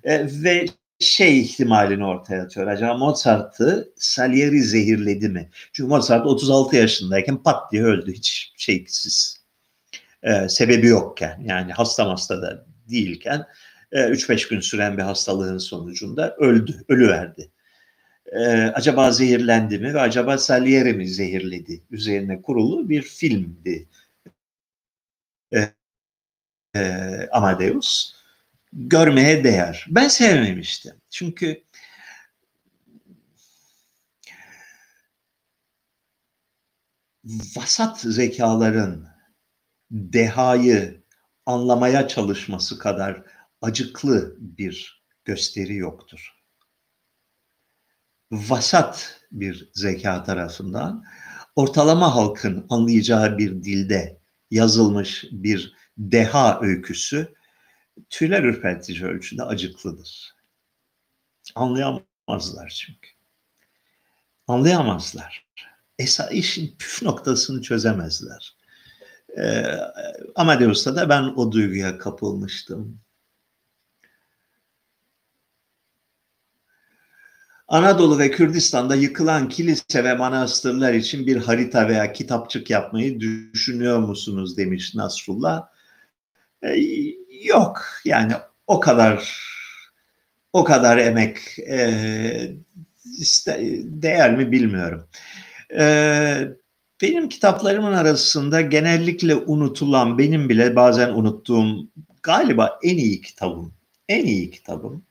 E, 0.05 0.27
ve 0.45 0.67
şey 1.01 1.41
ihtimalini 1.41 2.05
ortaya 2.05 2.43
atıyor. 2.43 2.67
Acaba 2.67 2.95
Mozart'ı 2.95 3.93
Salieri 3.97 4.63
zehirledi 4.63 5.29
mi? 5.29 5.51
Çünkü 5.73 5.89
Mozart 5.89 6.27
36 6.27 6.77
yaşındayken 6.77 7.43
pat 7.43 7.73
diye 7.73 7.83
öldü. 7.83 8.13
Hiç 8.13 8.53
şeysiz. 8.57 9.39
E, 10.23 10.49
sebebi 10.49 10.87
yokken 10.87 11.41
yani 11.45 11.73
hasta 11.73 12.11
hasta 12.11 12.43
da 12.43 12.67
değilken 12.91 13.47
3-5 13.93 14.47
e, 14.47 14.49
gün 14.51 14.61
süren 14.61 14.97
bir 14.97 15.03
hastalığın 15.03 15.59
sonucunda 15.59 16.37
öldü, 16.37 16.85
ölüverdi. 16.89 17.51
E, 18.33 18.39
acaba 18.75 19.11
zehirlendi 19.13 19.79
mi 19.79 19.95
ve 19.95 20.01
acaba 20.01 20.39
Salieri 20.39 20.93
mi 20.93 21.09
zehirledi? 21.09 21.83
Üzerine 21.91 22.43
kurulu 22.43 22.89
bir 22.89 23.03
filmdi. 23.03 23.89
E, 25.55 25.75
e, 26.77 26.81
Amadeus 27.33 28.15
görmeye 28.73 29.45
değer. 29.45 29.87
Ben 29.91 30.09
sevmemiştim. 30.09 30.95
Çünkü 31.11 31.65
vasat 37.57 38.01
zekaların 38.01 39.09
dehayı 39.91 41.03
anlamaya 41.47 42.09
çalışması 42.09 42.79
kadar 42.79 43.23
acıklı 43.63 44.37
bir 44.39 45.05
gösteri 45.25 45.77
yoktur. 45.77 46.38
Vasat 48.33 49.21
bir 49.33 49.71
zeka 49.73 50.23
tarafından 50.23 51.05
ortalama 51.57 52.15
halkın 52.15 52.67
anlayacağı 52.69 53.39
bir 53.39 53.63
dilde 53.63 54.21
yazılmış 54.51 55.25
bir 55.33 55.75
deha 55.99 56.61
öyküsü 56.61 57.35
tüyler 58.11 58.43
ürpertici 58.43 59.05
ölçüde 59.05 59.43
acıklıdır. 59.43 60.35
Anlayamazlar 61.55 62.69
çünkü. 62.69 63.09
Anlayamazlar. 64.47 65.47
Esa 65.99 66.27
işin 66.27 66.77
püf 66.79 67.03
noktasını 67.03 67.63
çözemezler. 67.63 68.57
Ee, 69.39 69.63
Amadeus'ta 70.35 70.97
da 70.97 71.09
ben 71.09 71.23
o 71.23 71.53
duyguya 71.53 71.99
kapılmıştım. 71.99 73.01
Anadolu 77.69 78.19
ve 78.19 78.31
Kürdistan'da 78.31 78.95
yıkılan 78.95 79.49
kilise 79.49 80.05
ve 80.05 80.15
manastırlar 80.15 80.95
için 80.95 81.27
bir 81.27 81.37
harita 81.37 81.89
veya 81.89 82.13
kitapçık 82.13 82.71
yapmayı 82.71 83.21
düşünüyor 83.21 83.99
musunuz 83.99 84.57
demiş 84.57 84.95
Nasrullah. 84.95 85.69
Ee, 86.63 86.77
yok 87.45 87.83
yani 88.05 88.33
o 88.67 88.81
kadar 88.81 89.43
o 90.53 90.65
kadar 90.65 90.99
emek 90.99 91.59
e, 91.59 92.57
iste, 93.19 93.61
değer 93.85 94.37
mi 94.37 94.53
bilmiyorum. 94.53 95.09
E, 95.79 96.49
benim 97.03 97.29
kitaplarımın 97.29 97.93
arasında 97.93 98.61
genellikle 98.61 99.37
unutulan, 99.37 100.19
benim 100.19 100.49
bile 100.49 100.77
bazen 100.77 101.09
unuttuğum 101.09 101.89
galiba 102.23 102.79
en 102.83 102.97
iyi 102.97 103.21
kitabım, 103.21 103.73
en 104.09 104.25
iyi 104.27 104.51
kitabım 104.51 105.08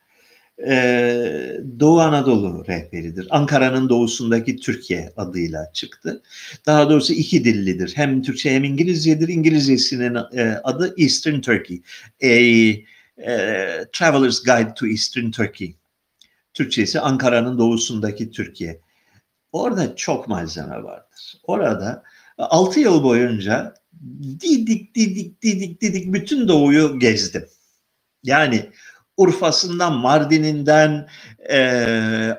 e, 0.65 1.61
Doğu 1.79 1.99
Anadolu 1.99 2.65
rehberidir. 2.67 3.27
Ankara'nın 3.29 3.89
doğusundaki 3.89 4.57
Türkiye 4.57 5.13
adıyla 5.17 5.71
çıktı. 5.73 6.21
Daha 6.65 6.89
doğrusu 6.89 7.13
iki 7.13 7.45
dillidir. 7.45 7.91
Hem 7.95 8.21
Türkçe 8.21 8.55
hem 8.55 8.63
İngilizcedir. 8.63 9.27
İngilizcesinin 9.27 10.15
e, 10.15 10.59
adı 10.63 10.93
Eastern 10.97 11.41
Turkey. 11.41 11.81
A, 12.23 12.27
e, 12.27 13.85
Traveler's 13.93 14.43
Guide 14.43 14.73
to 14.73 14.87
Eastern 14.87 15.31
Turkey. 15.31 15.75
Türkçesi 16.53 16.99
Ankara'nın 16.99 17.57
doğusundaki 17.57 18.31
Türkiye. 18.31 18.79
Orada 19.51 19.95
çok 19.95 20.27
malzeme 20.27 20.83
vardır. 20.83 21.37
Orada 21.43 22.03
6 22.37 22.79
yıl 22.79 23.03
boyunca 23.03 23.73
didik 24.39 24.95
didik 24.95 25.41
didik 25.41 25.81
didik 25.81 26.13
bütün 26.13 26.47
doğuyu 26.47 26.99
gezdim. 26.99 27.45
Yani 28.23 28.69
Urfa'sından, 29.17 29.93
Mardin'inden, 29.93 31.07
e, 31.49 31.59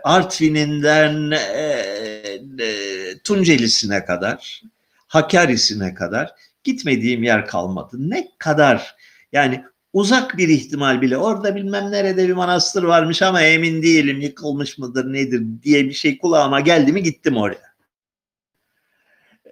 Artvin'inden, 0.05 1.31
e, 1.31 1.39
e, 2.59 3.19
Tunceli'sine 3.25 4.05
kadar, 4.05 4.63
Hakkari'sine 5.07 5.95
kadar 5.95 6.35
gitmediğim 6.65 7.23
yer 7.23 7.47
kalmadı. 7.47 7.97
Ne 7.99 8.29
kadar 8.39 8.97
yani 9.33 9.65
uzak 9.93 10.39
bir 10.39 10.49
ihtimal 10.49 11.01
bile 11.01 11.17
orada 11.17 11.57
bilmem 11.57 11.91
nerede 11.91 12.29
bir 12.29 12.33
manastır 12.33 12.83
varmış 12.83 13.23
ama 13.23 13.43
emin 13.43 13.83
değilim 13.83 14.21
yıkılmış 14.21 14.79
mıdır 14.79 15.13
nedir 15.13 15.43
diye 15.63 15.85
bir 15.85 15.93
şey 15.93 16.19
kulağıma 16.19 16.61
geldi 16.61 16.93
mi 16.93 17.03
gittim 17.03 17.37
oraya. 17.37 17.69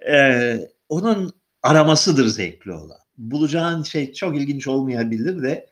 Ee, 0.09 0.59
onun 0.89 1.33
aramasıdır 1.63 2.27
zevkli 2.27 2.71
olan. 2.71 2.97
Bulacağın 3.17 3.83
şey 3.83 4.13
çok 4.13 4.37
ilginç 4.37 4.67
olmayabilir 4.67 5.43
de 5.43 5.69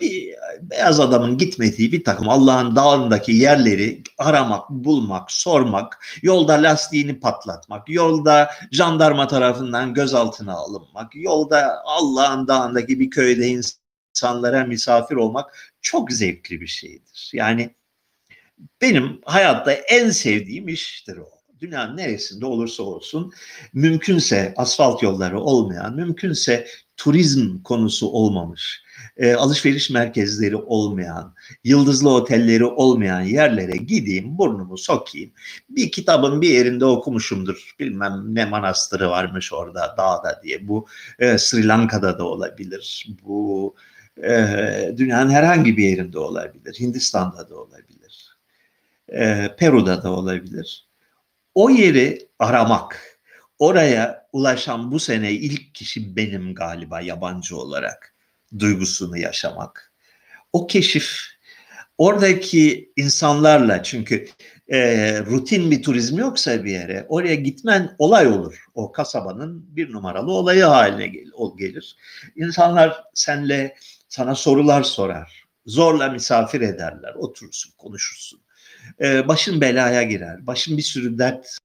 bir 0.00 0.34
beyaz 0.62 1.00
adamın 1.00 1.38
gitmediği 1.38 1.92
bir 1.92 2.04
takım 2.04 2.28
Allah'ın 2.28 2.76
dağındaki 2.76 3.32
yerleri 3.32 4.02
aramak, 4.18 4.70
bulmak, 4.70 5.32
sormak, 5.32 6.04
yolda 6.22 6.52
lastiğini 6.52 7.20
patlatmak, 7.20 7.88
yolda 7.88 8.50
jandarma 8.72 9.28
tarafından 9.28 9.94
gözaltına 9.94 10.54
alınmak, 10.54 11.14
yolda 11.14 11.82
Allah'ın 11.84 12.48
dağındaki 12.48 13.00
bir 13.00 13.10
köyde 13.10 13.46
insanlara 13.46 14.64
misafir 14.64 15.16
olmak 15.16 15.74
çok 15.80 16.12
zevkli 16.12 16.60
bir 16.60 16.66
şeydir. 16.66 17.30
Yani 17.32 17.74
benim 18.80 19.20
hayatta 19.24 19.72
en 19.72 20.10
sevdiğim 20.10 20.68
iştir 20.68 21.16
o 21.16 21.28
dünyanın 21.60 21.96
neresinde 21.96 22.46
olursa 22.46 22.82
olsun 22.82 23.32
mümkünse 23.72 24.54
asfalt 24.56 25.02
yolları 25.02 25.40
olmayan, 25.40 25.94
mümkünse 25.94 26.66
turizm 26.96 27.62
konusu 27.62 28.08
olmamış, 28.08 28.82
e, 29.18 29.34
alışveriş 29.34 29.90
merkezleri 29.90 30.56
olmayan, 30.56 31.34
yıldızlı 31.64 32.10
otelleri 32.10 32.64
olmayan 32.64 33.20
yerlere 33.20 33.76
gideyim, 33.76 34.38
burnumu 34.38 34.78
sokayım. 34.78 35.30
Bir 35.70 35.90
kitabın 35.90 36.42
bir 36.42 36.48
yerinde 36.48 36.84
okumuşumdur. 36.84 37.74
Bilmem 37.78 38.24
ne 38.28 38.44
manastırı 38.44 39.10
varmış 39.10 39.52
orada 39.52 39.94
dağda 39.98 40.40
diye. 40.42 40.68
Bu 40.68 40.86
e, 41.18 41.38
Sri 41.38 41.68
Lanka'da 41.68 42.18
da 42.18 42.24
olabilir. 42.24 43.08
Bu 43.24 43.74
e, 44.22 44.94
dünyanın 44.96 45.30
herhangi 45.30 45.76
bir 45.76 45.84
yerinde 45.84 46.18
olabilir. 46.18 46.76
Hindistan'da 46.80 47.50
da 47.50 47.56
olabilir. 47.56 48.38
E, 49.08 49.54
Peru'da 49.58 50.02
da 50.02 50.10
olabilir. 50.10 50.88
O 51.54 51.70
yeri 51.70 52.28
aramak, 52.38 53.20
oraya 53.58 54.28
ulaşan 54.32 54.92
bu 54.92 55.00
sene 55.00 55.32
ilk 55.32 55.74
kişi 55.74 56.16
benim 56.16 56.54
galiba 56.54 57.00
yabancı 57.00 57.56
olarak 57.56 58.14
duygusunu 58.58 59.18
yaşamak. 59.18 59.92
O 60.52 60.66
keşif 60.66 61.38
oradaki 61.98 62.92
insanlarla 62.96 63.82
çünkü 63.82 64.28
e, 64.68 64.78
rutin 65.26 65.70
bir 65.70 65.82
turizm 65.82 66.18
yoksa 66.18 66.64
bir 66.64 66.70
yere 66.70 67.06
oraya 67.08 67.34
gitmen 67.34 67.94
olay 67.98 68.26
olur. 68.26 68.64
O 68.74 68.92
kasabanın 68.92 69.76
bir 69.76 69.92
numaralı 69.92 70.32
olayı 70.32 70.64
haline 70.64 71.06
gel, 71.06 71.30
gelir. 71.58 71.96
İnsanlar 72.36 73.04
senle 73.14 73.76
sana 74.08 74.34
sorular 74.34 74.82
sorar. 74.82 75.44
Zorla 75.66 76.08
misafir 76.08 76.60
ederler. 76.60 77.14
Oturursun, 77.14 77.72
konuşursun. 77.78 78.40
Ee, 79.00 79.28
başın 79.28 79.60
belaya 79.60 80.02
girer. 80.02 80.46
Başın 80.46 80.76
bir 80.76 80.82
sürü 80.82 81.18
dert 81.18 81.58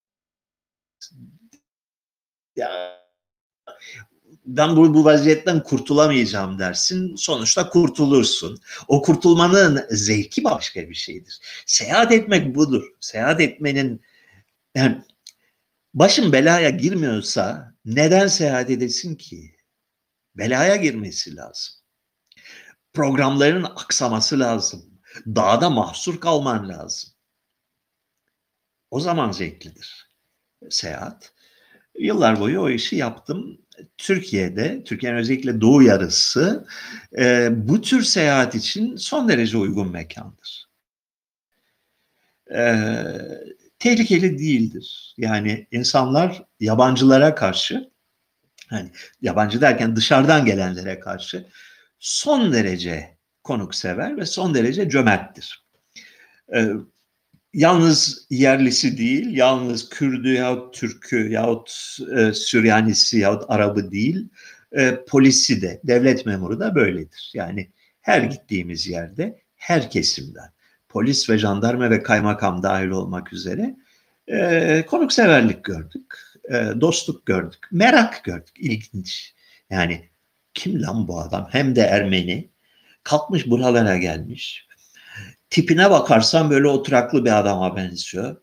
ya 2.56 3.03
ben 4.46 4.76
bu, 4.76 4.94
bu 4.94 5.06
vaziyetten 5.06 5.64
kurtulamayacağım 5.64 6.60
dersin. 6.60 7.16
Sonuçta 7.16 7.70
kurtulursun. 7.70 8.60
O 8.88 9.02
kurtulmanın 9.02 9.86
zevki 9.89 10.44
başka 10.44 10.89
bir 10.89 10.96
şeydir. 10.96 11.39
Seyahat 11.66 12.12
etmek 12.12 12.56
budur. 12.56 12.84
Seyahat 13.00 13.41
etmenin 13.41 14.02
yani 14.76 15.02
başın 15.94 16.32
belaya 16.32 16.70
girmiyorsa 16.70 17.76
neden 17.86 18.28
seyahat 18.28 18.70
edesin 18.70 19.16
ki? 19.16 19.56
Belaya 20.36 20.76
girmesi 20.76 21.36
lazım. 21.36 21.74
Programların 22.94 23.64
aksaması 23.64 24.39
lazım. 24.39 24.86
Dağda 25.28 25.70
mahsur 25.70 26.20
kalman 26.20 26.70
lazım. 26.70 27.10
O 28.91 29.00
zaman 29.00 29.32
zevklidir 29.32 30.14
seyahat. 30.70 31.34
Yıllar 32.00 32.39
boyu 32.39 32.62
o 32.62 32.70
işi 32.70 32.96
yaptım. 32.96 33.62
Türkiye'de, 33.97 34.84
Türkiye'nin 34.84 35.17
özellikle 35.17 35.61
doğu 35.61 35.84
yarısı 35.84 36.67
e, 37.19 37.49
bu 37.51 37.82
tür 37.82 38.03
seyahat 38.03 38.55
için 38.55 38.95
son 38.95 39.30
derece 39.30 39.57
uygun 39.57 39.91
mekandır. 39.91 40.69
E, 42.55 42.76
tehlikeli 43.80 44.39
değildir. 44.39 45.13
Yani 45.17 45.67
insanlar 45.71 46.43
yabancılara 46.59 47.36
karşı, 47.36 47.89
hani 48.69 48.91
yabancı 49.21 49.61
derken 49.61 49.95
dışarıdan 49.95 50.45
gelenlere 50.45 50.99
karşı 50.99 51.47
son 51.99 52.53
derece 52.53 53.17
konuksever 53.43 54.17
ve 54.17 54.26
son 54.26 54.53
derece 54.53 54.89
cömerttir. 54.89 55.65
E, 56.55 56.67
yalnız 57.54 58.28
yerlisi 58.30 58.97
değil, 58.97 59.38
yalnız 59.38 59.89
Kürdü 59.89 60.34
yahut 60.34 60.74
Türkü 60.74 61.32
yahut 61.32 61.97
e, 62.18 62.34
Süryanisi 62.34 63.20
yahut 63.20 63.43
Arabı 63.47 63.91
değil, 63.91 64.30
e, 64.72 65.06
polisi 65.08 65.62
de, 65.62 65.82
devlet 65.84 66.26
memuru 66.26 66.60
da 66.60 66.76
böyledir. 66.76 67.32
Yani 67.34 67.70
her 68.01 68.22
gittiğimiz 68.22 68.88
yerde 68.88 69.41
her 69.56 69.89
kesimden, 69.89 70.51
polis 70.89 71.30
ve 71.30 71.38
jandarma 71.38 71.89
ve 71.89 72.04
kaymakam 72.04 72.64
dahil 72.64 72.88
olmak 72.88 73.34
üzere 73.34 73.76
e, 74.28 74.84
konukseverlik 74.88 75.64
gördük, 75.64 76.16
e, 76.49 76.82
dostluk 76.82 77.26
gördük, 77.26 77.68
merak 77.72 78.24
gördük, 78.24 78.56
ilginç. 78.60 79.34
Yani 79.70 80.10
kim 80.54 80.82
lan 80.82 81.08
bu 81.08 81.20
adam? 81.20 81.47
Hem 81.51 81.76
de 81.76 81.82
Ermeni, 81.82 82.49
kalkmış 83.04 83.47
buralara 83.47 83.97
gelmiş, 83.97 84.68
tipine 85.54 85.91
bakarsan 85.91 86.49
böyle 86.49 86.68
oturaklı 86.68 87.26
bir 87.26 87.39
adama 87.39 87.76
benziyor. 87.76 88.36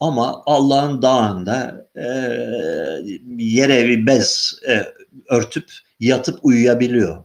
Ama 0.00 0.42
Allah'ın 0.46 1.02
dağında 1.02 1.88
e, 1.96 2.06
yere 3.36 3.88
bir 3.88 4.06
bez 4.06 4.58
e, 4.68 4.86
örtüp 5.30 5.70
yatıp 6.00 6.38
uyuyabiliyor. 6.42 7.24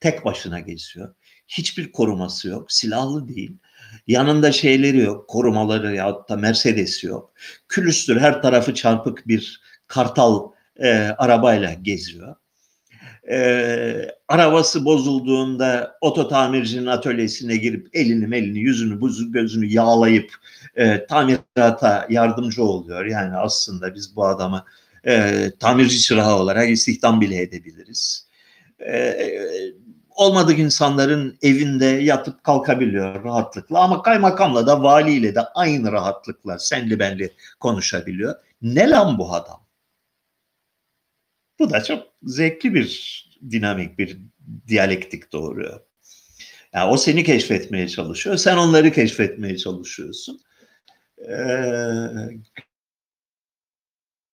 Tek 0.00 0.24
başına 0.24 0.60
geziyor. 0.60 1.14
Hiçbir 1.48 1.92
koruması 1.92 2.48
yok. 2.48 2.72
Silahlı 2.72 3.28
değil. 3.28 3.56
Yanında 4.06 4.52
şeyleri 4.52 4.98
yok. 4.98 5.28
Korumaları 5.28 5.94
ya 5.94 6.16
da 6.28 6.36
Mercedes 6.36 7.04
yok. 7.04 7.32
Külüstür 7.68 8.20
her 8.20 8.42
tarafı 8.42 8.74
çarpık 8.74 9.28
bir 9.28 9.60
kartal 9.86 10.50
e, 10.76 10.90
arabayla 10.94 11.72
geziyor 11.72 12.36
e, 13.30 14.14
arabası 14.28 14.84
bozulduğunda 14.84 15.96
oto 16.00 16.28
tamircinin 16.28 16.86
atölyesine 16.86 17.56
girip 17.56 17.88
elini 17.92 18.36
elini 18.36 18.58
yüzünü 18.58 19.00
buzu 19.00 19.32
gözünü 19.32 19.66
yağlayıp 19.66 20.34
e, 20.76 21.06
tamirata 21.06 22.06
yardımcı 22.10 22.64
oluyor. 22.64 23.06
Yani 23.06 23.36
aslında 23.36 23.94
biz 23.94 24.16
bu 24.16 24.26
adamı 24.26 24.64
e, 25.06 25.50
tamirci 25.60 26.00
çırağı 26.00 26.36
olarak 26.36 26.70
istihdam 26.70 27.20
bile 27.20 27.40
edebiliriz. 27.40 28.26
E, 28.86 29.16
olmadık 30.10 30.58
insanların 30.58 31.38
evinde 31.42 31.86
yatıp 31.86 32.44
kalkabiliyor 32.44 33.24
rahatlıkla 33.24 33.80
ama 33.80 34.02
kaymakamla 34.02 34.66
da 34.66 34.82
valiyle 34.82 35.34
de 35.34 35.40
aynı 35.40 35.92
rahatlıkla 35.92 36.58
senli 36.58 36.98
benli 36.98 37.32
konuşabiliyor. 37.60 38.34
Ne 38.62 38.90
lan 38.90 39.18
bu 39.18 39.34
adam? 39.34 39.60
Bu 41.58 41.70
da 41.70 41.84
çok 41.84 42.06
zevkli 42.22 42.74
bir 42.74 43.22
dinamik, 43.50 43.98
bir 43.98 44.18
diyalektik 44.68 45.32
doğuruyor. 45.32 45.80
Yani 46.72 46.90
o 46.90 46.96
seni 46.96 47.24
keşfetmeye 47.24 47.88
çalışıyor, 47.88 48.36
sen 48.36 48.56
onları 48.56 48.92
keşfetmeye 48.92 49.56
çalışıyorsun. 49.56 50.40
Ee, 51.28 51.54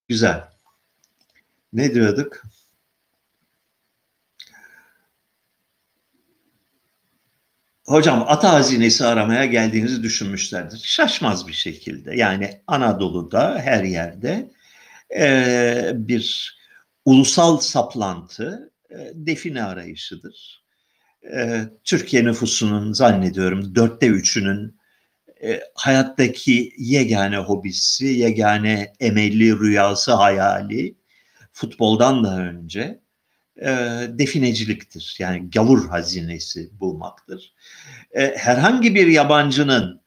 güzel. 0.08 0.44
Ne 1.74 1.94
diyorduk? 1.94 2.44
Hocam 7.86 8.26
ata 8.28 8.54
hazinesi 8.54 9.06
aramaya 9.06 9.46
geldiğinizi 9.46 10.04
düşünmüşlerdir. 10.04 10.82
Şaşmaz 10.84 11.48
bir 11.48 11.54
şekilde. 11.54 12.16
Yani 12.16 12.62
Anadolu'da 12.68 13.60
her 13.60 13.84
yerde 13.84 14.52
e, 15.18 15.92
bir 15.96 16.56
ulusal 17.10 17.58
saplantı 17.58 18.72
e, 18.90 19.12
define 19.14 19.64
arayışıdır. 19.64 20.64
E, 21.36 21.64
Türkiye 21.84 22.26
nüfusunun 22.26 22.94
zannediyorum 22.94 23.76
dörtte 23.76 24.08
üçünün 24.08 24.80
e, 25.44 25.62
hayattaki 25.76 26.74
yegane 26.78 27.38
hobisi, 27.38 28.06
yegane 28.06 28.94
emelli 29.00 29.60
rüyası, 29.60 30.14
hayali 30.14 30.96
futboldan 31.54 32.24
da 32.24 32.38
önce 32.38 33.00
defineciliktir. 34.10 35.16
Yani 35.20 35.50
gavur 35.50 35.90
hazinesi 35.90 36.80
bulmaktır. 36.80 37.54
herhangi 38.36 38.96
bir 38.96 39.08
yabancının 39.08 40.02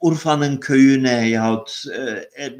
Urfa'nın 0.00 0.56
köyüne 0.56 1.28
yahut 1.28 1.82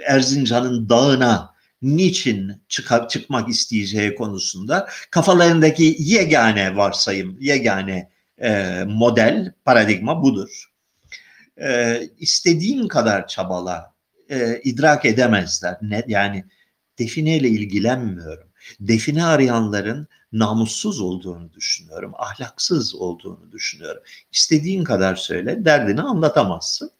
Erzincan'ın 0.07 0.89
dağına 0.89 1.58
niçin 1.83 2.63
çıkıp 2.69 3.11
çıkmak 3.11 3.49
isteyeceği 3.49 4.15
konusunda 4.15 4.89
kafalarındaki 5.11 5.97
yegane 5.99 6.77
varsayım, 6.77 7.37
yegane 7.41 8.11
e, 8.43 8.85
model, 8.87 9.53
paradigma 9.65 10.23
budur. 10.23 10.65
E, 11.61 12.01
istediğin 12.19 12.89
kadar 12.89 13.29
çabala, 13.29 13.95
e, 14.31 14.61
idrak 14.65 15.05
edemezler. 15.05 15.77
Ne, 15.83 16.05
yani 16.07 16.45
defineyle 16.99 17.49
ilgilenmiyorum. 17.49 18.49
Define 18.81 19.25
arayanların 19.25 20.09
namussuz 20.33 21.01
olduğunu 21.01 21.53
düşünüyorum, 21.53 22.13
ahlaksız 22.19 22.95
olduğunu 22.95 23.53
düşünüyorum. 23.53 24.03
İstediğin 24.33 24.85
kadar 24.85 25.17
söyle, 25.17 25.65
derdini 25.65 26.03
anlatamazsın. 26.03 26.91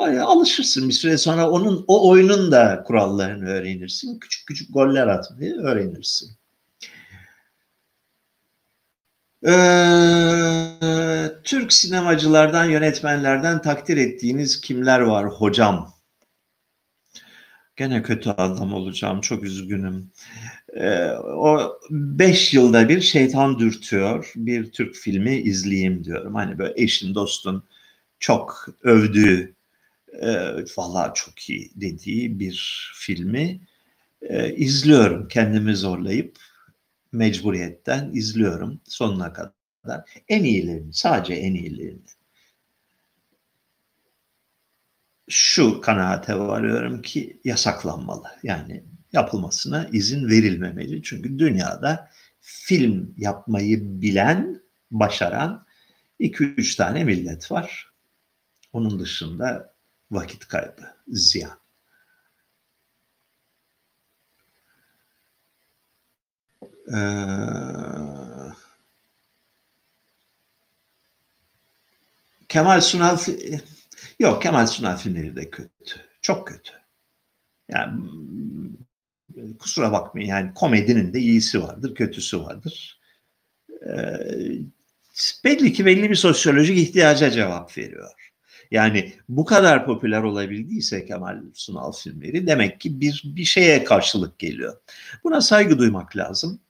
Alışırsın 0.00 0.88
bir 0.88 0.94
süre 0.94 1.18
sonra 1.18 1.50
onun 1.50 1.84
o 1.88 2.10
oyunun 2.10 2.52
da 2.52 2.82
kurallarını 2.86 3.48
öğrenirsin. 3.48 4.18
Küçük 4.18 4.46
küçük 4.46 4.74
goller 4.74 5.06
atmayı 5.06 5.54
öğrenirsin. 5.54 6.30
Ee, 9.46 9.50
Türk 11.44 11.72
sinemacılardan, 11.72 12.64
yönetmenlerden 12.64 13.62
takdir 13.62 13.96
ettiğiniz 13.96 14.60
kimler 14.60 15.00
var 15.00 15.26
hocam? 15.26 15.94
Gene 17.76 18.02
kötü 18.02 18.30
adam 18.30 18.74
olacağım, 18.74 19.20
çok 19.20 19.42
üzgünüm. 19.44 20.10
Ee, 20.76 21.10
o 21.36 21.78
beş 21.90 22.54
yılda 22.54 22.88
bir 22.88 23.00
şeytan 23.00 23.58
dürtüyor, 23.58 24.32
bir 24.36 24.72
Türk 24.72 24.94
filmi 24.94 25.36
izleyeyim 25.36 26.04
diyorum. 26.04 26.34
Hani 26.34 26.58
böyle 26.58 26.82
eşin, 26.82 27.14
dostun 27.14 27.64
çok 28.18 28.66
övdüğü 28.82 29.54
e, 30.12 30.28
vallahi 30.76 31.10
çok 31.14 31.50
iyi 31.50 31.70
dediği 31.74 32.38
bir 32.38 32.90
filmi 32.94 33.60
e, 34.22 34.54
izliyorum. 34.54 35.28
Kendimi 35.28 35.76
zorlayıp 35.76 36.38
mecburiyetten 37.12 38.10
izliyorum 38.12 38.80
sonuna 38.84 39.32
kadar. 39.32 40.22
En 40.28 40.44
iyilerini, 40.44 40.94
sadece 40.94 41.34
en 41.34 41.54
iyilerini. 41.54 42.00
Şu 45.28 45.80
kanaate 45.80 46.38
varıyorum 46.38 47.02
ki 47.02 47.40
yasaklanmalı. 47.44 48.26
Yani 48.42 48.84
yapılmasına 49.12 49.88
izin 49.92 50.28
verilmemeli. 50.28 51.02
Çünkü 51.02 51.38
dünyada 51.38 52.10
film 52.40 53.14
yapmayı 53.16 54.02
bilen, 54.02 54.62
başaran 54.90 55.66
2-3 56.20 56.76
tane 56.76 57.04
millet 57.04 57.50
var. 57.50 57.92
Onun 58.72 59.00
dışında 59.00 59.69
vakit 60.10 60.48
kaybı, 60.48 60.94
ziyan. 61.08 61.60
Ee, 66.94 67.60
Kemal 72.48 72.80
Sunal 72.80 73.18
yok 74.18 74.42
Kemal 74.42 74.66
Sunal 74.66 74.96
filmleri 74.96 75.36
de 75.36 75.50
kötü. 75.50 76.00
Çok 76.22 76.48
kötü. 76.48 76.72
Yani 77.68 78.00
kusura 79.58 79.92
bakmayın 79.92 80.28
yani 80.28 80.54
komedinin 80.54 81.12
de 81.12 81.20
iyisi 81.20 81.62
vardır, 81.62 81.94
kötüsü 81.94 82.40
vardır. 82.40 83.00
E, 83.86 83.94
belli 85.44 85.72
ki 85.72 85.86
belli 85.86 86.10
bir 86.10 86.14
sosyolojik 86.14 86.78
ihtiyaca 86.78 87.30
cevap 87.30 87.78
veriyor. 87.78 88.29
Yani 88.70 89.12
bu 89.28 89.44
kadar 89.44 89.86
popüler 89.86 90.22
olabildiyse 90.22 91.06
Kemal 91.06 91.42
Sunal 91.54 91.92
filmleri 91.92 92.46
demek 92.46 92.80
ki 92.80 93.00
bir 93.00 93.22
bir 93.24 93.44
şeye 93.44 93.84
karşılık 93.84 94.38
geliyor. 94.38 94.76
Buna 95.24 95.40
saygı 95.40 95.78
duymak 95.78 96.16
lazım. 96.16 96.60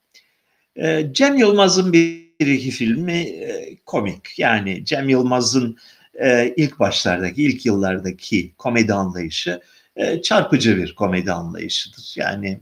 E, 0.75 1.13
Cem 1.13 1.35
Yılmaz'ın 1.35 1.93
bir 1.93 2.31
iki 2.39 2.71
filmi 2.71 3.17
e, 3.17 3.77
komik. 3.85 4.39
Yani 4.39 4.85
Cem 4.85 5.09
Yılmaz'ın 5.09 5.77
e, 6.13 6.53
ilk 6.57 6.79
başlardaki, 6.79 7.43
ilk 7.43 7.65
yıllardaki 7.65 8.53
komedi 8.57 8.93
anlayışı 8.93 9.61
e, 9.95 10.21
çarpıcı 10.21 10.77
bir 10.77 10.95
komedi 10.95 11.31
anlayışıdır. 11.31 12.13
Yani 12.17 12.59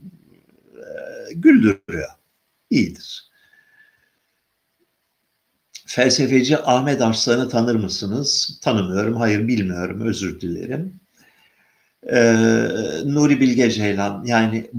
güldürüyor, 1.35 2.09
iyidir. 2.69 3.28
Felsefeci 5.89 6.57
Ahmet 6.57 7.01
Arslan'ı 7.01 7.49
tanır 7.49 7.75
mısınız? 7.75 8.59
Tanımıyorum, 8.61 9.15
hayır 9.15 9.47
bilmiyorum, 9.47 10.01
özür 10.01 10.41
dilerim. 10.41 10.99
Ee, 12.03 12.37
Nuri 13.05 13.39
Bilge 13.39 13.71
Ceylan, 13.71 14.23
yani 14.25 14.71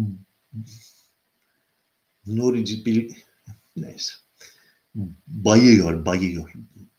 Nuri 2.26 2.64
Bilge, 2.86 3.14
neyse, 3.76 4.12
bayıyor, 5.26 6.06
bayıyor. 6.06 6.52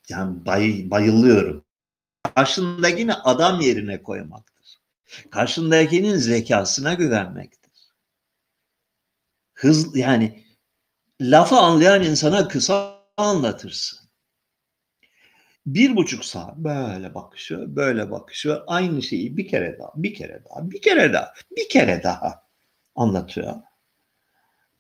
Yani 0.09 0.45
bay, 0.45 0.91
bayılıyorum. 0.91 1.63
Karşındakini 2.35 3.13
adam 3.13 3.61
yerine 3.61 4.03
koymaktır. 4.03 4.79
Karşındakinin 5.29 6.17
zekasına 6.17 6.93
güvenmektir. 6.93 7.71
Hız, 9.53 9.95
yani 9.95 10.43
lafı 11.21 11.55
anlayan 11.55 12.03
insana 12.03 12.47
kısa 12.47 13.01
anlatırsın. 13.17 14.00
Bir 15.65 15.95
buçuk 15.95 16.25
saat 16.25 16.57
böyle 16.57 17.15
bakışıyor, 17.15 17.75
böyle 17.75 18.11
bakışıyor. 18.11 18.63
Aynı 18.67 19.01
şeyi 19.01 19.37
bir 19.37 19.47
kere 19.47 19.79
daha, 19.79 19.91
bir 19.95 20.13
kere 20.13 20.43
daha, 20.49 20.71
bir 20.71 20.81
kere 20.81 21.13
daha, 21.13 21.33
bir 21.57 21.69
kere 21.69 22.03
daha 22.03 22.43
anlatıyor. 22.95 23.55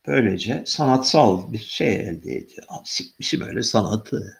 Böylece 0.07 0.63
sanatsal 0.67 1.53
bir 1.53 1.59
şey 1.59 1.95
elde 1.95 2.35
ediyor. 2.35 2.67
Sikmişim 2.85 3.41
öyle 3.41 3.63
sanatı. 3.63 4.37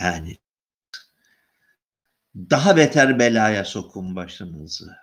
Yani 0.00 0.36
daha 2.36 2.76
beter 2.76 3.18
belaya 3.18 3.64
sokun 3.64 4.16
başınızı. 4.16 4.96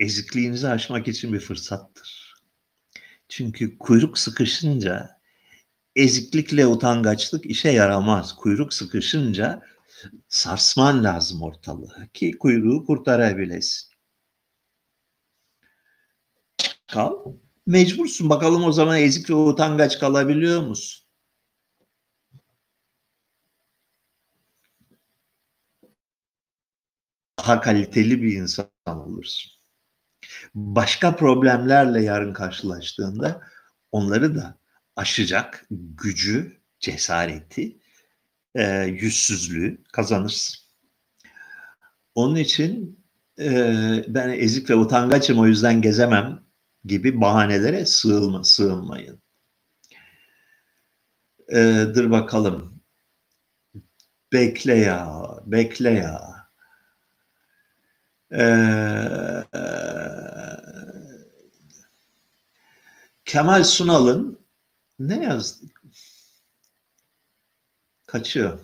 Ezikliğinizi 0.00 0.68
aşmak 0.68 1.08
için 1.08 1.32
bir 1.32 1.40
fırsattır. 1.40 2.34
Çünkü 3.28 3.78
kuyruk 3.78 4.18
sıkışınca 4.18 5.19
eziklikle 6.00 6.66
utangaçlık 6.66 7.46
işe 7.46 7.70
yaramaz. 7.70 8.36
Kuyruk 8.36 8.74
sıkışınca 8.74 9.62
sarsman 10.28 11.04
lazım 11.04 11.42
ortalığı 11.42 12.08
ki 12.14 12.32
kuyruğu 12.38 12.84
kurtarabilesin. 12.86 13.90
Kal. 16.86 17.12
Mecbursun. 17.66 18.30
Bakalım 18.30 18.64
o 18.64 18.72
zaman 18.72 18.98
ezik 18.98 19.30
ve 19.30 19.34
utangaç 19.34 19.98
kalabiliyor 19.98 20.62
musun? 20.62 21.06
Daha 27.38 27.60
kaliteli 27.60 28.22
bir 28.22 28.32
insan 28.36 28.70
olursun. 28.86 29.52
Başka 30.54 31.16
problemlerle 31.16 32.02
yarın 32.02 32.32
karşılaştığında 32.32 33.40
onları 33.92 34.34
da 34.36 34.59
aşacak 34.96 35.66
gücü, 35.70 36.60
cesareti, 36.80 37.78
e, 38.54 38.82
yüzsüzlüğü 38.82 39.84
kazanırsın. 39.92 40.56
Onun 42.14 42.36
için 42.36 43.00
e, 43.38 44.04
ben 44.08 44.28
ezik 44.28 44.70
ve 44.70 44.74
utangaçım 44.74 45.38
o 45.38 45.46
yüzden 45.46 45.82
gezemem 45.82 46.44
gibi 46.84 47.20
bahanelere 47.20 47.86
sığılma, 47.86 48.44
sığınmayın. 48.44 49.22
E, 51.52 51.86
dur 51.94 52.10
bakalım. 52.10 52.80
Bekle 54.32 54.74
ya, 54.74 55.24
bekle 55.46 55.90
ya. 55.90 56.30
Ee, 58.32 59.44
Kemal 63.24 63.64
Sunal'ın 63.64 64.39
ne 65.00 65.24
yazdı? 65.24 65.66
Kaçıyor. 68.06 68.58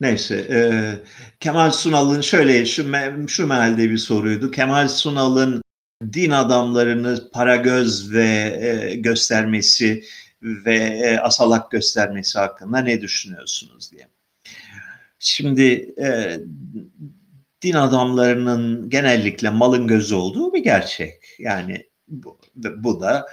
Neyse, 0.00 0.36
e, 0.50 0.58
Kemal 1.40 1.70
Sunal'ın 1.70 2.20
şöyle 2.20 2.66
şu, 2.66 2.92
şu 3.28 3.46
mealde 3.46 3.90
bir 3.90 3.98
soruydu. 3.98 4.50
Kemal 4.50 4.88
Sunal'ın 4.88 5.62
din 6.12 6.30
adamlarını 6.30 7.30
para 7.32 7.56
göz 7.56 8.12
ve 8.12 8.58
e, 8.60 8.94
göstermesi 8.96 10.04
ve 10.42 10.76
e, 10.76 11.18
asalak 11.18 11.70
göstermesi 11.70 12.38
hakkında 12.38 12.78
ne 12.78 13.00
düşünüyorsunuz 13.00 13.92
diye. 13.92 14.08
Şimdi 15.18 15.94
e, 15.98 16.40
din 17.62 17.74
adamlarının 17.74 18.90
genellikle 18.90 19.50
malın 19.50 19.86
gözü 19.86 20.14
olduğu 20.14 20.52
bir 20.52 20.64
gerçek. 20.64 21.14
Yani 21.38 21.86
bu, 22.08 22.38
bu 22.76 23.00
da 23.00 23.26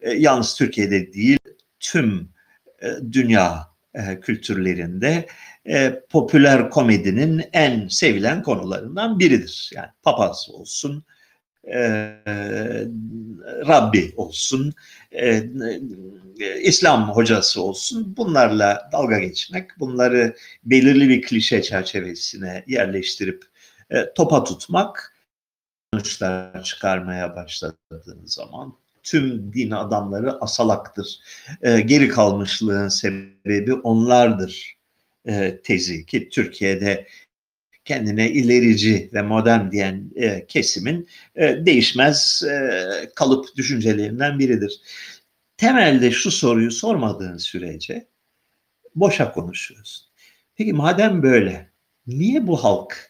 e, 0.00 0.10
yalnız 0.12 0.54
Türkiye'de 0.54 1.12
değil 1.12 1.38
tüm 1.80 2.28
e, 2.82 2.88
dünya 3.12 3.68
e, 3.94 4.20
kültürlerinde 4.20 5.26
e, 5.66 6.00
popüler 6.10 6.70
komedinin 6.70 7.42
en 7.52 7.88
sevilen 7.88 8.42
konularından 8.42 9.18
biridir. 9.18 9.70
Yani 9.74 9.88
papaz 10.02 10.48
olsun, 10.52 11.04
e, 11.74 11.78
Rabbi 13.68 14.12
olsun, 14.16 14.74
e, 15.12 15.28
e, 15.28 16.60
İslam 16.62 17.08
hocası 17.08 17.62
olsun 17.62 18.16
bunlarla 18.16 18.88
dalga 18.92 19.18
geçmek, 19.18 19.78
bunları 19.78 20.36
belirli 20.64 21.08
bir 21.08 21.22
klişe 21.22 21.62
çerçevesine 21.62 22.64
yerleştirip 22.66 23.49
e, 23.90 24.14
topa 24.14 24.44
tutmak 24.44 25.16
sonuçlar 25.94 26.62
çıkarmaya 26.62 27.36
başladığınız 27.36 28.34
zaman 28.34 28.76
tüm 29.02 29.52
din 29.52 29.70
adamları 29.70 30.32
asalaktır. 30.40 31.20
E, 31.62 31.80
geri 31.80 32.08
kalmışlığın 32.08 32.88
sebebi 32.88 33.74
onlardır 33.74 34.76
e, 35.26 35.60
tezi 35.62 36.06
ki 36.06 36.28
Türkiye'de 36.28 37.06
kendine 37.84 38.30
ilerici 38.30 39.10
ve 39.12 39.22
modern 39.22 39.70
diyen 39.70 40.10
e, 40.16 40.46
kesimin 40.46 41.08
e, 41.36 41.66
değişmez 41.66 42.42
e, 42.42 42.80
kalıp 43.14 43.56
düşüncelerinden 43.56 44.38
biridir. 44.38 44.80
Temelde 45.56 46.10
şu 46.10 46.30
soruyu 46.30 46.70
sormadığın 46.70 47.36
sürece 47.36 48.06
boşa 48.94 49.32
konuşuyorsun. 49.32 50.06
Peki 50.56 50.72
madem 50.72 51.22
böyle 51.22 51.70
niye 52.06 52.46
bu 52.46 52.64
halk 52.64 53.09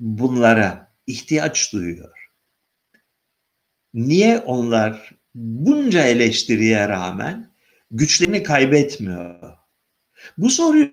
bunlara 0.00 0.94
ihtiyaç 1.06 1.72
duyuyor? 1.72 2.30
Niye 3.94 4.38
onlar 4.38 5.14
bunca 5.34 6.04
eleştiriye 6.04 6.88
rağmen 6.88 7.54
güçlerini 7.90 8.42
kaybetmiyor? 8.42 9.56
Bu 10.38 10.50
soruyu 10.50 10.92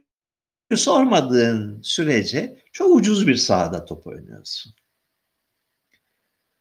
sormadığın 0.76 1.82
sürece 1.82 2.64
çok 2.72 2.96
ucuz 2.96 3.28
bir 3.28 3.36
sahada 3.36 3.86
top 3.86 4.08
oynuyorsun. 4.08 4.74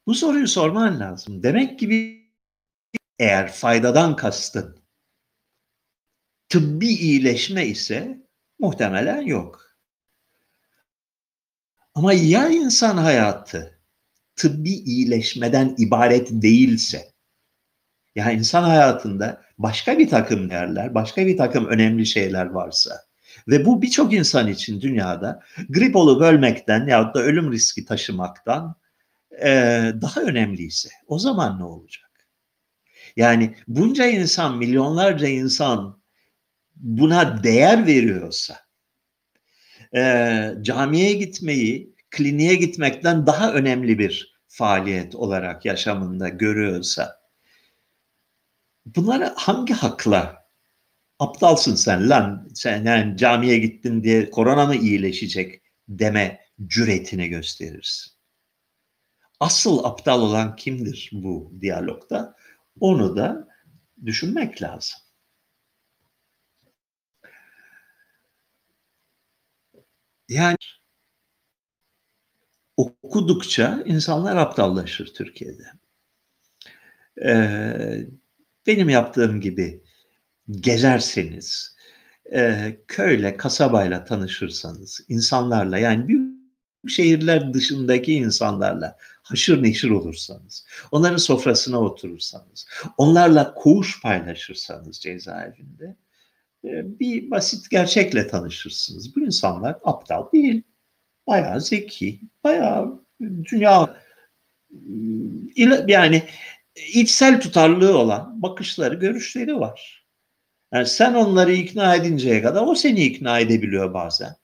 Bu 0.06 0.14
soruyu 0.14 0.48
sorman 0.48 1.00
lazım. 1.00 1.42
Demek 1.42 1.78
ki 1.78 2.22
eğer 3.18 3.52
faydadan 3.52 4.16
kastın 4.16 4.86
tıbbi 6.48 6.88
iyileşme 6.88 7.66
ise 7.66 8.26
muhtemelen 8.58 9.22
yok. 9.22 9.65
Ama 11.96 12.12
ya 12.12 12.48
insan 12.48 12.96
hayatı 12.96 13.78
tıbbi 14.36 14.70
iyileşmeden 14.70 15.74
ibaret 15.78 16.28
değilse, 16.30 17.04
ya 18.14 18.30
insan 18.30 18.62
hayatında 18.62 19.42
başka 19.58 19.98
bir 19.98 20.08
takım 20.08 20.50
değerler, 20.50 20.94
başka 20.94 21.26
bir 21.26 21.36
takım 21.36 21.66
önemli 21.66 22.06
şeyler 22.06 22.46
varsa, 22.46 22.90
ve 23.48 23.66
bu 23.66 23.82
birçok 23.82 24.12
insan 24.12 24.48
için 24.48 24.80
dünyada 24.80 25.42
grip 25.68 25.96
olup 25.96 26.22
ölmekten 26.22 26.86
ya 26.86 27.14
da 27.14 27.22
ölüm 27.22 27.52
riski 27.52 27.84
taşımaktan 27.84 28.74
e, 29.42 29.48
daha 30.00 30.20
önemliyse 30.20 30.88
o 31.06 31.18
zaman 31.18 31.58
ne 31.58 31.64
olacak? 31.64 32.10
Yani 33.16 33.54
bunca 33.68 34.06
insan, 34.06 34.58
milyonlarca 34.58 35.28
insan 35.28 36.02
buna 36.76 37.42
değer 37.42 37.86
veriyorsa 37.86 38.65
e, 39.96 40.02
camiye 40.62 41.12
gitmeyi 41.12 41.94
kliniğe 42.10 42.54
gitmekten 42.54 43.26
daha 43.26 43.52
önemli 43.52 43.98
bir 43.98 44.36
faaliyet 44.48 45.14
olarak 45.14 45.64
yaşamında 45.64 46.28
görüyorsa 46.28 47.20
bunları 48.86 49.32
hangi 49.36 49.74
hakla 49.74 50.46
aptalsın 51.18 51.74
sen 51.74 52.10
lan 52.10 52.48
sen 52.54 52.84
yani 52.84 53.16
camiye 53.16 53.58
gittin 53.58 54.02
diye 54.02 54.30
korona 54.30 54.66
mı 54.66 54.76
iyileşecek 54.76 55.62
deme 55.88 56.40
cüretini 56.66 57.28
gösterirsin. 57.28 58.12
Asıl 59.40 59.84
aptal 59.84 60.22
olan 60.22 60.56
kimdir 60.56 61.10
bu 61.12 61.52
diyalogda? 61.60 62.36
Onu 62.80 63.16
da 63.16 63.48
düşünmek 64.04 64.62
lazım. 64.62 64.98
Yani 70.28 70.56
okudukça 72.76 73.82
insanlar 73.86 74.36
aptallaşır 74.36 75.14
Türkiye'de. 75.14 75.64
Ee, 77.24 78.06
benim 78.66 78.88
yaptığım 78.88 79.40
gibi 79.40 79.82
gezerseniz, 80.50 81.76
e, 82.32 82.76
köyle, 82.88 83.36
kasabayla 83.36 84.04
tanışırsanız, 84.04 85.00
insanlarla 85.08 85.78
yani 85.78 86.08
büyük 86.08 86.36
şehirler 86.88 87.54
dışındaki 87.54 88.14
insanlarla 88.14 88.96
haşır 89.22 89.62
neşir 89.62 89.90
olursanız, 89.90 90.66
onların 90.92 91.16
sofrasına 91.16 91.80
oturursanız, 91.80 92.66
onlarla 92.96 93.54
koğuş 93.54 94.02
paylaşırsanız 94.02 95.00
cezaevinde 95.00 95.96
bir 96.74 97.30
basit 97.30 97.70
gerçekle 97.70 98.26
tanışırsınız. 98.26 99.16
Bu 99.16 99.20
insanlar 99.20 99.76
aptal 99.84 100.32
değil, 100.32 100.62
bayağı 101.26 101.60
zeki, 101.60 102.20
bayağı 102.44 103.02
dünya 103.20 103.96
yani 105.86 106.22
içsel 106.94 107.40
tutarlığı 107.40 107.98
olan 107.98 108.42
bakışları, 108.42 108.94
görüşleri 108.94 109.60
var. 109.60 110.06
Yani 110.72 110.86
sen 110.86 111.14
onları 111.14 111.52
ikna 111.52 111.94
edinceye 111.94 112.42
kadar 112.42 112.62
o 112.66 112.74
seni 112.74 113.04
ikna 113.04 113.38
edebiliyor 113.38 113.94
bazen. 113.94 114.36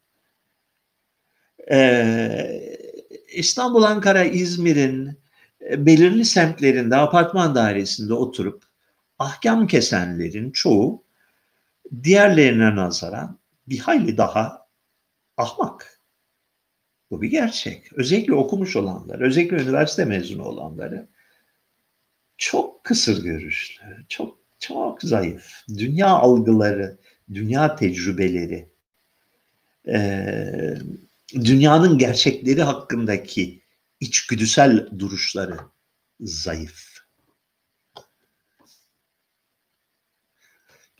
Ee, 1.71 2.77
İstanbul, 3.33 3.83
Ankara, 3.83 4.25
İzmir'in 4.25 5.19
e, 5.71 5.87
belirli 5.87 6.25
semtlerinde 6.25 6.97
apartman 6.97 7.55
dairesinde 7.55 8.15
oturup 8.15 8.65
ahkam 9.19 9.67
kesenlerin 9.67 10.51
çoğu 10.51 11.05
diğerlerine 12.03 12.77
nazaran 12.77 13.39
bir 13.69 13.79
hayli 13.79 14.17
daha 14.17 14.69
ahmak. 15.37 16.01
Bu 17.11 17.23
bir 17.23 17.31
gerçek. 17.31 17.93
Özellikle 17.93 18.35
okumuş 18.35 18.77
olanlar, 18.77 19.21
özellikle 19.21 19.63
üniversite 19.63 20.05
mezunu 20.05 20.45
olanları 20.45 21.09
çok 22.39 22.85
kısır 22.85 23.25
görüşlü, 23.25 23.85
çok 24.09 24.39
çok 24.59 25.03
zayıf. 25.03 25.65
Dünya 25.69 26.09
algıları, 26.09 26.99
dünya 27.35 27.77
tecrübeleri, 27.77 28.69
dünyanın 31.35 31.99
gerçekleri 31.99 32.63
hakkındaki 32.63 33.63
içgüdüsel 34.01 34.89
duruşları 34.99 35.57
zayıf. 36.21 36.92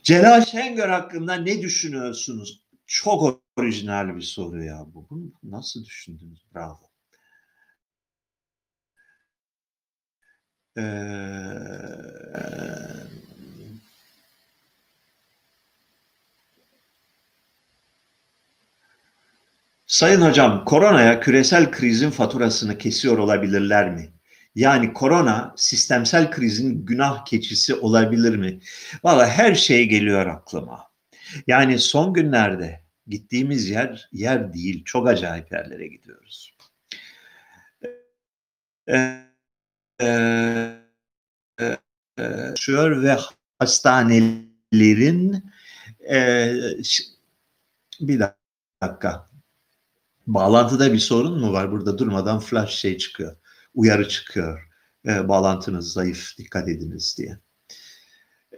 Celal 0.03 0.45
Şengör 0.45 0.89
hakkında 0.89 1.35
ne 1.35 1.63
düşünüyorsunuz? 1.63 2.63
Çok 2.87 3.43
orijinal 3.57 4.17
bir 4.17 4.23
soru 4.23 4.65
ya 4.65 4.85
bu. 4.95 5.07
Bunu 5.11 5.33
nasıl 5.43 5.85
düşündünüz? 5.85 6.43
Bravo. 6.55 6.91
Ee, 10.77 11.93
Sayın 19.87 20.21
hocam, 20.21 20.65
koronaya 20.65 21.21
küresel 21.21 21.71
krizin 21.71 22.11
faturasını 22.11 22.79
kesiyor 22.79 23.19
olabilirler 23.19 23.91
mi? 23.91 24.12
Yani 24.55 24.93
korona 24.93 25.55
sistemsel 25.57 26.31
krizin 26.31 26.87
günah 26.87 27.25
keçisi 27.25 27.75
olabilir 27.75 28.37
mi? 28.37 28.61
Valla 29.05 29.29
her 29.29 29.55
şey 29.55 29.89
geliyor 29.89 30.27
aklıma. 30.27 30.93
Yani 31.47 31.79
son 31.79 32.15
günlerde 32.15 32.83
gittiğimiz 33.07 33.71
yer 33.71 34.09
yer 34.13 34.55
değil. 34.55 34.85
Çok 34.85 35.09
acayip 35.09 35.53
yerlere 35.53 35.87
gidiyoruz. 35.87 36.57
Ee, 38.89 39.23
e, 40.01 40.79
e, 41.61 42.55
ve 42.79 43.17
hastanelerin 43.59 45.45
e, 46.11 46.53
bir 48.01 48.21
dakika 48.83 49.33
Bağlantıda 50.27 50.93
bir 50.93 50.99
sorun 50.99 51.41
mu 51.41 51.53
var? 51.53 51.73
Burada 51.73 51.99
durmadan 51.99 52.41
flash 52.41 52.75
şey 52.75 52.99
çıkıyor. 52.99 53.37
Uyarı 53.75 54.09
çıkıyor. 54.09 54.69
E, 55.07 55.29
bağlantınız 55.29 55.93
zayıf, 55.93 56.39
dikkat 56.39 56.69
ediniz 56.69 57.15
diye. 57.19 57.39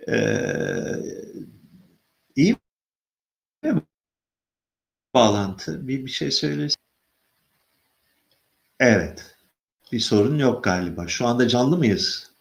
E, 0.09 0.17
iyi 2.37 2.57
mi? 3.63 3.83
Bağlantı. 5.15 5.89
Bir, 5.89 6.07
bir 6.07 6.11
şey 6.11 6.31
söylesin. 6.31 6.81
Evet. 8.81 9.37
Bir 9.93 10.01
sorun 10.01 10.39
yok 10.39 10.65
galiba. 10.65 11.09
Şu 11.09 11.27
anda 11.27 11.49
canlı 11.49 11.77
mıyız? 11.77 12.33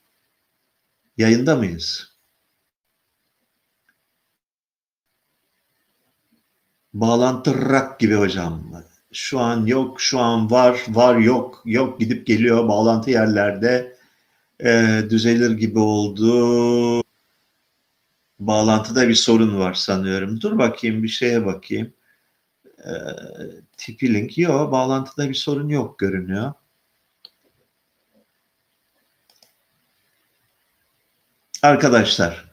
Yayında 1.17 1.55
mıyız? 1.55 2.13
Bağlantı 6.93 7.69
rak 7.69 7.99
gibi 7.99 8.15
hocam 8.15 8.71
şu 9.13 9.39
an 9.39 9.65
yok, 9.65 10.01
şu 10.01 10.19
an 10.19 10.51
var, 10.51 10.81
var 10.89 11.17
yok, 11.17 11.61
yok 11.65 11.99
gidip 11.99 12.27
geliyor 12.27 12.67
bağlantı 12.67 13.11
yerlerde 13.11 13.95
e, 14.63 15.01
düzelir 15.09 15.51
gibi 15.51 15.79
oldu. 15.79 17.03
Bağlantıda 18.39 19.09
bir 19.09 19.15
sorun 19.15 19.59
var 19.59 19.73
sanıyorum. 19.73 20.41
Dur 20.41 20.57
bakayım 20.57 21.03
bir 21.03 21.07
şeye 21.07 21.45
bakayım. 21.45 21.93
E, 22.79 22.91
tipi 23.77 24.13
link 24.13 24.37
yok, 24.37 24.71
bağlantıda 24.71 25.29
bir 25.29 25.33
sorun 25.33 25.69
yok 25.69 25.99
görünüyor. 25.99 26.53
Arkadaşlar, 31.61 32.45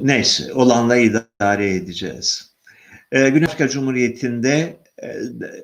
neyse 0.00 0.52
olanla 0.52 0.96
idare 0.96 1.74
edeceğiz. 1.74 2.50
E, 3.12 3.28
Güney 3.28 3.44
Afrika 3.44 3.68
Cumhuriyeti'nde 3.68 4.76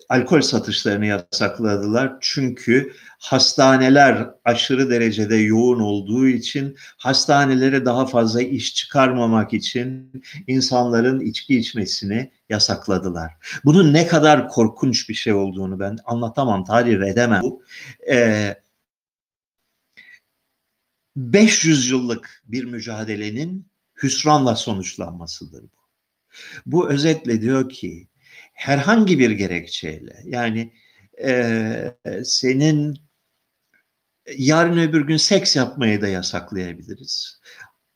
alkol 0.09 0.41
satışlarını 0.41 1.07
yasakladılar. 1.07 2.17
Çünkü 2.21 2.93
hastaneler 3.19 4.31
aşırı 4.45 4.91
derecede 4.91 5.37
yoğun 5.37 5.81
olduğu 5.81 6.27
için 6.27 6.77
hastanelere 6.97 7.85
daha 7.85 8.07
fazla 8.07 8.43
iş 8.43 8.75
çıkarmamak 8.75 9.53
için 9.53 10.13
insanların 10.47 11.21
içki 11.21 11.59
içmesini 11.59 12.33
yasakladılar. 12.49 13.33
Bunun 13.65 13.93
ne 13.93 14.07
kadar 14.07 14.49
korkunç 14.49 15.09
bir 15.09 15.15
şey 15.15 15.33
olduğunu 15.33 15.81
ben 15.81 15.99
anlatamam, 16.05 16.65
tarif 16.65 17.03
edemem. 17.03 17.43
Bu, 17.43 17.63
e, 18.11 18.55
500 21.17 21.91
yıllık 21.91 22.43
bir 22.45 22.65
mücadelenin 22.65 23.67
hüsranla 24.03 24.57
sonuçlanmasıdır 24.57 25.63
bu. 25.63 25.85
Bu 26.67 26.91
özetle 26.91 27.41
diyor 27.41 27.69
ki 27.69 28.09
herhangi 28.55 29.19
bir 29.19 29.31
gerekçeyle 29.31 30.17
yani 30.25 30.73
e, 31.25 31.95
senin 32.25 32.99
yarın 34.37 34.79
öbür 34.79 35.07
gün 35.07 35.17
seks 35.17 35.57
yapmayı 35.57 36.01
da 36.01 36.09
yasaklayabiliriz. 36.09 37.41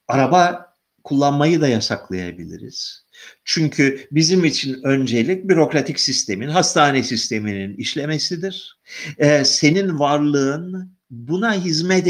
Araba 0.08 0.74
kullanmayı 1.04 1.60
da 1.60 1.68
yasaklayabiliriz. 1.68 3.06
Çünkü 3.44 4.08
bizim 4.12 4.44
için 4.44 4.82
öncelik 4.84 5.48
bürokratik 5.48 6.00
sistemin, 6.00 6.48
hastane 6.48 7.02
sisteminin 7.02 7.76
işlemesidir. 7.76 8.78
Ee, 9.18 9.44
senin 9.44 9.98
varlığın 9.98 10.92
buna 11.10 11.54
hizmet 11.54 12.08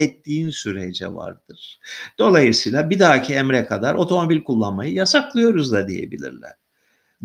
ettiğin 0.00 0.50
sürece 0.50 1.14
vardır. 1.14 1.80
Dolayısıyla 2.18 2.90
bir 2.90 2.98
dahaki 2.98 3.34
emre 3.34 3.66
kadar 3.66 3.94
otomobil 3.94 4.44
kullanmayı 4.44 4.92
yasaklıyoruz 4.92 5.72
da 5.72 5.88
diyebilirler. 5.88 6.61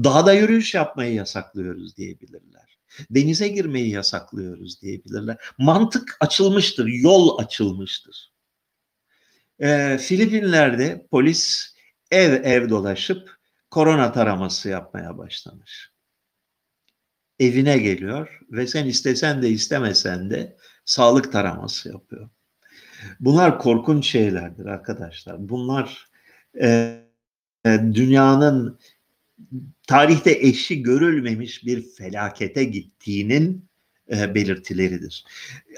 Dağda 0.03 0.33
yürüyüş 0.33 0.73
yapmayı 0.73 1.13
yasaklıyoruz 1.13 1.97
diyebilirler. 1.97 2.77
Denize 3.11 3.47
girmeyi 3.47 3.89
yasaklıyoruz 3.89 4.81
diyebilirler. 4.81 5.37
Mantık 5.57 6.17
açılmıştır, 6.19 6.87
yol 6.87 7.37
açılmıştır. 7.37 8.31
Ee, 9.59 9.97
Filipinler'de 10.01 11.07
polis 11.11 11.73
ev 12.11 12.43
ev 12.43 12.69
dolaşıp 12.69 13.37
korona 13.69 14.11
taraması 14.11 14.69
yapmaya 14.69 15.17
başlamış. 15.17 15.91
evine 17.39 17.77
geliyor 17.77 18.39
ve 18.51 18.67
sen 18.67 18.85
istesen 18.85 19.41
de 19.41 19.49
istemesen 19.49 20.29
de 20.29 20.57
sağlık 20.85 21.31
taraması 21.31 21.89
yapıyor. 21.89 22.29
Bunlar 23.19 23.59
korkunç 23.59 24.07
şeylerdir 24.07 24.65
arkadaşlar. 24.65 25.49
Bunlar 25.49 26.07
e, 26.61 27.01
dünyanın 27.65 28.79
tarihte 29.87 30.31
eşi 30.31 30.83
görülmemiş 30.83 31.65
bir 31.65 31.85
felakete 31.97 32.63
gittiğinin 32.63 33.65
e, 34.11 34.35
belirtileridir. 34.35 35.25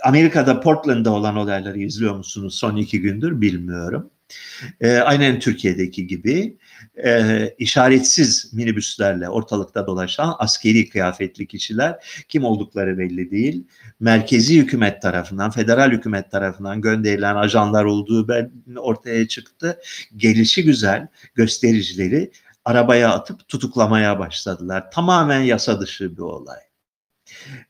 Amerika'da 0.03 0.59
Portland'da 0.59 1.11
olan 1.11 1.35
olayları 1.35 1.79
izliyor 1.79 2.15
musunuz 2.15 2.55
son 2.55 2.75
iki 2.75 3.01
gündür 3.01 3.41
bilmiyorum. 3.41 4.11
E, 4.81 4.97
aynen 4.97 5.39
Türkiye'deki 5.39 6.07
gibi 6.07 6.57
e, 7.05 7.55
işaretsiz 7.57 8.53
minibüslerle 8.53 9.29
ortalıkta 9.29 9.87
dolaşan 9.87 10.35
askeri 10.39 10.89
kıyafetli 10.89 11.47
kişiler 11.47 12.23
kim 12.29 12.43
oldukları 12.43 12.97
belli 12.97 13.31
değil. 13.31 13.63
Merkezi 13.99 14.57
hükümet 14.57 15.01
tarafından, 15.01 15.51
federal 15.51 15.91
hükümet 15.91 16.31
tarafından 16.31 16.81
gönderilen 16.81 17.35
ajanlar 17.35 17.85
olduğu 17.85 18.27
ortaya 18.77 19.27
çıktı. 19.27 19.79
Gelişi 20.17 20.63
güzel 20.63 21.07
göstericileri 21.35 22.31
arabaya 22.65 23.13
atıp 23.13 23.47
tutuklamaya 23.47 24.19
başladılar. 24.19 24.91
Tamamen 24.91 25.41
yasa 25.41 25.81
dışı 25.81 26.17
bir 26.17 26.21
olay. 26.21 26.59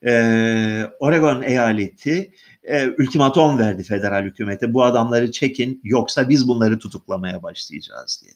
Ee, 0.05 0.85
Oregon 0.99 1.41
eyaleti 1.41 2.33
e, 2.63 2.87
ultimatom 2.87 3.59
verdi 3.59 3.83
federal 3.83 4.23
hükümete. 4.23 4.73
Bu 4.73 4.83
adamları 4.83 5.31
çekin 5.31 5.81
yoksa 5.83 6.29
biz 6.29 6.47
bunları 6.47 6.79
tutuklamaya 6.79 7.43
başlayacağız 7.43 8.21
diye. 8.23 8.33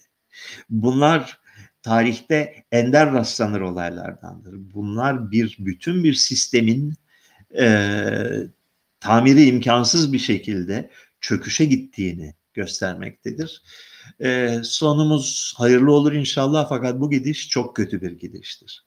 Bunlar 0.70 1.40
tarihte 1.82 2.64
ender 2.72 3.14
rastlanır 3.14 3.62
olaylardandır. 3.62 4.56
Bunlar 4.74 5.32
bir 5.32 5.58
bütün 5.60 6.04
bir 6.04 6.14
sistemin 6.14 6.94
e, 7.60 8.08
tamiri 9.00 9.46
imkansız 9.46 10.14
bir 10.14 10.20
şekilde 10.20 10.90
çöküşe 11.22 11.66
gittiğini 11.66 12.34
göstermektedir. 12.54 13.64
E, 14.24 14.60
sonumuz 14.64 15.54
hayırlı 15.58 15.92
olur 15.92 16.14
inşallah 16.14 16.70
fakat 16.70 17.00
bu 17.00 17.10
gidiş 17.10 17.50
çok 17.50 17.76
kötü 17.76 18.02
bir 18.02 18.12
gidiştir. 18.12 18.86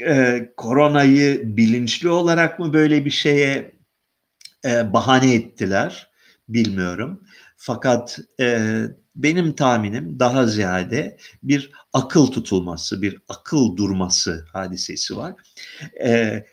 E, 0.00 0.48
koronayı 0.56 1.56
bilinçli 1.56 2.08
olarak 2.08 2.58
mı 2.58 2.72
böyle 2.72 3.04
bir 3.04 3.10
şeye 3.10 3.72
e, 4.64 4.92
bahane 4.92 5.34
ettiler 5.34 6.10
bilmiyorum. 6.48 7.22
Fakat 7.56 8.18
e, 8.40 8.80
benim 9.16 9.52
tahminim 9.52 10.20
daha 10.20 10.46
ziyade 10.46 11.18
bir 11.42 11.70
akıl 11.92 12.26
tutulması, 12.26 13.02
bir 13.02 13.18
akıl 13.28 13.76
durması 13.76 14.46
hadisesi 14.52 15.16
var. 15.16 15.34
E, 16.04 16.44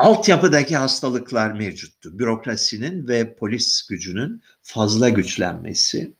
altyapıdaki 0.00 0.76
hastalıklar 0.76 1.52
mevcuttu. 1.52 2.18
Bürokrasinin 2.18 3.08
ve 3.08 3.34
polis 3.34 3.86
gücünün 3.86 4.42
fazla 4.62 5.08
güçlenmesi, 5.08 6.12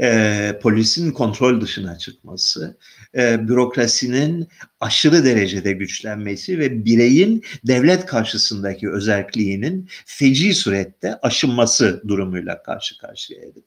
e, 0.00 0.58
polisin 0.62 1.12
kontrol 1.12 1.60
dışına 1.60 1.98
çıkması, 1.98 2.78
e, 3.14 3.48
bürokrasinin 3.48 4.48
aşırı 4.80 5.24
derecede 5.24 5.72
güçlenmesi 5.72 6.58
ve 6.58 6.84
bireyin 6.84 7.44
devlet 7.64 8.06
karşısındaki 8.06 8.90
özelliğinin 8.90 9.88
feci 10.06 10.54
surette 10.54 11.18
aşınması 11.22 12.02
durumuyla 12.08 12.62
karşı 12.62 12.98
karşıyaydık. 12.98 13.64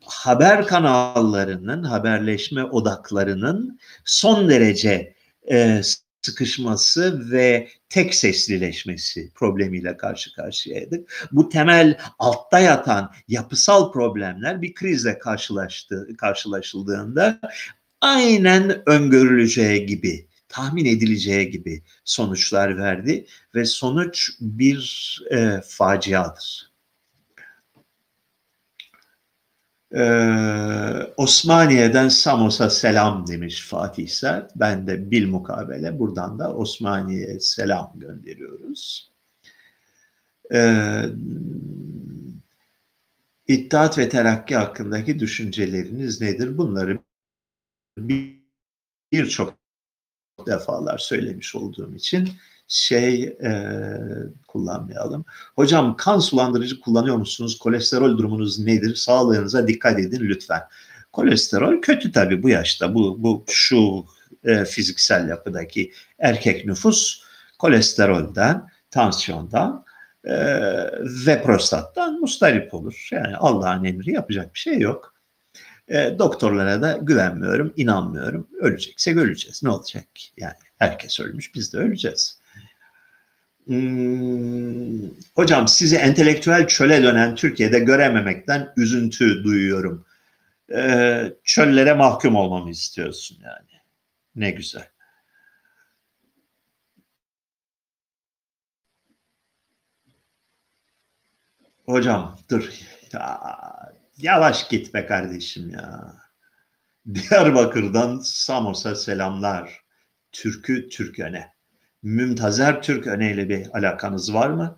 Haber 0.00 0.66
kanallarının, 0.66 1.82
haberleşme 1.82 2.64
odaklarının 2.64 3.78
son 4.04 4.48
derece 4.48 5.14
e, 5.50 5.82
sıkışması 6.22 7.30
ve 7.30 7.68
tek 7.88 8.14
seslileşmesi 8.14 9.30
problemiyle 9.34 9.96
karşı 9.96 10.32
karşıyaydık. 10.32 11.28
Bu 11.32 11.48
temel 11.48 11.98
altta 12.18 12.58
yatan 12.58 13.12
yapısal 13.28 13.92
problemler 13.92 14.62
bir 14.62 14.74
krizle 14.74 15.18
karşılaştı, 15.18 16.08
karşılaşıldığında 16.18 17.40
aynen 18.00 18.82
öngörüleceği 18.88 19.86
gibi, 19.86 20.28
tahmin 20.48 20.84
edileceği 20.84 21.50
gibi 21.50 21.82
sonuçlar 22.04 22.78
verdi 22.78 23.26
ve 23.54 23.64
sonuç 23.64 24.30
bir 24.40 25.18
e, 25.30 25.60
faciadır. 25.66 26.71
Ee, 29.94 31.12
Osmaniye'den 31.16 32.08
Samos'a 32.08 32.70
selam 32.70 33.26
demiş 33.26 33.66
Fatih 33.68 34.08
Sert. 34.08 34.52
Ben 34.56 34.86
de 34.86 35.10
bil 35.10 35.28
mukabele 35.28 35.98
buradan 35.98 36.38
da 36.38 36.54
Osmaniye'ye 36.54 37.40
selam 37.40 37.92
gönderiyoruz. 37.94 39.12
Ee, 40.52 41.02
İttihat 43.48 43.98
ve 43.98 44.08
Terakki 44.08 44.56
hakkındaki 44.56 45.18
düşünceleriniz 45.18 46.20
nedir? 46.20 46.58
Bunları 46.58 46.98
birçok 49.12 49.58
defalar 50.46 50.98
söylemiş 50.98 51.54
olduğum 51.54 51.94
için 51.94 52.28
şey 52.68 53.22
e, 53.22 53.52
kullanmayalım. 54.48 55.24
Hocam 55.56 55.96
kan 55.96 56.18
sulandırıcı 56.18 56.80
kullanıyor 56.80 57.16
musunuz? 57.16 57.58
Kolesterol 57.58 58.18
durumunuz 58.18 58.58
nedir? 58.58 58.94
Sağlığınıza 58.94 59.68
dikkat 59.68 59.98
edin 59.98 60.20
lütfen. 60.20 60.62
Kolesterol 61.12 61.80
kötü 61.80 62.12
tabii 62.12 62.42
bu 62.42 62.48
yaşta. 62.48 62.94
Bu, 62.94 63.22
bu 63.22 63.44
şu 63.48 64.04
e, 64.44 64.64
fiziksel 64.64 65.28
yapıdaki 65.28 65.92
erkek 66.18 66.66
nüfus 66.66 67.22
kolesterolden, 67.58 68.68
tansiyondan 68.90 69.84
e, 70.24 70.34
ve 71.26 71.42
prostattan 71.42 72.20
mustarip 72.20 72.74
olur. 72.74 73.08
Yani 73.10 73.36
Allah'ın 73.36 73.84
emri 73.84 74.12
yapacak 74.12 74.54
bir 74.54 74.58
şey 74.58 74.78
yok. 74.78 75.14
E, 75.88 76.16
doktorlara 76.18 76.82
da 76.82 76.98
güvenmiyorum, 77.02 77.72
inanmıyorum. 77.76 78.48
Öleceksek 78.60 79.16
öleceğiz. 79.16 79.62
Ne 79.62 79.70
olacak? 79.70 80.04
Yani 80.36 80.54
herkes 80.78 81.20
ölmüş, 81.20 81.54
biz 81.54 81.72
de 81.72 81.78
öleceğiz. 81.78 82.41
Hmm, 83.66 85.08
hocam 85.34 85.68
sizi 85.68 85.96
entelektüel 85.96 86.66
çöle 86.66 87.02
dönen 87.02 87.34
Türkiye'de 87.34 87.78
görememekten 87.78 88.72
üzüntü 88.76 89.44
duyuyorum. 89.44 90.06
Ee, 90.74 91.32
çöllere 91.44 91.94
mahkum 91.94 92.36
olmamı 92.36 92.70
istiyorsun 92.70 93.38
yani. 93.44 93.80
Ne 94.36 94.50
güzel. 94.50 94.88
Hocam 101.86 102.38
dur. 102.50 102.70
Ya, 103.12 103.40
yavaş 104.18 104.68
git 104.68 104.94
be 104.94 105.06
kardeşim 105.06 105.70
ya. 105.70 106.14
Diyarbakır'dan 107.14 108.18
Samos'a 108.18 108.94
selamlar. 108.94 109.80
Türkü 110.32 110.88
Türkene. 110.88 111.52
Mümtazer 112.02 112.82
Türk 112.82 113.06
ile 113.06 113.48
bir 113.48 113.78
alakanız 113.78 114.34
var 114.34 114.50
mı? 114.50 114.76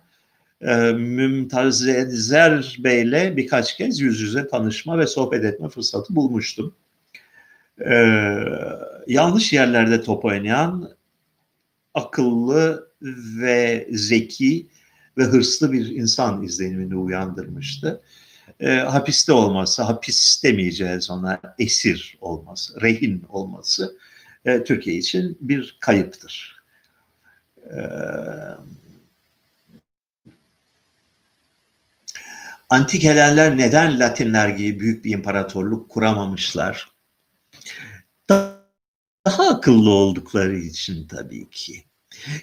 Ee, 0.61 0.91
Mümtazer 0.91 2.77
Bey'le 2.79 3.37
birkaç 3.37 3.77
kez 3.77 3.99
yüz 3.99 4.21
yüze 4.21 4.47
tanışma 4.47 4.99
ve 4.99 5.07
sohbet 5.07 5.45
etme 5.45 5.69
fırsatı 5.69 6.15
bulmuştum. 6.15 6.75
Ee, 7.85 8.35
yanlış 9.07 9.53
yerlerde 9.53 10.01
top 10.01 10.25
oynayan 10.25 10.91
akıllı 11.93 12.91
ve 13.41 13.87
zeki 13.91 14.67
ve 15.17 15.23
hırslı 15.23 15.71
bir 15.71 15.85
insan 15.85 16.43
izlenimini 16.43 16.95
uyandırmıştı. 16.95 18.01
E, 18.59 18.69
hapiste 18.75 19.33
olması, 19.33 19.83
hapis 19.83 20.43
demeyeceğiz 20.43 21.11
ona, 21.11 21.41
esir 21.59 22.17
olması, 22.21 22.81
rehin 22.81 23.23
olması 23.29 23.97
e, 24.45 24.63
Türkiye 24.63 24.95
için 24.95 25.37
bir 25.41 25.77
kayıptır. 25.79 26.54
Ee, 27.65 27.79
antik 32.69 33.03
Helenler 33.03 33.57
neden 33.57 33.99
Latinler 33.99 34.49
gibi 34.49 34.79
büyük 34.79 35.05
bir 35.05 35.11
imparatorluk 35.11 35.89
kuramamışlar? 35.89 36.91
Daha 38.29 39.49
akıllı 39.49 39.89
oldukları 39.89 40.57
için 40.57 41.07
tabii 41.07 41.49
ki. 41.49 41.83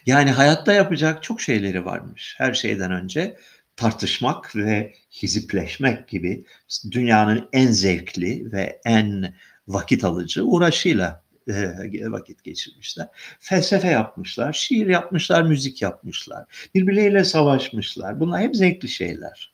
Yani 0.07 0.31
hayatta 0.31 0.73
yapacak 0.73 1.23
çok 1.23 1.41
şeyleri 1.41 1.85
varmış. 1.85 2.35
Her 2.39 2.55
şeyden 2.55 2.91
önce 2.91 3.37
tartışmak 3.77 4.57
ve 4.57 4.95
hizipleşmek 5.13 6.09
gibi 6.09 6.45
dünyanın 6.91 7.49
en 7.53 7.67
zevkli 7.67 8.53
ve 8.53 8.81
en 8.85 9.35
vakit 9.69 10.05
alıcı 10.05 10.45
uğraşıyla 10.45 11.23
e, 11.49 12.11
vakit 12.11 12.45
geçirmişler. 12.45 13.09
Felsefe 13.41 13.89
yapmışlar, 13.89 14.53
şiir 14.53 14.87
yapmışlar, 14.87 15.43
müzik 15.43 15.83
yapmışlar. 15.83 16.45
Birbirleriyle 16.75 17.25
savaşmışlar. 17.25 18.21
Bunlar 18.21 18.41
hep 18.41 18.57
zevkli 18.57 18.89
şeyler. 18.89 19.53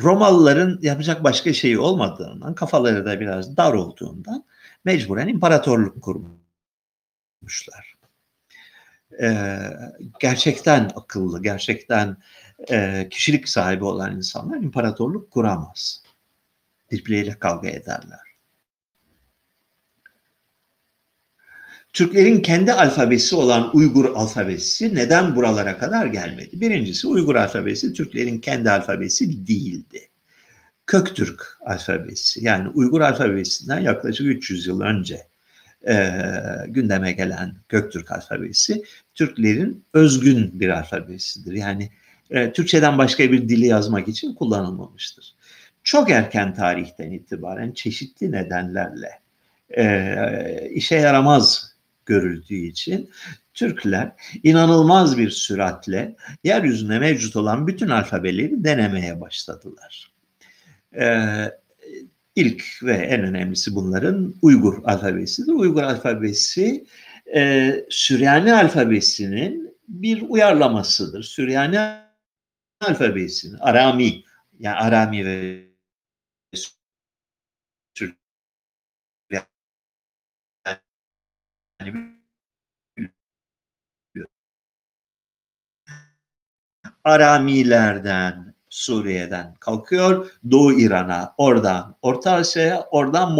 Romalıların 0.00 0.78
yapacak 0.82 1.24
başka 1.24 1.52
şeyi 1.52 1.78
olmadığından, 1.78 2.54
kafaları 2.54 3.06
da 3.06 3.20
biraz 3.20 3.56
dar 3.56 3.72
olduğundan 3.72 4.44
mecburen 4.84 5.28
imparatorluk 5.28 6.02
kurmuş. 6.02 6.38
kurmuşlar. 7.40 7.94
Ee, 9.22 9.58
gerçekten 10.20 10.90
akıllı, 10.96 11.42
gerçekten 11.42 12.16
e, 12.70 13.08
kişilik 13.10 13.48
sahibi 13.48 13.84
olan 13.84 14.16
insanlar 14.16 14.56
imparatorluk 14.56 15.30
kuramaz. 15.30 16.02
Birbirleriyle 16.90 17.38
kavga 17.38 17.68
ederler. 17.68 18.27
Türklerin 21.92 22.42
kendi 22.42 22.72
alfabesi 22.72 23.36
olan 23.36 23.76
Uygur 23.76 24.04
alfabesi 24.14 24.94
neden 24.94 25.36
buralara 25.36 25.78
kadar 25.78 26.06
gelmedi? 26.06 26.60
Birincisi 26.60 27.06
Uygur 27.06 27.34
alfabesi 27.34 27.92
Türklerin 27.92 28.38
kendi 28.38 28.70
alfabesi 28.70 29.46
değildi. 29.46 30.08
Köktürk 30.86 31.58
alfabesi 31.60 32.44
yani 32.44 32.68
Uygur 32.68 33.00
alfabesinden 33.00 33.80
yaklaşık 33.80 34.26
300 34.26 34.66
yıl 34.66 34.80
önce 34.80 35.26
e, 35.88 36.12
gündeme 36.68 37.12
gelen 37.12 37.54
Göktürk 37.68 38.12
alfabesi 38.12 38.82
Türklerin 39.14 39.84
özgün 39.94 40.60
bir 40.60 40.68
alfabesidir. 40.68 41.52
Yani 41.52 41.90
e, 42.30 42.52
Türkçeden 42.52 42.98
başka 42.98 43.32
bir 43.32 43.48
dili 43.48 43.66
yazmak 43.66 44.08
için 44.08 44.34
kullanılmamıştır. 44.34 45.34
Çok 45.82 46.10
erken 46.10 46.54
tarihten 46.54 47.10
itibaren 47.10 47.72
çeşitli 47.72 48.32
nedenlerle 48.32 49.10
e, 49.76 50.70
işe 50.70 50.96
yaramaz 50.96 51.77
görüldüğü 52.08 52.54
için 52.54 53.10
Türkler 53.54 54.12
inanılmaz 54.42 55.18
bir 55.18 55.30
süratle 55.30 56.16
yeryüzünde 56.44 56.98
mevcut 56.98 57.36
olan 57.36 57.66
bütün 57.66 57.88
alfabeleri 57.88 58.64
denemeye 58.64 59.20
başladılar. 59.20 60.12
Ee, 61.00 61.44
ilk 62.36 62.64
ve 62.82 62.92
en 62.92 63.24
önemlisi 63.24 63.74
bunların 63.74 64.34
Uygur 64.42 64.84
alfabesidir. 64.84 65.52
Uygur 65.52 65.82
alfabesi 65.82 66.86
e, 67.34 67.74
Süryani 67.90 68.54
alfabesinin 68.54 69.74
bir 69.88 70.22
uyarlamasıdır. 70.28 71.22
Süryani 71.22 71.78
alfabesinin 72.80 73.58
Arami 73.60 74.22
yani 74.58 74.76
Arami 74.76 75.26
ve 75.26 75.67
Aramilerden, 87.04 88.54
Suriye'den 88.68 89.54
kalkıyor, 89.60 90.30
Doğu 90.50 90.80
İran'a, 90.80 91.34
oradan 91.38 91.96
Orta 92.02 92.32
Asya'ya, 92.32 92.80
oradan 92.80 93.38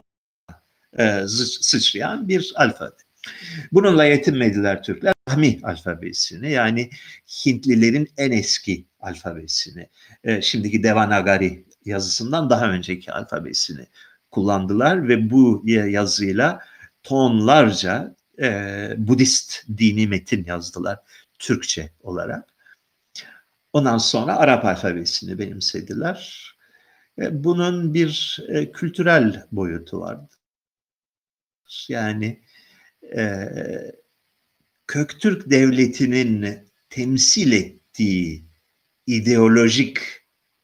e, 0.99 1.23
sıçrayan 1.61 2.29
bir 2.29 2.53
alfabe. 2.57 2.95
Bununla 3.73 4.05
yetinmediler 4.05 4.83
Türkler. 4.83 5.15
Rahmi 5.29 5.61
alfabesini 5.63 6.51
yani 6.51 6.91
Hintlilerin 7.47 8.09
en 8.17 8.31
eski 8.31 8.87
alfabesini, 9.01 9.89
e, 10.25 10.43
şimdiki 10.43 10.83
Devanagari 10.83 11.65
yazısından 11.85 12.51
daha 12.51 12.71
önceki 12.71 13.13
alfabesini 13.13 13.87
kullandılar 14.31 15.09
ve 15.09 15.31
bu 15.31 15.63
yazıyla 15.67 16.61
tonlarca 17.03 18.15
e, 18.41 18.95
Budist 18.99 19.69
dini 19.79 20.07
metin 20.07 20.45
yazdılar 20.45 20.99
Türkçe 21.39 21.91
olarak. 22.01 22.49
Ondan 23.73 23.99
sonra 23.99 24.37
Arap 24.37 24.65
alfabesini 24.65 25.39
benimsediler. 25.39 26.49
E, 27.19 27.45
bunun 27.45 27.95
bir 27.95 28.39
e, 28.49 28.73
kültürel 28.73 29.47
boyutu 29.53 30.01
vardı. 30.01 30.35
Yani 31.89 32.41
e, 33.17 33.49
Köktürk 34.87 35.51
devletinin 35.51 36.59
temsil 36.91 37.53
ettiği 37.53 38.45
ideolojik 39.07 39.99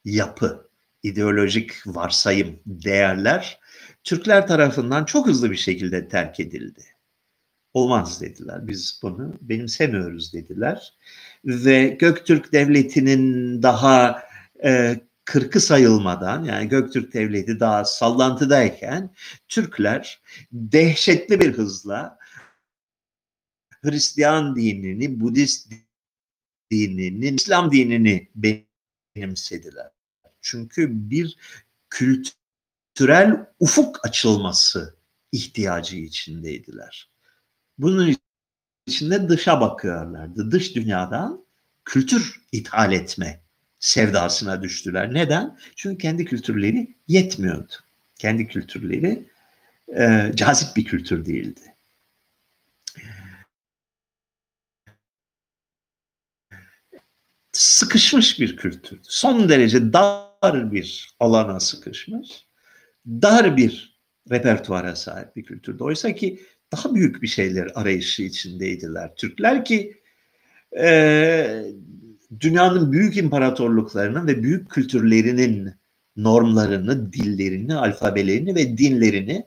yapı, 0.04 0.70
ideolojik 1.02 1.72
varsayım, 1.86 2.60
değerler 2.66 3.60
Türkler 4.04 4.46
tarafından 4.46 5.04
çok 5.04 5.26
hızlı 5.26 5.50
bir 5.50 5.56
şekilde 5.56 6.08
terk 6.08 6.40
edildi. 6.40 6.93
Olmaz 7.74 8.20
dediler. 8.20 8.66
Biz 8.66 9.00
bunu 9.02 9.34
benimsemiyoruz 9.40 10.32
dediler. 10.32 10.94
Ve 11.44 11.86
Göktürk 11.86 12.52
Devleti'nin 12.52 13.62
daha 13.62 14.22
e, 14.64 15.00
kırkı 15.24 15.60
sayılmadan 15.60 16.44
yani 16.44 16.68
Göktürk 16.68 17.14
Devleti 17.14 17.60
daha 17.60 17.84
sallantıdayken 17.84 19.14
Türkler 19.48 20.22
dehşetli 20.52 21.40
bir 21.40 21.52
hızla 21.52 22.18
Hristiyan 23.82 24.56
dinini, 24.56 25.20
Budist 25.20 25.72
dinini, 26.70 27.28
İslam 27.28 27.72
dinini 27.72 28.28
benimsediler. 28.34 29.90
Çünkü 30.40 31.10
bir 31.10 31.36
kültürel 31.90 33.46
ufuk 33.60 34.06
açılması 34.06 34.96
ihtiyacı 35.32 35.96
içindeydiler. 35.96 37.13
Bunun 37.78 38.16
içinde 38.86 39.28
dışa 39.28 39.60
bakıyorlardı. 39.60 40.50
Dış 40.50 40.74
dünyadan 40.76 41.44
kültür 41.84 42.40
ithal 42.52 42.92
etme 42.92 43.40
sevdasına 43.80 44.62
düştüler. 44.62 45.14
Neden? 45.14 45.58
Çünkü 45.76 45.98
kendi 45.98 46.24
kültürleri 46.24 46.96
yetmiyordu. 47.08 47.72
Kendi 48.18 48.48
kültürleri 48.48 49.28
e, 49.96 50.32
cazip 50.34 50.76
bir 50.76 50.84
kültür 50.84 51.26
değildi. 51.26 51.74
Sıkışmış 57.52 58.40
bir 58.40 58.56
kültür. 58.56 59.00
Son 59.02 59.48
derece 59.48 59.92
dar 59.92 60.72
bir 60.72 61.16
alana 61.20 61.60
sıkışmış. 61.60 62.46
Dar 63.06 63.56
bir 63.56 64.00
repertuara 64.30 64.96
sahip 64.96 65.36
bir 65.36 65.44
kültürdü. 65.44 65.84
Oysa 65.84 66.14
ki 66.14 66.42
daha 66.76 66.94
büyük 66.94 67.22
bir 67.22 67.26
şeyler 67.26 67.70
arayışı 67.74 68.22
içindeydiler. 68.22 69.14
Türkler 69.16 69.64
ki 69.64 70.02
e, 70.78 71.64
dünyanın 72.40 72.92
büyük 72.92 73.16
imparatorluklarının 73.16 74.26
ve 74.26 74.42
büyük 74.42 74.70
kültürlerinin 74.70 75.74
normlarını, 76.16 77.12
dillerini, 77.12 77.74
alfabelerini 77.74 78.54
ve 78.54 78.78
dinlerini 78.78 79.46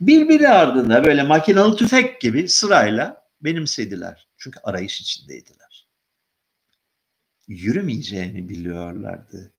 birbiri 0.00 0.48
ardında 0.48 1.04
böyle 1.04 1.22
makinalı 1.22 1.76
tüfek 1.76 2.20
gibi 2.20 2.48
sırayla 2.48 3.28
benimsediler. 3.40 4.28
Çünkü 4.36 4.60
arayış 4.62 5.00
içindeydiler. 5.00 5.88
Yürümeyeceğini 7.48 8.48
biliyorlardı. 8.48 9.52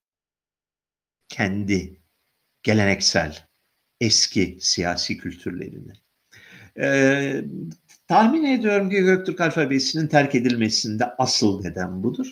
Kendi 1.28 2.00
geleneksel, 2.62 3.48
eski 4.00 4.58
siyasi 4.60 5.18
kültürlerini. 5.18 6.03
Ee, 6.80 7.44
tahmin 8.08 8.44
ediyorum 8.44 8.90
ki 8.90 8.96
Göktürk 8.96 9.40
alfabesinin 9.40 10.06
terk 10.06 10.34
edilmesinde 10.34 11.04
asıl 11.18 11.64
neden 11.64 12.02
budur. 12.02 12.26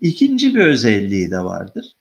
İkinci 0.00 0.54
bir 0.54 0.66
özelliği 0.66 1.30
de 1.30 1.38
vardır. 1.38 1.92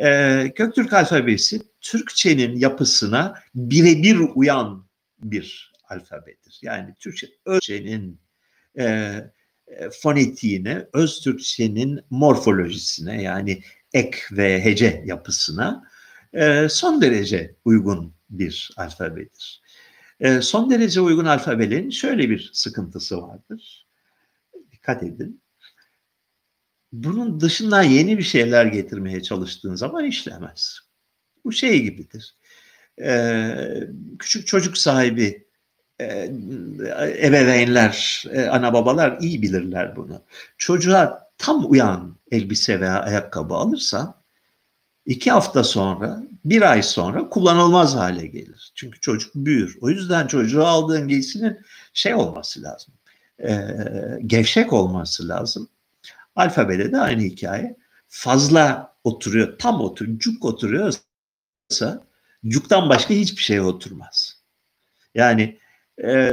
Ee, 0.00 0.52
Göktürk 0.54 0.92
alfabesi 0.92 1.60
Türkçenin 1.80 2.56
yapısına 2.56 3.34
birebir 3.54 4.18
uyan 4.34 4.86
bir 5.18 5.72
alfabedir. 5.88 6.58
Yani 6.62 6.94
Türkçe 6.98 7.26
Özçe'nin 7.44 8.20
e, 8.78 8.84
e, 8.84 9.90
fonetiğine, 10.02 10.86
öz 10.92 11.20
Türkçenin 11.20 12.00
morfolojisine 12.10 13.22
yani 13.22 13.62
ek 13.92 14.18
ve 14.32 14.64
hece 14.64 15.02
yapısına 15.06 15.84
e, 16.32 16.68
son 16.68 17.02
derece 17.02 17.54
uygun 17.64 18.14
bir 18.30 18.70
alfabedir. 18.76 19.62
E, 20.20 20.40
son 20.40 20.70
derece 20.70 21.00
uygun 21.00 21.24
alfabelerin 21.24 21.90
şöyle 21.90 22.30
bir 22.30 22.50
sıkıntısı 22.52 23.22
vardır. 23.22 23.86
Dikkat 24.72 25.02
edin. 25.02 25.42
Bunun 26.92 27.40
dışından 27.40 27.82
yeni 27.82 28.18
bir 28.18 28.22
şeyler 28.22 28.66
getirmeye 28.66 29.22
çalıştığın 29.22 29.74
zaman 29.74 30.04
işlemez. 30.04 30.78
Bu 31.44 31.52
şey 31.52 31.82
gibidir. 31.82 32.36
E, 33.02 33.54
küçük 34.18 34.46
çocuk 34.46 34.78
sahibi 34.78 35.46
e, 36.00 36.30
ebeveynler, 37.22 38.24
e, 38.32 38.42
ana 38.42 38.72
babalar 38.72 39.18
iyi 39.20 39.42
bilirler 39.42 39.96
bunu. 39.96 40.22
Çocuğa 40.58 41.30
tam 41.38 41.70
uyan 41.70 42.16
elbise 42.30 42.80
veya 42.80 43.02
ayakkabı 43.02 43.54
alırsan 43.54 44.17
iki 45.08 45.30
hafta 45.30 45.64
sonra, 45.64 46.22
bir 46.44 46.62
ay 46.62 46.82
sonra 46.82 47.28
kullanılmaz 47.28 47.96
hale 47.96 48.26
gelir. 48.26 48.72
Çünkü 48.74 49.00
çocuk 49.00 49.34
büyür. 49.34 49.78
O 49.80 49.90
yüzden 49.90 50.26
çocuğu 50.26 50.66
aldığın 50.66 51.08
giysinin 51.08 51.58
şey 51.92 52.14
olması 52.14 52.62
lazım. 52.62 52.94
E, 53.38 53.66
gevşek 54.26 54.72
olması 54.72 55.28
lazım. 55.28 55.68
Alfabede 56.36 56.92
de 56.92 56.98
aynı 56.98 57.22
hikaye. 57.22 57.76
Fazla 58.08 58.92
oturuyor, 59.04 59.58
tam 59.58 59.80
oturuyor, 59.80 60.18
cuk 60.18 60.44
oturuyorsa 60.44 61.00
cuktan 62.46 62.88
başka 62.88 63.14
hiçbir 63.14 63.42
şey 63.42 63.60
oturmaz. 63.60 64.42
Yani 65.14 65.58
e, 66.04 66.32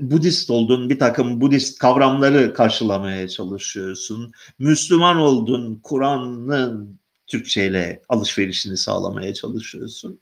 Budist 0.00 0.50
oldun, 0.50 0.90
bir 0.90 0.98
takım 0.98 1.40
Budist 1.40 1.78
kavramları 1.78 2.54
karşılamaya 2.54 3.28
çalışıyorsun. 3.28 4.32
Müslüman 4.58 5.16
oldun, 5.16 5.80
Kur'an'ın 5.82 6.99
Türkçeyle 7.30 8.02
alışverişini 8.08 8.76
sağlamaya 8.76 9.34
çalışıyorsun. 9.34 10.20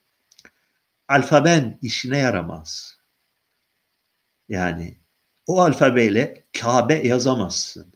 Alfaben 1.09 1.79
işine 1.83 2.19
yaramaz. 2.19 2.99
Yani 4.49 4.99
o 5.47 5.61
alfabeyle 5.61 6.47
Kabe 6.61 6.95
yazamazsın. 6.95 7.93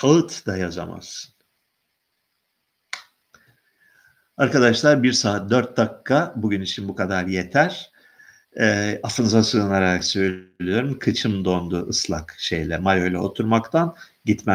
Kağıt 0.00 0.46
da 0.46 0.56
yazamazsın. 0.56 1.34
Arkadaşlar 4.36 5.02
bir 5.02 5.12
saat 5.12 5.50
dört 5.50 5.76
dakika 5.76 6.32
bugün 6.36 6.60
için 6.60 6.88
bu 6.88 6.94
kadar 6.94 7.26
yeter. 7.26 7.92
E, 8.60 9.00
affınıza 9.02 9.42
sığınarak 9.42 10.04
söylüyorum. 10.04 10.98
Kıçım 10.98 11.44
dondu 11.44 11.88
ıslak 11.88 12.34
şeyle, 12.38 12.78
mayoyla 12.78 13.20
oturmaktan. 13.20 13.96
Gitmem 14.24 14.44